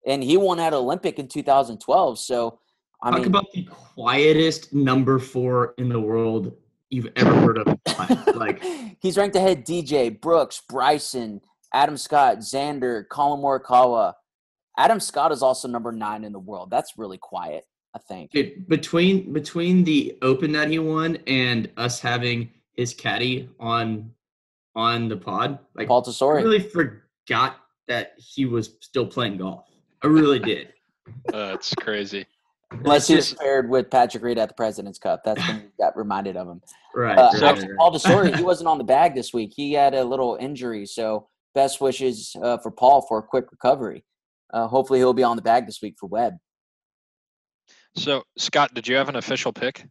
And 0.06 0.24
he 0.24 0.36
won 0.36 0.60
at 0.60 0.74
Olympic 0.74 1.20
in 1.20 1.28
2012. 1.28 2.20
So, 2.20 2.60
I 3.04 3.12
Talk 3.12 3.20
mean, 3.20 3.28
about 3.28 3.52
the 3.52 3.64
quietest 3.64 4.74
number 4.74 5.20
four 5.20 5.74
in 5.78 5.90
the 5.90 6.00
world 6.00 6.54
you've 6.90 7.10
ever 7.18 7.36
heard 7.36 7.58
of. 7.58 7.78
like, 8.36 8.64
he's 9.02 9.18
ranked 9.18 9.36
ahead 9.36 9.66
DJ, 9.66 10.20
Brooks, 10.22 10.62
Bryson, 10.70 11.42
Adam 11.74 11.98
Scott, 11.98 12.38
Xander, 12.38 13.06
Collin 13.10 13.42
Morikawa. 13.42 14.14
Adam 14.78 15.02
Scott 15.02 15.34
is 15.34 15.42
also 15.42 15.68
number 15.68 15.92
nine 15.92 16.24
in 16.24 16.32
the 16.32 16.40
world. 16.40 16.70
That's 16.72 16.98
really 16.98 17.18
quiet, 17.18 17.66
I 17.94 18.00
think. 18.00 18.32
Dude, 18.32 18.70
between 18.70 19.34
between 19.34 19.84
the 19.84 20.18
Open 20.22 20.54
that 20.54 20.70
he 20.70 20.80
won 20.80 21.18
and 21.28 21.70
us 21.76 22.00
having 22.00 22.52
his 22.72 22.94
caddy 22.94 23.50
on 23.60 24.12
on 24.76 25.10
the 25.10 25.18
pod, 25.18 25.60
like 25.76 25.90
Paul 25.90 26.04
Tesori. 26.04 26.40
I 26.40 26.44
really 26.44 26.60
forgot 26.60 27.58
that 27.88 28.14
he 28.18 28.46
was 28.46 28.78
still 28.80 29.06
playing 29.06 29.38
golf. 29.38 29.68
I 30.02 30.08
really 30.08 30.40
did. 30.40 30.74
That's 31.26 31.76
crazy. 31.76 32.26
Unless 32.80 33.08
he 33.08 33.16
was 33.16 33.34
paired 33.34 33.70
with 33.70 33.90
Patrick 33.90 34.24
Reed 34.24 34.38
at 34.38 34.50
the 34.50 34.56
President's 34.56 35.00
Cup. 35.00 35.22
That's 35.24 35.46
when 35.48 35.62
he 35.62 35.68
got 35.80 35.96
reminded 35.96 36.36
of 36.36 36.48
him. 36.48 36.62
Right. 36.96 37.18
Uh, 37.18 37.32
right, 37.42 37.58
right. 37.58 37.70
Paul 37.78 37.94
Tesori, 37.94 38.36
he 38.36 38.44
wasn't 38.44 38.68
on 38.68 38.78
the 38.78 38.84
bag 38.84 39.16
this 39.16 39.34
week. 39.34 39.54
He 39.56 39.74
had 39.74 39.94
a 39.94 40.04
little 40.04 40.38
injury, 40.40 40.86
so 40.86 41.28
best 41.56 41.80
wishes 41.80 42.36
uh, 42.42 42.58
for 42.58 42.72
Paul 42.72 43.06
for 43.08 43.20
a 43.20 43.24
quick 43.24 43.52
recovery. 43.52 44.04
Uh, 44.54 44.68
hopefully, 44.68 45.00
he'll 45.00 45.14
be 45.14 45.24
on 45.24 45.36
the 45.36 45.42
bag 45.42 45.66
this 45.66 45.82
week 45.82 45.96
for 46.00 46.08
Webb. 46.08 46.34
So, 47.96 48.24
Scott, 48.38 48.74
did 48.74 48.88
you 48.88 48.96
have 48.96 49.10
an 49.10 49.16
official 49.16 49.54
pick? 49.54 49.86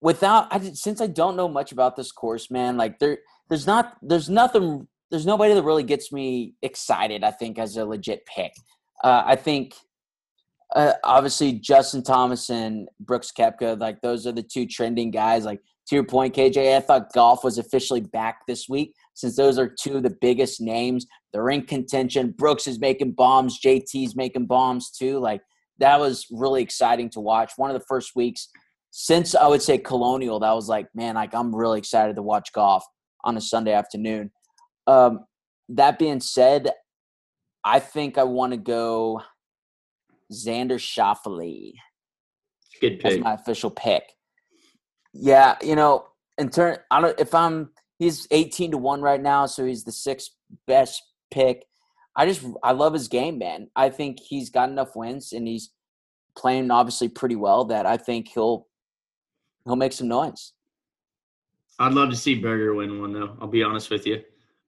Without, 0.00 0.48
I, 0.50 0.60
since 0.72 1.00
I 1.00 1.06
don't 1.06 1.36
know 1.36 1.48
much 1.48 1.72
about 1.72 1.96
this 1.96 2.12
course, 2.12 2.50
man, 2.50 2.76
like 2.76 2.98
there, 2.98 3.18
there's 3.48 3.66
not, 3.66 3.96
there's 4.02 4.28
nothing, 4.28 4.88
there's 5.10 5.26
nobody 5.26 5.54
that 5.54 5.62
really 5.62 5.84
gets 5.84 6.10
me 6.12 6.54
excited. 6.62 7.22
I 7.24 7.30
think 7.30 7.58
as 7.58 7.76
a 7.76 7.84
legit 7.84 8.26
pick. 8.26 8.52
Uh, 9.02 9.22
I 9.26 9.36
think 9.36 9.74
uh, 10.74 10.92
obviously 11.04 11.52
Justin 11.54 12.02
Thomas 12.02 12.50
and 12.50 12.88
Brooks 13.00 13.32
Koepka, 13.36 13.78
like 13.80 14.00
those 14.00 14.26
are 14.26 14.32
the 14.32 14.42
two 14.42 14.66
trending 14.66 15.10
guys. 15.10 15.44
Like 15.44 15.60
to 15.88 15.94
your 15.94 16.04
point, 16.04 16.34
KJ, 16.34 16.76
I 16.76 16.80
thought 16.80 17.12
golf 17.12 17.44
was 17.44 17.58
officially 17.58 18.00
back 18.00 18.40
this 18.46 18.68
week 18.68 18.94
since 19.14 19.36
those 19.36 19.58
are 19.58 19.68
two 19.68 19.96
of 19.96 20.02
the 20.02 20.16
biggest 20.20 20.60
names. 20.60 21.06
They're 21.32 21.50
in 21.50 21.62
contention. 21.66 22.34
Brooks 22.38 22.66
is 22.66 22.78
making 22.78 23.12
bombs. 23.12 23.60
JT's 23.60 24.16
making 24.16 24.46
bombs 24.46 24.90
too. 24.90 25.18
Like 25.18 25.42
that 25.78 25.98
was 25.98 26.26
really 26.30 26.62
exciting 26.62 27.10
to 27.10 27.20
watch. 27.20 27.52
One 27.56 27.70
of 27.70 27.78
the 27.78 27.86
first 27.88 28.12
weeks 28.14 28.48
since 28.92 29.34
I 29.34 29.46
would 29.46 29.62
say 29.62 29.78
Colonial, 29.78 30.38
that 30.40 30.52
was 30.52 30.68
like, 30.68 30.86
man, 30.94 31.14
like 31.14 31.34
I'm 31.34 31.54
really 31.54 31.78
excited 31.78 32.14
to 32.16 32.22
watch 32.22 32.52
golf 32.52 32.84
on 33.24 33.36
a 33.36 33.40
Sunday 33.40 33.72
afternoon. 33.72 34.30
Um, 34.86 35.24
that 35.70 35.98
being 35.98 36.20
said, 36.20 36.70
I 37.64 37.78
think 37.78 38.18
I 38.18 38.24
want 38.24 38.52
to 38.52 38.56
go 38.56 39.22
Xander 40.32 40.78
Schauffele. 40.78 41.74
Good 42.80 42.98
pick. 42.98 43.02
That's 43.02 43.18
my 43.18 43.34
official 43.34 43.70
pick. 43.70 44.02
Yeah, 45.12 45.56
you 45.62 45.76
know, 45.76 46.06
in 46.38 46.48
turn, 46.48 46.78
I 46.90 47.00
don't. 47.00 47.20
If 47.20 47.34
I'm, 47.34 47.70
he's 47.98 48.26
eighteen 48.30 48.70
to 48.72 48.78
one 48.78 49.02
right 49.02 49.20
now, 49.20 49.46
so 49.46 49.64
he's 49.64 49.84
the 49.84 49.92
sixth 49.92 50.30
best 50.66 51.02
pick. 51.30 51.64
I 52.16 52.26
just, 52.26 52.44
I 52.62 52.72
love 52.72 52.92
his 52.92 53.08
game, 53.08 53.38
man. 53.38 53.68
I 53.76 53.90
think 53.90 54.18
he's 54.20 54.50
got 54.50 54.68
enough 54.68 54.96
wins, 54.96 55.32
and 55.32 55.46
he's 55.46 55.70
playing 56.36 56.70
obviously 56.70 57.08
pretty 57.08 57.36
well. 57.36 57.66
That 57.66 57.86
I 57.86 57.96
think 57.96 58.28
he'll, 58.28 58.66
he'll 59.64 59.76
make 59.76 59.92
some 59.92 60.08
noise. 60.08 60.52
I'd 61.78 61.94
love 61.94 62.10
to 62.10 62.16
see 62.16 62.34
Berger 62.34 62.74
win 62.74 63.00
one, 63.00 63.12
though. 63.12 63.36
I'll 63.40 63.46
be 63.48 63.62
honest 63.62 63.90
with 63.90 64.06
you, 64.06 64.22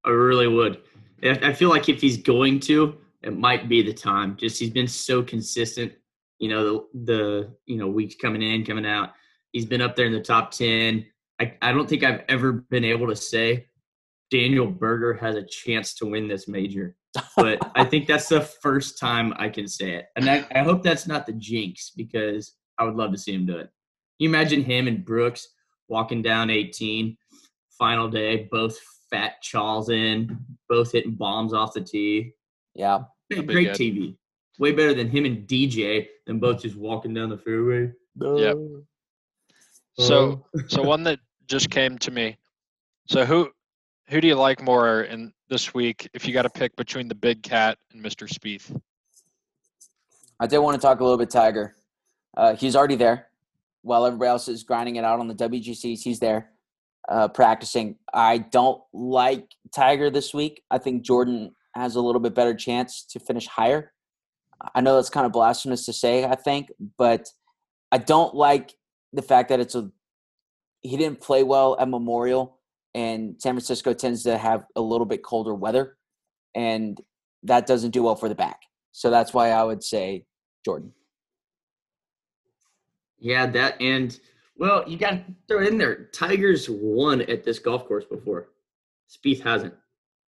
I 0.04 0.10
really 0.10 0.48
would. 0.48 0.82
I 1.24 1.52
feel 1.52 1.70
like 1.70 1.88
if 1.88 2.00
he's 2.00 2.18
going 2.18 2.60
to, 2.60 2.98
it 3.22 3.36
might 3.36 3.68
be 3.68 3.82
the 3.82 3.94
time. 3.94 4.36
Just 4.36 4.60
he's 4.60 4.70
been 4.70 4.88
so 4.88 5.22
consistent. 5.22 5.92
You 6.38 6.50
know 6.50 6.64
the 6.64 7.04
the 7.04 7.50
you 7.66 7.76
know 7.76 7.88
weeks 7.88 8.14
coming 8.20 8.42
in, 8.42 8.64
coming 8.64 8.86
out. 8.86 9.10
He's 9.52 9.64
been 9.64 9.80
up 9.80 9.96
there 9.96 10.06
in 10.06 10.12
the 10.12 10.20
top 10.20 10.50
ten. 10.50 11.06
I, 11.40 11.54
I 11.62 11.72
don't 11.72 11.88
think 11.88 12.04
I've 12.04 12.22
ever 12.28 12.52
been 12.52 12.84
able 12.84 13.08
to 13.08 13.16
say 13.16 13.66
Daniel 14.30 14.66
Berger 14.66 15.14
has 15.14 15.36
a 15.36 15.42
chance 15.42 15.94
to 15.94 16.06
win 16.06 16.28
this 16.28 16.48
major. 16.48 16.96
But 17.36 17.58
I 17.74 17.84
think 17.90 18.06
that's 18.06 18.28
the 18.28 18.40
first 18.40 18.98
time 18.98 19.32
I 19.36 19.48
can 19.48 19.66
say 19.66 19.92
it. 19.92 20.06
And 20.16 20.28
I, 20.28 20.46
I 20.54 20.60
hope 20.60 20.82
that's 20.82 21.06
not 21.06 21.26
the 21.26 21.32
jinx 21.32 21.90
because 21.90 22.54
I 22.78 22.84
would 22.84 22.96
love 22.96 23.12
to 23.12 23.18
see 23.18 23.32
him 23.32 23.46
do 23.46 23.56
it. 23.58 23.70
you 24.18 24.28
imagine 24.28 24.62
him 24.62 24.88
and 24.88 25.04
Brooks 25.04 25.48
walking 25.88 26.22
down 26.22 26.50
18, 26.50 27.16
final 27.78 28.08
day, 28.08 28.48
both 28.50 28.78
fat 29.14 29.40
Charles 29.42 29.90
in, 29.90 30.38
both 30.68 30.92
hitting 30.92 31.14
bombs 31.14 31.54
off 31.54 31.72
the 31.72 31.80
tee. 31.80 32.34
Yeah. 32.74 33.04
Great 33.30 33.46
good. 33.46 33.76
TV. 33.76 34.16
Way 34.58 34.72
better 34.72 34.94
than 34.94 35.08
him 35.08 35.24
and 35.24 35.46
DJ, 35.46 36.08
them 36.26 36.38
both 36.38 36.62
just 36.62 36.76
walking 36.76 37.14
down 37.14 37.28
the 37.28 37.38
fairway. 37.38 37.92
Yep. 38.20 38.56
So 39.98 40.44
so 40.68 40.82
one 40.82 41.02
that 41.04 41.20
just 41.46 41.70
came 41.70 41.98
to 41.98 42.10
me. 42.10 42.36
So 43.06 43.24
who 43.24 43.50
who 44.08 44.20
do 44.20 44.28
you 44.28 44.34
like 44.34 44.62
more 44.62 45.02
in 45.02 45.32
this 45.48 45.74
week 45.74 46.08
if 46.14 46.26
you 46.26 46.32
got 46.32 46.42
to 46.42 46.50
pick 46.50 46.76
between 46.76 47.08
the 47.08 47.14
Big 47.14 47.42
Cat 47.42 47.78
and 47.92 48.04
Mr. 48.04 48.28
Spieth? 48.28 48.80
I 50.40 50.46
did 50.46 50.58
want 50.58 50.80
to 50.80 50.80
talk 50.80 51.00
a 51.00 51.02
little 51.04 51.18
bit 51.18 51.30
Tiger. 51.30 51.74
Uh, 52.36 52.56
he's 52.56 52.74
already 52.74 52.96
there. 52.96 53.28
While 53.82 54.06
everybody 54.06 54.28
else 54.28 54.48
is 54.48 54.62
grinding 54.62 54.96
it 54.96 55.04
out 55.04 55.20
on 55.20 55.28
the 55.28 55.34
WGCs, 55.34 56.00
he's 56.02 56.18
there 56.18 56.53
uh, 57.08 57.28
practicing. 57.28 57.96
I 58.12 58.38
don't 58.38 58.80
like 58.92 59.46
Tiger 59.74 60.10
this 60.10 60.32
week. 60.32 60.62
I 60.70 60.78
think 60.78 61.02
Jordan 61.02 61.54
has 61.74 61.96
a 61.96 62.00
little 62.00 62.20
bit 62.20 62.34
better 62.34 62.54
chance 62.54 63.04
to 63.10 63.20
finish 63.20 63.46
higher. 63.46 63.92
I 64.74 64.80
know 64.80 64.96
that's 64.96 65.10
kind 65.10 65.26
of 65.26 65.32
blasphemous 65.32 65.84
to 65.86 65.92
say, 65.92 66.24
I 66.24 66.34
think, 66.34 66.68
but 66.96 67.28
I 67.92 67.98
don't 67.98 68.34
like 68.34 68.74
the 69.12 69.22
fact 69.22 69.48
that 69.50 69.60
it's 69.60 69.74
a 69.74 69.90
he 70.80 70.96
didn't 70.96 71.20
play 71.20 71.42
well 71.42 71.76
at 71.80 71.88
Memorial, 71.88 72.58
and 72.94 73.36
San 73.40 73.54
Francisco 73.54 73.94
tends 73.94 74.22
to 74.24 74.36
have 74.36 74.64
a 74.76 74.80
little 74.80 75.06
bit 75.06 75.22
colder 75.22 75.54
weather, 75.54 75.96
and 76.54 77.00
that 77.42 77.66
doesn't 77.66 77.92
do 77.92 78.02
well 78.02 78.16
for 78.16 78.28
the 78.28 78.34
back. 78.34 78.60
So 78.92 79.10
that's 79.10 79.32
why 79.32 79.50
I 79.50 79.62
would 79.64 79.82
say 79.82 80.26
Jordan. 80.64 80.92
Yeah, 83.18 83.46
that 83.46 83.80
and 83.80 84.18
well, 84.56 84.88
you 84.88 84.96
got 84.96 85.10
to 85.10 85.24
throw 85.48 85.62
it 85.62 85.68
in 85.68 85.78
there. 85.78 86.04
Tigers 86.12 86.68
won 86.70 87.22
at 87.22 87.44
this 87.44 87.58
golf 87.58 87.86
course 87.86 88.04
before. 88.04 88.48
Spieth 89.10 89.42
hasn't. 89.42 89.74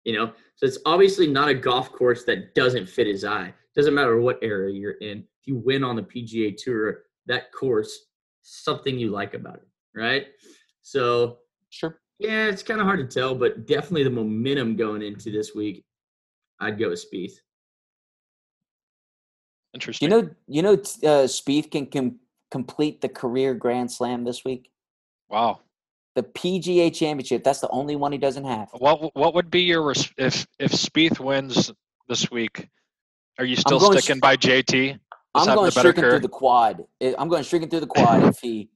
You 0.04 0.12
know, 0.12 0.32
so 0.54 0.66
it's 0.66 0.78
obviously 0.86 1.26
not 1.26 1.48
a 1.48 1.54
golf 1.54 1.90
course 1.90 2.22
that 2.24 2.54
doesn't 2.54 2.88
fit 2.88 3.08
his 3.08 3.24
eye. 3.24 3.52
Doesn't 3.74 3.94
matter 3.94 4.20
what 4.20 4.38
area 4.40 4.72
you're 4.74 4.92
in. 4.92 5.18
If 5.40 5.46
you 5.46 5.56
win 5.56 5.82
on 5.82 5.96
the 5.96 6.02
PGA 6.02 6.56
Tour, 6.56 7.02
that 7.26 7.52
course, 7.52 8.06
something 8.42 8.96
you 8.96 9.10
like 9.10 9.34
about 9.34 9.56
it, 9.56 9.68
right? 9.96 10.26
So 10.82 11.38
Sure. 11.70 11.98
yeah, 12.20 12.46
it's 12.46 12.62
kind 12.62 12.80
of 12.80 12.86
hard 12.86 13.00
to 13.00 13.12
tell, 13.20 13.34
but 13.34 13.66
definitely 13.66 14.04
the 14.04 14.10
momentum 14.10 14.76
going 14.76 15.02
into 15.02 15.32
this 15.32 15.54
week, 15.56 15.84
I'd 16.60 16.78
go 16.78 16.90
with 16.90 17.04
Spieth. 17.12 17.32
Interesting. 19.74 20.10
You 20.10 20.22
know, 20.22 20.30
you 20.46 20.62
know, 20.62 20.72
uh, 20.74 21.26
Spieth 21.26 21.70
can, 21.70 21.86
com- 21.86 22.20
complete 22.50 23.00
the 23.00 23.08
career 23.08 23.54
Grand 23.54 23.90
Slam 23.90 24.24
this 24.24 24.44
week. 24.44 24.70
wow. 25.28 25.60
The 26.14 26.22
PGA 26.22 26.94
Championship. 26.94 27.44
That's 27.44 27.60
the 27.60 27.68
only 27.68 27.94
one 27.94 28.10
he 28.10 28.16
doesn't 28.16 28.44
have. 28.46 28.68
What 28.72 29.14
what 29.14 29.34
would 29.34 29.50
be 29.50 29.60
your 29.60 29.82
res- 29.82 30.10
if 30.16 30.46
if 30.58 30.72
Spieth 30.72 31.20
wins 31.20 31.70
this 32.08 32.30
week? 32.30 32.68
Are 33.38 33.44
you 33.44 33.54
still 33.54 33.78
sticking 33.80 34.16
sh- 34.16 34.20
by 34.20 34.34
JT? 34.34 34.64
Just 34.64 34.78
eh, 34.78 34.96
I'm 35.34 35.44
going 35.54 35.58
a 35.68 35.74
better 35.74 35.90
streaking 35.90 36.04
through 36.04 36.20
the 36.20 36.28
quad. 36.30 36.84
I- 37.02 37.14
I'm 37.18 37.28
going 37.28 37.44
streaking 37.44 37.68
through 37.68 37.80
the 37.80 37.86
quad 37.86 38.24
if 38.24 38.38
he 38.40 38.70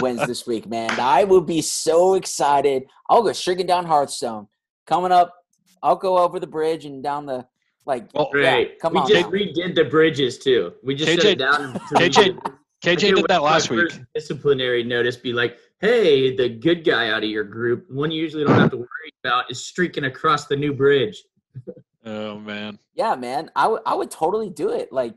wins 0.00 0.24
this 0.24 0.46
week, 0.46 0.68
man. 0.68 0.92
I 1.00 1.24
will 1.24 1.40
be 1.40 1.62
so 1.62 2.14
excited. 2.14 2.84
I'll 3.10 3.24
go 3.24 3.32
streaking 3.32 3.66
down 3.66 3.84
Hearthstone. 3.84 4.46
Coming 4.86 5.10
up, 5.10 5.34
I'll 5.82 5.96
go 5.96 6.18
over 6.18 6.38
the 6.38 6.46
bridge 6.46 6.84
and 6.84 7.02
down 7.02 7.26
the 7.26 7.44
like. 7.86 8.06
Well, 8.14 8.28
Great. 8.30 8.78
come 8.78 8.92
we 8.92 9.00
on 9.00 9.08
just 9.08 9.24
now. 9.26 9.30
redid 9.32 9.74
the 9.74 9.84
bridges 9.86 10.38
too. 10.38 10.74
We 10.84 10.94
just 10.94 11.10
shut 11.10 11.24
KJ 11.24 11.32
it 11.32 11.38
down. 11.40 11.72
to 11.72 11.78
KJ 11.96 12.10
redo- 12.38 12.38
I 12.46 12.50
KJ 12.82 12.98
can't 12.98 13.00
did 13.00 13.16
that 13.16 13.36
for 13.36 13.40
my 13.42 13.50
last 13.50 13.70
week. 13.70 13.92
Disciplinary 14.14 14.82
notice 14.82 15.16
be 15.16 15.32
like, 15.32 15.58
hey, 15.80 16.34
the 16.34 16.48
good 16.48 16.84
guy 16.84 17.10
out 17.10 17.22
of 17.22 17.30
your 17.30 17.44
group, 17.44 17.88
one 17.88 18.10
you 18.10 18.20
usually 18.20 18.44
don't 18.44 18.58
have 18.58 18.70
to 18.70 18.76
worry 18.76 19.12
about, 19.24 19.50
is 19.50 19.64
streaking 19.64 20.04
across 20.04 20.46
the 20.46 20.56
new 20.56 20.72
bridge. 20.72 21.22
Oh 22.04 22.36
man. 22.36 22.80
Yeah, 22.94 23.14
man. 23.14 23.48
I 23.54 23.68
would 23.68 23.82
I 23.86 23.94
would 23.94 24.10
totally 24.10 24.50
do 24.50 24.70
it. 24.70 24.92
Like 24.92 25.14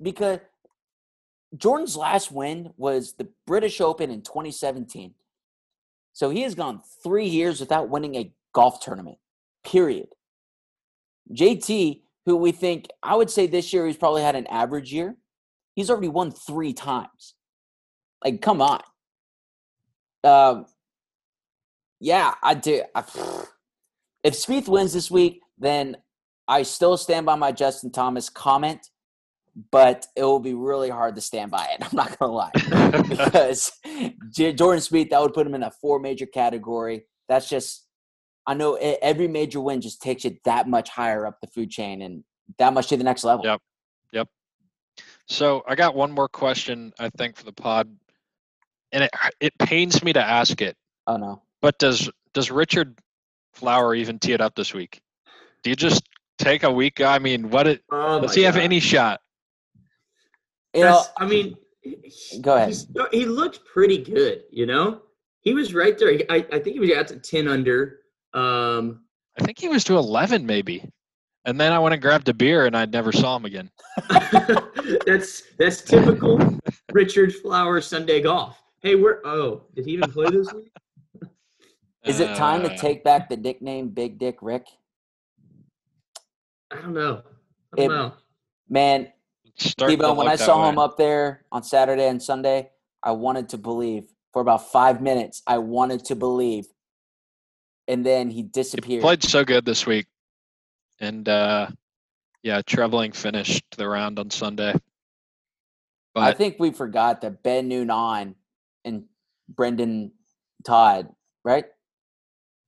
because 0.00 0.38
Jordan's 1.54 1.94
last 1.94 2.32
win 2.32 2.72
was 2.78 3.12
the 3.12 3.28
British 3.46 3.82
Open 3.82 4.10
in 4.10 4.22
2017. 4.22 5.12
So 6.14 6.30
he 6.30 6.40
has 6.40 6.54
gone 6.54 6.80
3 7.02 7.26
years 7.26 7.60
without 7.60 7.90
winning 7.90 8.14
a 8.14 8.32
golf 8.54 8.80
tournament. 8.80 9.18
Period. 9.62 10.08
JT, 11.30 12.00
who 12.24 12.36
we 12.36 12.50
think 12.50 12.88
I 13.02 13.14
would 13.14 13.28
say 13.28 13.46
this 13.46 13.70
year 13.72 13.86
he's 13.86 13.98
probably 13.98 14.22
had 14.22 14.36
an 14.36 14.46
average 14.46 14.90
year. 14.90 15.16
He's 15.74 15.90
already 15.90 16.08
won 16.08 16.32
3 16.32 16.72
times. 16.72 17.34
Like 18.24 18.40
come 18.40 18.60
on. 18.60 18.80
Um 20.24 20.66
yeah, 22.00 22.34
I 22.42 22.54
do. 22.54 22.82
I, 22.94 23.00
if 24.24 24.34
Spieth 24.34 24.68
wins 24.68 24.92
this 24.92 25.10
week, 25.10 25.40
then 25.58 25.96
I 26.48 26.64
still 26.64 26.96
stand 26.96 27.26
by 27.26 27.36
my 27.36 27.52
Justin 27.52 27.92
Thomas 27.92 28.28
comment, 28.28 28.88
but 29.70 30.06
it 30.16 30.24
will 30.24 30.40
be 30.40 30.54
really 30.54 30.90
hard 30.90 31.14
to 31.14 31.20
stand 31.20 31.50
by 31.52 31.64
it. 31.72 31.78
I'm 31.80 31.96
not 31.96 32.18
gonna 32.18 32.32
lie 32.32 32.50
because 33.08 33.72
Jordan 34.30 34.80
Spieth 34.80 35.10
that 35.10 35.20
would 35.20 35.32
put 35.32 35.46
him 35.46 35.54
in 35.54 35.62
a 35.62 35.70
four 35.70 36.00
major 36.00 36.26
category. 36.26 37.06
That's 37.28 37.48
just 37.48 37.86
I 38.46 38.54
know 38.54 38.74
every 38.74 39.28
major 39.28 39.60
win 39.60 39.80
just 39.80 40.02
takes 40.02 40.24
you 40.24 40.36
that 40.44 40.68
much 40.68 40.88
higher 40.88 41.26
up 41.26 41.38
the 41.40 41.46
food 41.46 41.70
chain 41.70 42.02
and 42.02 42.24
that 42.58 42.74
much 42.74 42.88
to 42.88 42.96
the 42.96 43.04
next 43.04 43.22
level. 43.22 43.44
Yep. 43.44 43.60
So 45.28 45.62
I 45.66 45.74
got 45.74 45.94
one 45.94 46.12
more 46.12 46.28
question, 46.28 46.92
I 46.98 47.08
think, 47.10 47.36
for 47.36 47.44
the 47.44 47.52
pod, 47.52 47.88
and 48.92 49.04
it 49.04 49.10
it 49.40 49.52
pains 49.58 50.02
me 50.02 50.12
to 50.12 50.22
ask 50.22 50.60
it, 50.60 50.76
Oh 51.06 51.16
no, 51.16 51.42
but 51.60 51.78
does 51.78 52.10
does 52.34 52.50
Richard 52.50 52.98
Fowler 53.54 53.94
even 53.94 54.18
tee 54.18 54.32
it 54.32 54.40
up 54.40 54.54
this 54.54 54.74
week? 54.74 55.00
Do 55.62 55.70
you 55.70 55.76
just 55.76 56.02
take 56.38 56.64
a 56.64 56.70
week? 56.70 57.00
I 57.00 57.18
mean, 57.18 57.50
what 57.50 57.66
it, 57.66 57.82
Oh 57.90 58.20
does 58.20 58.30
my 58.30 58.34
he 58.34 58.42
have 58.42 58.56
any 58.56 58.80
shot? 58.80 59.20
you 60.74 60.82
know, 60.82 61.02
I 61.18 61.26
mean, 61.26 61.56
he- 61.82 62.40
Go 62.40 62.56
ahead. 62.56 62.74
He 63.12 63.24
looked 63.26 63.64
pretty 63.66 63.98
good, 63.98 64.44
you 64.50 64.66
know? 64.66 65.02
He 65.40 65.52
was 65.54 65.74
right 65.74 65.98
there. 65.98 66.20
I, 66.30 66.36
I 66.52 66.58
think 66.60 66.74
he 66.74 66.80
was 66.80 66.90
out 66.92 67.08
to 67.08 67.16
10 67.18 67.48
under. 67.48 67.98
Um, 68.32 69.02
I 69.38 69.42
think 69.44 69.58
he 69.58 69.68
was 69.68 69.82
to 69.84 69.96
eleven, 69.98 70.46
maybe. 70.46 70.88
And 71.44 71.60
then 71.60 71.72
I 71.72 71.78
went 71.78 71.92
and 71.92 72.00
grabbed 72.02 72.28
a 72.28 72.34
beer, 72.34 72.66
and 72.66 72.76
I 72.76 72.84
never 72.86 73.10
saw 73.10 73.36
him 73.36 73.44
again. 73.44 73.70
that's 75.06 75.42
that's 75.58 75.82
typical 75.82 76.58
Richard 76.92 77.34
Fowler 77.34 77.80
Sunday 77.80 78.20
golf. 78.20 78.62
Hey, 78.80 78.94
we're 78.94 79.20
oh, 79.24 79.62
did 79.74 79.86
he 79.86 79.92
even 79.92 80.10
play 80.10 80.30
this 80.30 80.52
week? 80.52 80.70
is 82.04 82.20
it 82.20 82.36
time 82.36 82.62
to 82.62 82.72
Uh, 82.72 82.76
take 82.76 83.02
back 83.04 83.28
the 83.28 83.36
nickname 83.36 83.88
Big 83.88 84.18
Dick 84.18 84.38
Rick? 84.40 84.66
I 86.70 86.76
don't 86.76 86.94
know. 86.94 87.22
I 87.72 87.76
don't 87.76 87.84
It- 87.84 87.88
know. 87.94 88.12
Man, 88.68 89.12
starting 89.58 89.98
to 89.98 90.14
when 90.14 90.28
I 90.28 90.36
saw 90.36 90.62
way. 90.62 90.70
him 90.70 90.78
up 90.78 90.96
there 90.96 91.44
on 91.52 91.62
Saturday 91.62 92.06
and 92.08 92.22
Sunday, 92.22 92.70
I 93.02 93.10
wanted 93.10 93.48
to 93.50 93.58
believe 93.58 94.04
for 94.32 94.40
about 94.40 94.70
five 94.72 95.02
minutes. 95.02 95.42
I 95.46 95.58
wanted 95.58 96.04
to 96.06 96.14
believe, 96.16 96.66
and 97.86 98.06
then 98.06 98.30
he 98.30 98.36
He 98.36 98.42
disappeared. 98.44 99.02
played 99.02 99.22
so 99.22 99.44
good 99.44 99.66
this 99.66 99.84
week, 99.86 100.06
and 101.02 101.28
uh, 101.28 101.66
yeah, 102.42 102.62
traveling 102.64 103.12
finished 103.12 103.64
the 103.76 103.86
round 103.86 104.18
on 104.18 104.30
Sunday. 104.30 104.74
I 106.14 106.32
think 106.32 106.56
we 106.58 106.70
forgot 106.70 107.20
that 107.22 107.42
Ben 107.42 107.68
Noonan 107.68 108.36
and 108.84 109.04
Brendon 109.48 110.12
Todd, 110.64 111.08
right? 111.44 111.64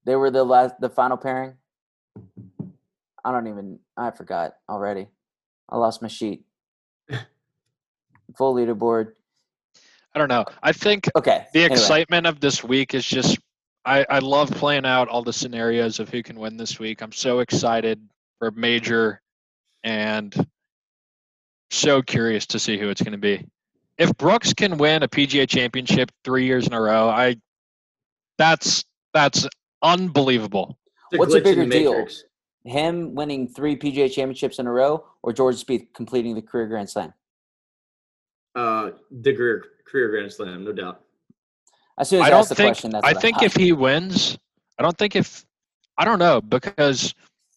They 0.05 0.17
were 0.17 0.31
the 0.31 0.45
last, 0.45 0.75
the 0.81 0.89
final 0.89 1.17
pairing. 1.17 1.55
I 3.25 3.33
don't 3.33 3.47
even. 3.47 3.79
I 3.97 4.11
forgot 4.11 4.55
already. 4.69 5.07
I 5.69 5.77
lost 5.79 6.03
my 6.03 6.09
sheet. 6.09 6.45
Full 8.37 8.55
leaderboard. 8.55 9.13
I 10.15 10.19
don't 10.19 10.29
know. 10.29 10.45
I 10.63 10.73
think 10.73 11.09
Okay. 11.17 11.47
the 11.53 11.61
anyway. 11.61 11.75
excitement 11.75 12.27
of 12.27 12.41
this 12.41 12.63
week 12.63 12.95
is 12.95 13.05
just 13.05 13.39
I, 13.85 14.07
I 14.09 14.19
love 14.21 14.51
playing 14.51 14.87
out 14.87 15.09
all 15.09 15.23
the 15.23 15.33
scenarios 15.33 16.01
of 16.01 16.09
who 16.09 16.23
can 16.23 16.39
win 16.39 16.57
this 16.57 16.79
week. 16.79 17.03
I'm 17.03 17.13
so 17.13 17.41
excited 17.41 18.01
for 18.39 18.51
major 18.53 19.21
and 19.83 20.47
so 21.71 22.03
curious 22.03 22.47
to 22.47 22.59
see 22.59 22.79
who 22.79 22.89
it's 22.89 23.03
going 23.03 23.13
to 23.13 23.19
be. 23.19 23.47
If 23.99 24.17
Brooks 24.17 24.53
can 24.53 24.77
win 24.77 25.03
a 25.03 25.09
PGA 25.09 25.49
championship 25.49 26.11
3 26.25 26.45
years 26.45 26.67
in 26.67 26.73
a 26.73 26.81
row, 26.81 27.09
I 27.09 27.37
that's 28.39 28.85
that's 29.13 29.47
unbelievable. 29.83 30.79
It's 31.13 31.19
What's 31.19 31.35
a 31.35 31.41
glitch 31.41 31.53
in 31.53 31.59
the 31.61 31.67
bigger 31.67 32.05
deal? 32.05 32.07
Him 32.65 33.15
winning 33.15 33.47
three 33.49 33.77
PGA 33.77 34.11
championships 34.11 34.59
in 34.59 34.67
a 34.67 34.73
row, 34.73 35.05
or 35.23 35.33
George 35.33 35.63
Spieth 35.63 35.87
completing 35.95 36.35
the 36.35 36.43
career 36.43 36.67
Grand 36.67 36.89
Slam? 36.89 37.13
Uh, 38.55 38.91
the 39.11 39.35
career, 39.35 39.65
career 39.87 40.09
Grand 40.09 40.33
Slam, 40.33 40.65
no 40.65 40.73
doubt. 40.73 41.03
As 41.99 42.09
soon 42.09 42.21
as 42.21 42.25
I 42.25 42.27
I, 42.27 42.31
don't 42.31 42.41
asked 42.41 42.49
the 42.49 42.55
think 42.55 42.69
question, 42.69 42.91
that's 42.91 43.07
I 43.07 43.13
think 43.13 43.37
thought. 43.37 43.45
if 43.45 43.55
he 43.55 43.73
wins, 43.73 44.39
I 44.79 44.83
don't 44.83 44.97
think 44.97 45.15
if 45.15 45.45
I 45.99 46.05
don't 46.05 46.19
know 46.19 46.41
because 46.41 47.15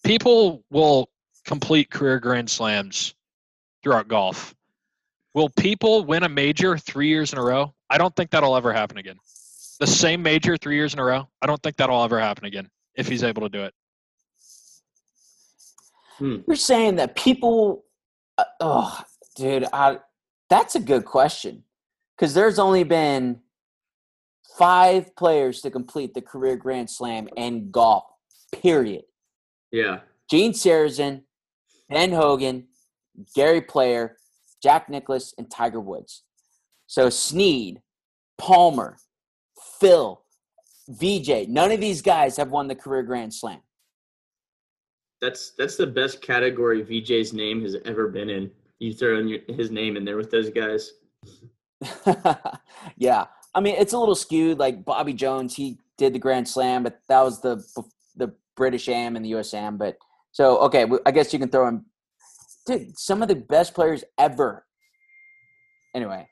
people 0.08 0.64
will 0.72 1.10
complete 1.46 1.92
career 1.92 2.20
grand 2.20 2.50
slams 2.50 3.14
throughout 3.84 4.08
golf. 4.08 4.56
Will 5.34 5.50
people 5.50 6.06
win 6.06 6.24
a 6.24 6.30
major 6.30 6.78
three 6.78 7.10
years 7.10 7.34
in 7.34 7.40
a 7.40 7.44
row? 7.44 7.74
I 7.90 7.98
don't 7.98 8.16
think 8.16 8.32
that'll 8.32 8.56
ever 8.56 8.72
happen 8.72 8.98
again. 8.98 9.18
The 9.80 9.86
same 9.86 10.24
major 10.24 10.56
three 10.58 10.76
years 10.76 10.94
in 10.94 11.00
a 11.00 11.04
row? 11.04 11.28
I 11.42 11.46
don't 11.46 11.62
think 11.62 11.76
that'll 11.76 12.04
ever 12.04 12.20
happen 12.20 12.46
again 12.46 12.70
if 12.96 13.08
he's 13.08 13.24
able 13.24 13.44
to 13.44 13.50
do 13.50 13.64
it. 13.64 13.74
You're 16.48 16.56
saying 16.56 16.96
that 16.96 17.16
people, 17.16 17.84
uh, 18.38 18.46
oh, 18.60 19.02
dude, 19.36 19.66
I, 19.72 20.00
that's 20.50 20.76
a 20.76 20.80
good 20.80 21.06
question 21.06 21.64
because 22.16 22.34
there's 22.34 22.58
only 22.58 22.84
been 22.84 23.42
five 24.58 25.16
players 25.16 25.62
to 25.62 25.70
complete 25.70 26.16
the 26.16 26.22
career 26.22 26.56
Grand 26.56 26.90
Slam 26.90 27.28
in 27.36 27.70
golf. 27.70 28.06
Period. 28.52 29.04
Yeah. 29.78 30.00
Gene 30.28 30.54
Sarazen, 30.54 31.22
Ben 31.88 32.12
Hogan, 32.12 32.68
Gary 33.36 33.62
Player, 33.62 34.18
Jack 34.62 34.90
Nicklaus, 34.90 35.36
and 35.38 35.52
Tiger 35.52 35.80
Woods. 35.80 36.24
So 36.88 37.12
Snead, 37.12 37.84
Palmer, 38.40 38.98
Phil, 39.80 40.24
VJ, 40.90 41.48
none 41.48 41.72
of 41.72 41.80
these 41.80 42.02
guys 42.02 42.38
have 42.38 42.50
won 42.50 42.68
the 42.68 42.74
career 42.74 43.04
Grand 43.04 43.32
Slam. 43.32 43.60
That's 45.22 45.52
that's 45.52 45.76
the 45.76 45.88
best 45.88 46.24
category 46.24 46.84
VJ's 46.84 47.32
name 47.34 47.62
has 47.62 47.76
ever 47.86 48.08
been 48.08 48.30
in. 48.32 48.50
You 48.80 48.94
throw 48.94 49.20
in 49.20 49.28
your, 49.28 49.40
his 49.48 49.70
name 49.70 49.96
in 49.96 50.06
there 50.06 50.18
with 50.18 50.32
those 50.32 50.50
guys. 50.50 50.92
yeah, 52.98 53.26
I 53.54 53.60
mean 53.60 53.76
it's 53.78 53.94
a 53.94 54.00
little 54.00 54.16
skewed. 54.16 54.58
Like 54.58 54.86
Bobby 54.86 55.14
Jones, 55.14 55.56
he 55.56 55.78
did 56.00 56.14
the 56.14 56.20
Grand 56.20 56.48
Slam, 56.48 56.84
but 56.84 57.00
that 57.10 57.22
was 57.22 57.42
the 57.42 57.64
the 58.16 58.34
British 58.58 58.90
Am 58.90 59.16
and 59.16 59.24
the 59.24 59.30
US 59.38 59.54
Am. 59.54 59.78
But 59.78 59.98
so 60.34 60.58
okay, 60.64 60.86
I 61.06 61.12
guess 61.12 61.32
you 61.32 61.40
can 61.40 61.50
throw 61.50 61.70
in, 61.70 61.86
dude, 62.66 63.00
some 63.00 63.22
of 63.22 63.30
the 63.30 63.36
best 63.36 63.74
players 63.74 64.04
ever. 64.18 64.66
Anyway, 65.96 66.28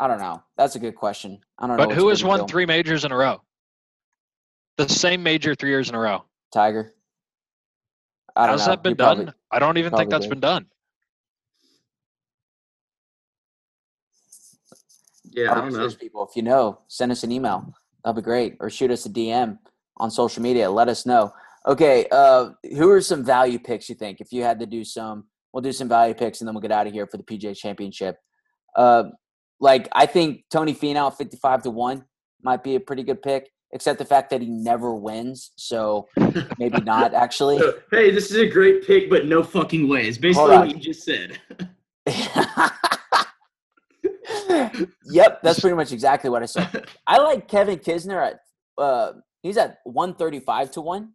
I 0.00 0.08
don't 0.08 0.18
know. 0.18 0.42
That's 0.56 0.74
a 0.74 0.80
good 0.80 0.96
question. 0.96 1.38
I 1.58 1.68
don't 1.68 1.76
know. 1.76 1.86
But 1.86 1.94
who 1.94 2.08
has 2.08 2.24
won 2.24 2.48
three 2.48 2.66
majors 2.66 3.04
in 3.04 3.12
a 3.12 3.16
row? 3.16 3.40
The 4.78 4.88
same 4.88 5.22
major 5.22 5.54
three 5.54 5.70
years 5.70 5.88
in 5.88 5.94
a 5.94 6.00
row. 6.00 6.24
Tiger. 6.52 6.92
I 8.34 8.48
How's 8.48 8.66
know. 8.66 8.72
that 8.72 8.82
been 8.82 8.92
He 8.92 8.96
done? 8.96 9.16
probably- 9.16 9.32
I 9.50 9.58
don't 9.58 9.78
even 9.78 9.92
think 9.96 10.10
that's 10.10 10.26
probably 10.26 10.28
been 10.34 10.40
done. 10.40 10.66
Yeah, 15.24 15.52
I 15.52 15.54
don't 15.54 15.72
know. 15.72 15.88
people. 15.90 16.26
If 16.28 16.36
you 16.36 16.42
know, 16.42 16.80
send 16.88 17.12
us 17.12 17.22
an 17.22 17.32
email. 17.32 17.72
That'll 18.04 18.20
be 18.20 18.24
great. 18.24 18.56
Or 18.60 18.70
shoot 18.70 18.90
us 18.90 19.06
a 19.06 19.10
DM 19.10 19.58
on 19.96 20.10
social 20.10 20.42
media. 20.42 20.70
Let 20.70 20.88
us 20.88 21.04
know. 21.06 21.32
Okay, 21.66 22.06
uh, 22.12 22.50
who 22.76 22.90
are 22.90 23.00
some 23.00 23.24
value 23.24 23.58
picks 23.58 23.88
you 23.88 23.96
think? 23.96 24.20
If 24.20 24.32
you 24.32 24.42
had 24.42 24.60
to 24.60 24.66
do 24.66 24.84
some, 24.84 25.24
we'll 25.52 25.62
do 25.62 25.72
some 25.72 25.88
value 25.88 26.14
picks 26.14 26.40
and 26.40 26.46
then 26.46 26.54
we'll 26.54 26.62
get 26.62 26.70
out 26.70 26.86
of 26.86 26.92
here 26.92 27.06
for 27.06 27.16
the 27.16 27.24
PGA 27.24 27.56
Championship. 27.56 28.18
Uh, 28.76 29.04
like 29.58 29.88
I 29.92 30.06
think 30.06 30.44
Tony 30.50 30.74
Finau, 30.74 31.12
fifty-five 31.12 31.62
to 31.62 31.70
one, 31.70 32.04
might 32.42 32.62
be 32.62 32.76
a 32.76 32.80
pretty 32.80 33.02
good 33.02 33.22
pick. 33.22 33.50
Except 33.72 33.98
the 33.98 34.04
fact 34.04 34.30
that 34.30 34.40
he 34.40 34.48
never 34.48 34.94
wins, 34.94 35.50
so 35.56 36.06
maybe 36.56 36.80
not 36.82 37.14
actually. 37.14 37.60
Hey, 37.90 38.12
this 38.12 38.30
is 38.30 38.36
a 38.36 38.46
great 38.46 38.86
pick, 38.86 39.10
but 39.10 39.26
no 39.26 39.42
fucking 39.42 39.88
way. 39.88 40.06
It's 40.06 40.18
basically 40.18 40.56
what 40.56 40.70
you 40.70 40.78
just 40.78 41.04
said. 41.04 41.40
yep, 45.04 45.42
that's 45.42 45.60
pretty 45.60 45.74
much 45.74 45.92
exactly 45.92 46.30
what 46.30 46.42
I 46.42 46.46
said. 46.46 46.86
I 47.06 47.18
like 47.18 47.48
Kevin 47.48 47.78
Kisner 47.78 48.24
at 48.24 48.40
uh 48.78 49.12
he's 49.42 49.56
at 49.56 49.78
135 49.84 50.70
to 50.72 50.80
1. 50.80 51.12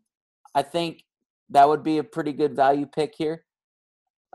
I 0.56 0.62
think 0.62 1.04
that 1.50 1.68
would 1.68 1.84
be 1.84 1.98
a 1.98 2.04
pretty 2.04 2.34
good 2.34 2.56
value 2.56 2.86
pick 2.86 3.14
here. 3.16 3.46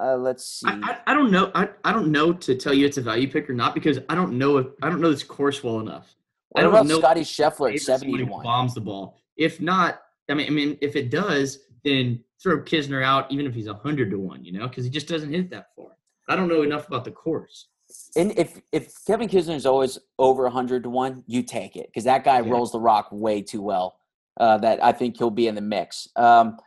Uh 0.01 0.17
let's 0.17 0.47
see. 0.47 0.67
I, 0.69 0.81
I, 1.07 1.12
I 1.12 1.14
don't 1.14 1.31
know. 1.31 1.51
I, 1.55 1.69
I 1.85 1.93
don't 1.93 2.12
know 2.12 2.33
to 2.33 2.55
tell 2.55 2.75
you 2.75 2.85
it's 2.87 2.99
a 2.99 3.03
value 3.03 3.31
pick 3.31 3.49
or 3.49 3.55
not 3.55 3.75
because 3.75 3.99
I 4.09 4.14
don't 4.14 4.37
know 4.37 4.59
if 4.59 4.67
I 4.83 4.91
don't 4.91 5.01
know 5.01 5.11
this 5.11 5.23
course 5.23 5.64
well 5.64 5.81
enough. 5.81 6.14
I 6.55 6.62
don't 6.62 6.73
about 6.73 6.87
know 6.87 6.99
Scotty 7.01 7.21
Scheffler 7.23 7.71
at 7.71 7.77
if 7.77 7.83
70 7.83 8.05
somebody 8.07 8.25
to 8.25 8.31
1? 8.33 8.43
bombs 8.43 8.75
the 8.75 8.81
ball. 8.81 9.19
If 9.37 9.61
not, 9.61 10.01
I 10.31 10.35
mean, 10.35 10.47
I 10.47 10.51
mean, 10.51 10.79
if 10.81 10.97
it 10.97 11.11
does, 11.11 11.59
then 11.85 12.23
throw 12.43 12.61
Kisner 12.62 13.03
out, 13.05 13.31
even 13.31 13.47
if 13.47 13.55
he's 13.55 13.69
hundred 13.69 14.11
to 14.11 14.19
one. 14.19 14.45
You 14.45 14.53
know, 14.53 14.69
because 14.69 14.85
he 14.85 14.91
just 14.91 15.09
doesn't 15.09 15.31
hit 15.33 15.51
that 15.51 15.69
far. 15.77 15.89
I 16.29 16.37
don't 16.37 16.49
know 16.49 16.62
enough 16.62 16.89
about 16.89 17.05
the 17.05 17.11
course. 17.11 17.69
And 18.17 18.37
if 18.39 18.61
if 18.73 18.93
Kevin 19.07 19.29
Kisner 19.29 19.55
is 19.55 19.64
always 19.67 19.99
over 20.19 20.43
100 20.45 20.83
to 20.83 20.91
1, 20.91 21.25
you 21.27 21.43
take 21.43 21.77
it 21.77 21.91
cuz 21.95 22.05
that 22.05 22.25
guy 22.25 22.41
Yeah. 22.41 22.51
rolls 22.51 22.73
the 22.73 22.81
rock 22.81 23.09
way 23.12 23.41
too 23.43 23.62
well. 23.62 23.99
Uh 24.37 24.59
that 24.59 24.82
I 24.82 24.93
think 24.93 25.18
he'll 25.18 25.30
be 25.30 25.47
in 25.49 25.55
the 25.55 25.61
mix. 25.61 26.09
Um 26.16 26.59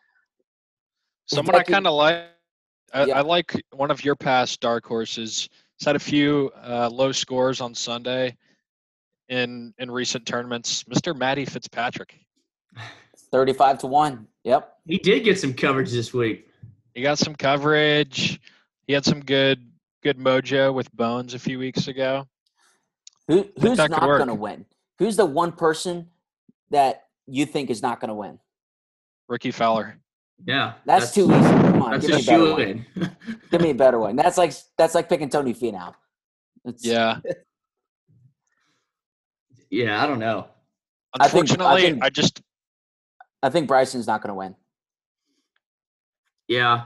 Someone 1.28 1.55
I 1.55 1.63
kind 1.63 1.86
of 1.86 1.93
like. 1.93 2.26
I, 2.91 3.05
Yeah. 3.05 3.20
I 3.20 3.22
like 3.22 3.61
one 3.72 3.91
of 3.91 4.03
your 4.03 4.15
past 4.15 4.59
dark 4.61 4.86
horses. 4.86 5.47
He's 5.78 5.86
had 5.86 5.95
a 5.95 5.99
few 5.99 6.51
uh, 6.61 6.89
low 6.91 7.11
scores 7.11 7.61
on 7.61 7.76
Sunday 7.76 8.36
in 9.30 9.74
in 9.78 9.91
recent 9.91 10.26
tournaments. 10.26 10.84
Mr. 10.86 11.15
Matty 11.15 11.45
Fitzpatrick. 11.45 12.15
35 13.32 13.80
to 13.80 13.88
1. 13.88 14.28
Yep. 14.43 14.74
He 14.86 14.97
did 14.97 15.24
get 15.24 15.39
some 15.39 15.53
coverage 15.53 15.91
this 15.91 16.13
week. 16.13 16.47
He 16.95 17.03
got 17.03 17.20
some 17.20 17.36
coverage. 17.36 18.39
He 18.88 18.93
had 18.93 19.05
some 19.05 19.20
good 19.20 19.70
good 20.01 20.17
mojo 20.17 20.74
with 20.74 20.91
Bones 20.95 21.36
a 21.36 21.39
few 21.39 21.59
weeks 21.59 21.88
ago. 21.88 22.28
Who 23.28 23.47
who's 23.61 23.78
not 23.78 23.91
going 23.91 24.28
to 24.28 24.34
win? 24.34 24.65
Who's 24.97 25.15
the 25.15 25.26
one 25.26 25.51
person 25.51 26.07
that 26.72 27.03
you 27.30 27.45
think 27.45 27.69
is 27.69 27.82
not 27.82 27.99
going 27.99 28.09
to 28.09 28.15
win? 28.15 28.39
Rickie 29.27 29.51
Fowler. 29.51 29.97
Yeah, 30.45 30.73
That's, 30.86 31.13
too 31.13 31.23
easy. 31.25 31.32
Come 31.32 31.82
on, 31.82 31.99
give 31.99 32.09
me 32.11 32.21
a 32.21 32.23
better 32.23 32.53
one. 32.53 32.86
Give 33.51 33.61
me 33.61 33.69
a 33.71 33.75
better 33.75 33.99
one. 33.99 34.15
That's 34.15 34.38
like 34.38 34.53
that's 34.77 34.95
like 34.95 35.09
picking 35.09 35.27
Tony 35.30 35.53
Finau. 35.53 35.93
It's, 36.63 36.86
Yeah. 36.86 37.19
yeah, 39.69 40.01
I 40.01 40.07
don't 40.07 40.19
know. 40.19 40.47
I 41.19 41.27
think- 41.27 41.49
I 41.49 41.53
Unfortunately, 41.53 41.99
I, 42.01 42.09
just 42.09 42.41
I 43.43 43.49
think 43.49 43.67
Bryson's 43.67 44.07
not 44.07 44.21
going 44.21 44.30
to 44.30 44.36
win. 44.36 44.55
Yeah, 46.47 46.86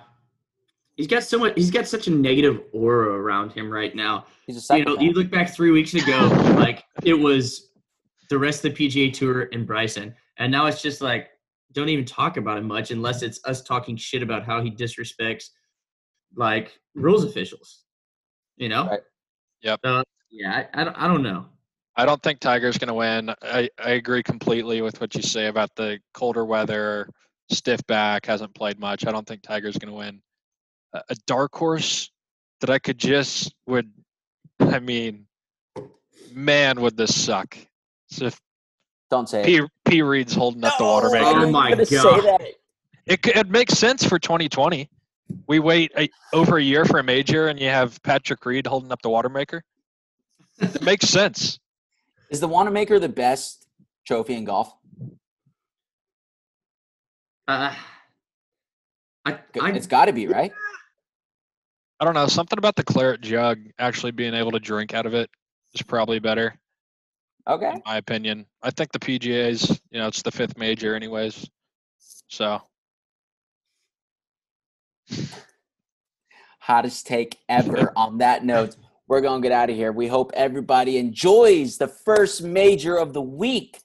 he's 0.96 1.08
got 1.08 1.24
so 1.24 1.38
much. 1.38 1.54
He's 1.56 1.72
got 1.72 1.88
such 1.88 2.08
a 2.08 2.12
negative 2.12 2.62
aura 2.74 3.14
around 3.14 3.52
him 3.52 3.70
right 3.70 3.96
now. 3.96 4.26
He's 4.48 4.70
a 4.70 4.78
You 4.78 4.86
know, 4.86 5.00
you 5.00 5.14
look 5.14 5.30
back 5.30 5.54
three 5.54 5.72
weeks 5.72 5.94
ago, 5.94 6.28
like 6.58 6.84
it 7.04 7.14
was 7.14 7.70
the 8.30 8.38
rest 8.38 8.66
of 8.66 8.76
the 8.76 8.88
PGA 8.90 9.14
Tour 9.14 9.48
and 9.54 9.66
Bryson, 9.66 10.14
and 10.38 10.52
now 10.52 10.66
it's 10.66 10.82
just 10.82 11.02
like 11.02 11.30
don't 11.74 11.90
even 11.90 12.06
talk 12.06 12.38
about 12.38 12.58
him 12.58 12.68
much 12.68 12.92
unless 12.92 13.24
it's 13.24 13.40
us 13.46 13.62
talking 13.62 13.96
shit 13.98 14.22
about 14.22 14.46
how 14.46 14.62
he 14.62 14.72
disrespects 14.72 15.46
like 16.36 16.80
rules 16.96 17.22
mm-hmm. 17.22 17.30
officials. 17.30 17.84
You 18.58 18.70
know? 18.70 18.88
Right. 18.88 19.02
Yep. 19.64 19.80
So, 19.84 20.04
yeah, 20.32 20.66
I, 20.74 20.82
I 20.82 20.84
don't. 20.84 20.96
I 20.96 21.08
don't 21.08 21.24
know. 21.24 21.46
I 21.96 22.06
don't 22.06 22.22
think 22.24 22.40
Tiger's 22.40 22.78
going 22.78 22.88
to 22.88 22.94
win. 22.96 23.34
I, 23.44 23.70
I 23.80 23.92
agree 23.92 24.24
completely 24.24 24.82
with 24.82 25.00
what 25.00 25.14
you 25.14 25.22
say 25.22 25.46
about 25.46 25.70
the 25.76 26.00
colder 26.16 26.44
weather, 26.44 27.08
stiff 27.52 27.86
back, 27.86 28.26
hasn't 28.26 28.56
played 28.56 28.80
much. 28.80 29.06
I 29.06 29.12
don't 29.12 29.28
think 29.28 29.44
Tiger's 29.44 29.78
going 29.78 29.92
to 29.92 29.98
win. 29.98 30.20
A, 30.96 31.02
a 31.10 31.16
dark 31.28 31.54
horse 31.54 32.10
that 32.62 32.72
I 32.72 32.80
could 32.80 32.98
just 32.98 33.54
would, 33.68 33.92
I 34.60 34.80
mean, 34.80 35.28
man, 36.34 36.82
would 36.82 36.98
this 36.98 37.16
suck? 37.16 37.56
So 38.10 38.26
if 38.26 38.40
Don't 39.12 39.30
say 39.30 39.42
it. 39.42 39.70
P, 39.94 39.98
P 39.98 40.02
Reed's 40.02 40.34
holding 40.34 40.64
up 40.64 40.74
the 40.78 40.84
No, 40.84 40.94
Wanamaker, 40.94 41.46
Oh 41.46 41.52
my 41.52 41.70
gonna 41.70 41.86
say 41.86 42.02
God. 42.02 42.24
that. 42.24 42.42
it, 43.06 43.28
it 43.28 43.50
makes 43.50 43.76
sense 43.76 44.04
for 44.04 44.18
2020. 44.18 44.90
We 45.48 45.60
wait 45.60 45.92
a, 45.98 46.10
over 46.34 46.58
a 46.58 46.64
year 46.64 46.84
for 46.86 47.00
a 47.00 47.04
major, 47.04 47.48
and 47.48 47.60
you 47.60 47.70
have 47.70 48.02
Patrick 48.02 48.46
Reed 48.46 48.66
holding 48.66 48.92
up 48.92 49.02
the 49.04 49.10
Wanamaker. 49.10 49.64
It 50.60 50.82
makes 50.82 51.08
sense. 51.08 51.60
Is 52.30 52.40
the 52.40 52.48
Wanamaker 52.48 53.00
the 53.00 53.10
best 53.10 53.68
trophy 54.08 54.34
in 54.34 54.46
golf? 54.46 54.74
Uh, 57.48 57.74
I, 59.26 59.40
I 59.62 59.72
it's 59.72 59.88
got 59.88 60.06
to 60.06 60.14
be, 60.14 60.28
right? 60.28 60.52
I 62.00 62.06
don't 62.06 62.14
know. 62.16 62.28
Something 62.28 62.58
about 62.58 62.76
the 62.76 62.84
claret 62.84 63.22
jug 63.22 63.60
actually 63.80 64.12
being 64.12 64.34
able 64.34 64.52
to 64.52 64.60
drink 64.60 64.94
out 64.94 65.06
of 65.06 65.14
it 65.14 65.30
is 65.74 65.82
probably 65.82 66.20
better, 66.20 66.58
Okay. 67.50 67.72
in 67.74 67.82
my 67.86 67.98
opinion. 67.98 68.46
I 68.62 68.72
think 68.72 68.92
the 68.92 69.00
PGA's, 69.00 69.82
you 69.92 70.00
know, 70.00 70.08
it's 70.08 70.22
the 70.22 70.32
fifth 70.32 70.58
major, 70.58 70.96
anyways. 70.96 71.50
So 72.30 72.62
Hottest 76.60 77.06
take 77.06 77.38
ever 77.50 77.92
on 77.96 78.20
that 78.20 78.46
note. 78.46 78.78
We're 79.08 79.20
going 79.22 79.42
to 79.42 79.46
get 79.48 79.52
out 79.54 79.70
of 79.70 79.76
here. 79.76 79.92
We 79.92 80.08
hope 80.08 80.32
everybody 80.34 80.98
enjoys 80.98 81.78
the 81.78 81.88
first 81.90 82.42
major 82.42 82.96
of 82.98 83.12
the 83.14 83.22
week 83.22 83.80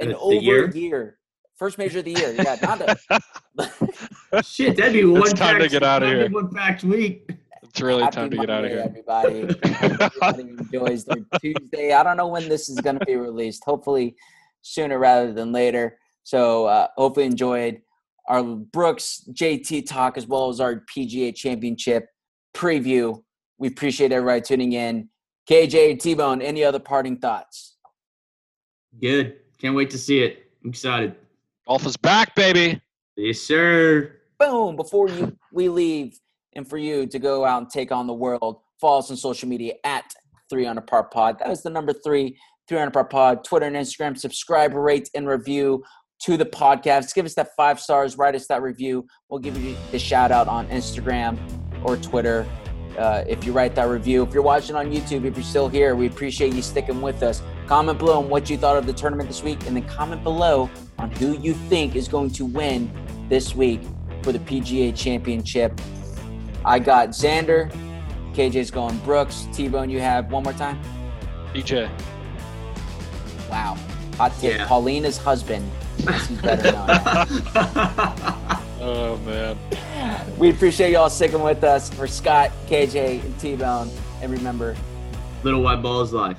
in 0.00 0.08
The- 0.08 0.14
the 0.14 0.18
over 0.18 0.34
year? 0.34 0.66
a 0.66 0.74
year. 0.76 1.18
First 1.56 1.78
major 1.78 2.00
of 2.00 2.04
the 2.04 2.12
year. 2.12 2.34
Yeah, 2.34 2.56
not 2.62 2.80
a, 2.80 4.42
shit, 4.42 4.76
that'd 4.76 4.92
be 4.92 5.04
one. 5.04 5.30
time 5.30 5.60
to 5.60 5.68
get 5.68 5.82
out 5.82 6.00
that'd 6.02 6.16
here. 6.16 6.30
One 6.30 6.52
packed 6.52 6.84
week. 6.84 7.30
It's 7.68 7.80
really 7.80 8.02
Happy 8.02 8.16
time 8.16 8.30
to 8.30 8.36
get 8.36 8.50
out 8.50 8.64
of 8.64 8.70
here. 8.70 8.82
Everybody, 8.84 9.48
everybody 9.80 10.42
enjoys 10.42 11.04
their 11.04 11.24
Tuesday. 11.40 11.92
I 11.92 12.02
don't 12.02 12.16
know 12.16 12.28
when 12.28 12.48
this 12.48 12.68
is 12.68 12.80
going 12.80 12.98
to 12.98 13.04
be 13.04 13.16
released. 13.16 13.62
Hopefully 13.64 14.16
sooner 14.62 14.98
rather 14.98 15.32
than 15.32 15.52
later. 15.52 15.98
So 16.24 16.66
uh, 16.66 16.88
hopefully 16.96 17.26
enjoyed 17.26 17.80
our 18.28 18.42
Brooks 18.42 19.24
JT 19.32 19.86
talk 19.86 20.18
as 20.18 20.26
well 20.26 20.48
as 20.48 20.60
our 20.60 20.84
PGA 20.94 21.34
Championship 21.34 22.06
preview. 22.54 23.22
We 23.58 23.68
appreciate 23.68 24.12
everybody 24.12 24.42
tuning 24.42 24.72
in. 24.72 25.08
KJ 25.48 25.98
T 26.00 26.14
Bone, 26.14 26.42
any 26.42 26.62
other 26.62 26.78
parting 26.78 27.18
thoughts? 27.18 27.78
Good. 29.00 29.36
Can't 29.58 29.74
wait 29.74 29.90
to 29.90 29.98
see 29.98 30.20
it. 30.20 30.50
I'm 30.62 30.70
excited. 30.70 31.16
Golf 31.66 31.86
is 31.86 31.96
back, 31.96 32.34
baby. 32.34 32.80
Yes, 33.16 33.40
sir. 33.40 34.16
Boom! 34.38 34.76
Before 34.76 35.08
you 35.08 35.36
we 35.52 35.68
leave, 35.68 36.20
and 36.54 36.68
for 36.68 36.78
you 36.78 37.06
to 37.06 37.18
go 37.18 37.44
out 37.44 37.62
and 37.62 37.70
take 37.70 37.92
on 37.92 38.06
the 38.06 38.14
world, 38.14 38.60
follow 38.80 38.98
us 38.98 39.10
on 39.10 39.16
social 39.16 39.48
media 39.48 39.74
at 39.84 40.04
Three 40.50 40.66
Under 40.66 40.80
Par 40.80 41.04
Pod. 41.04 41.38
That 41.38 41.50
is 41.50 41.62
the 41.62 41.70
number 41.70 41.92
three, 41.92 42.38
Three 42.68 42.78
Under 42.78 42.90
Par 42.90 43.04
Pod. 43.04 43.44
Twitter 43.44 43.66
and 43.66 43.76
Instagram. 43.76 44.16
Subscribe, 44.16 44.74
rate, 44.74 45.10
and 45.14 45.28
review 45.28 45.84
to 46.22 46.36
the 46.36 46.46
podcast. 46.46 47.14
Give 47.14 47.26
us 47.26 47.34
that 47.34 47.50
five 47.56 47.80
stars. 47.80 48.18
Write 48.18 48.34
us 48.34 48.46
that 48.48 48.62
review. 48.62 49.06
We'll 49.28 49.40
give 49.40 49.56
you 49.58 49.76
the 49.90 49.98
shout 49.98 50.32
out 50.32 50.48
on 50.48 50.68
Instagram 50.68 51.38
or 51.84 51.96
Twitter. 51.96 52.46
Uh, 52.98 53.22
if 53.28 53.44
you 53.44 53.52
write 53.52 53.76
that 53.76 53.88
review, 53.88 54.24
if 54.24 54.34
you're 54.34 54.42
watching 54.42 54.74
on 54.74 54.90
YouTube, 54.90 55.24
if 55.24 55.36
you're 55.36 55.44
still 55.44 55.68
here, 55.68 55.94
we 55.94 56.06
appreciate 56.06 56.52
you 56.52 56.62
sticking 56.62 57.00
with 57.00 57.22
us. 57.22 57.42
Comment 57.68 57.96
below 57.96 58.18
on 58.18 58.28
what 58.28 58.50
you 58.50 58.56
thought 58.56 58.76
of 58.76 58.86
the 58.86 58.92
tournament 58.92 59.28
this 59.28 59.42
week, 59.42 59.64
and 59.66 59.76
then 59.76 59.86
comment 59.86 60.24
below 60.24 60.68
on 60.98 61.10
who 61.12 61.38
you 61.38 61.54
think 61.54 61.94
is 61.94 62.08
going 62.08 62.30
to 62.30 62.44
win 62.44 62.90
this 63.28 63.54
week 63.54 63.80
for 64.22 64.32
the 64.32 64.40
PGA 64.40 64.96
Championship. 64.96 65.80
I 66.64 66.78
got 66.78 67.10
Xander. 67.10 67.70
KJ's 68.34 68.70
going 68.70 68.96
Brooks. 68.98 69.46
T 69.52 69.68
Bone, 69.68 69.90
you 69.90 70.00
have 70.00 70.30
one 70.30 70.42
more 70.44 70.52
time? 70.52 70.78
DJ. 71.54 71.88
Wow. 73.50 73.76
Hot 74.16 74.32
take. 74.40 74.56
Yeah. 74.56 74.66
Paulina's 74.66 75.16
husband. 75.18 75.68
He's 75.96 76.28
better 76.40 76.72
known. 76.72 76.86
Oh 78.80 79.16
man. 79.26 79.58
we 80.38 80.50
appreciate 80.50 80.92
y'all 80.92 81.10
sticking 81.10 81.42
with 81.42 81.64
us. 81.64 81.90
For 81.90 82.06
Scott, 82.06 82.50
KJ, 82.68 83.24
and 83.24 83.38
T 83.40 83.56
Bone. 83.56 83.90
And 84.22 84.30
remember, 84.32 84.76
Little 85.44 85.62
white 85.62 85.82
balls 85.82 86.12
life. 86.12 86.38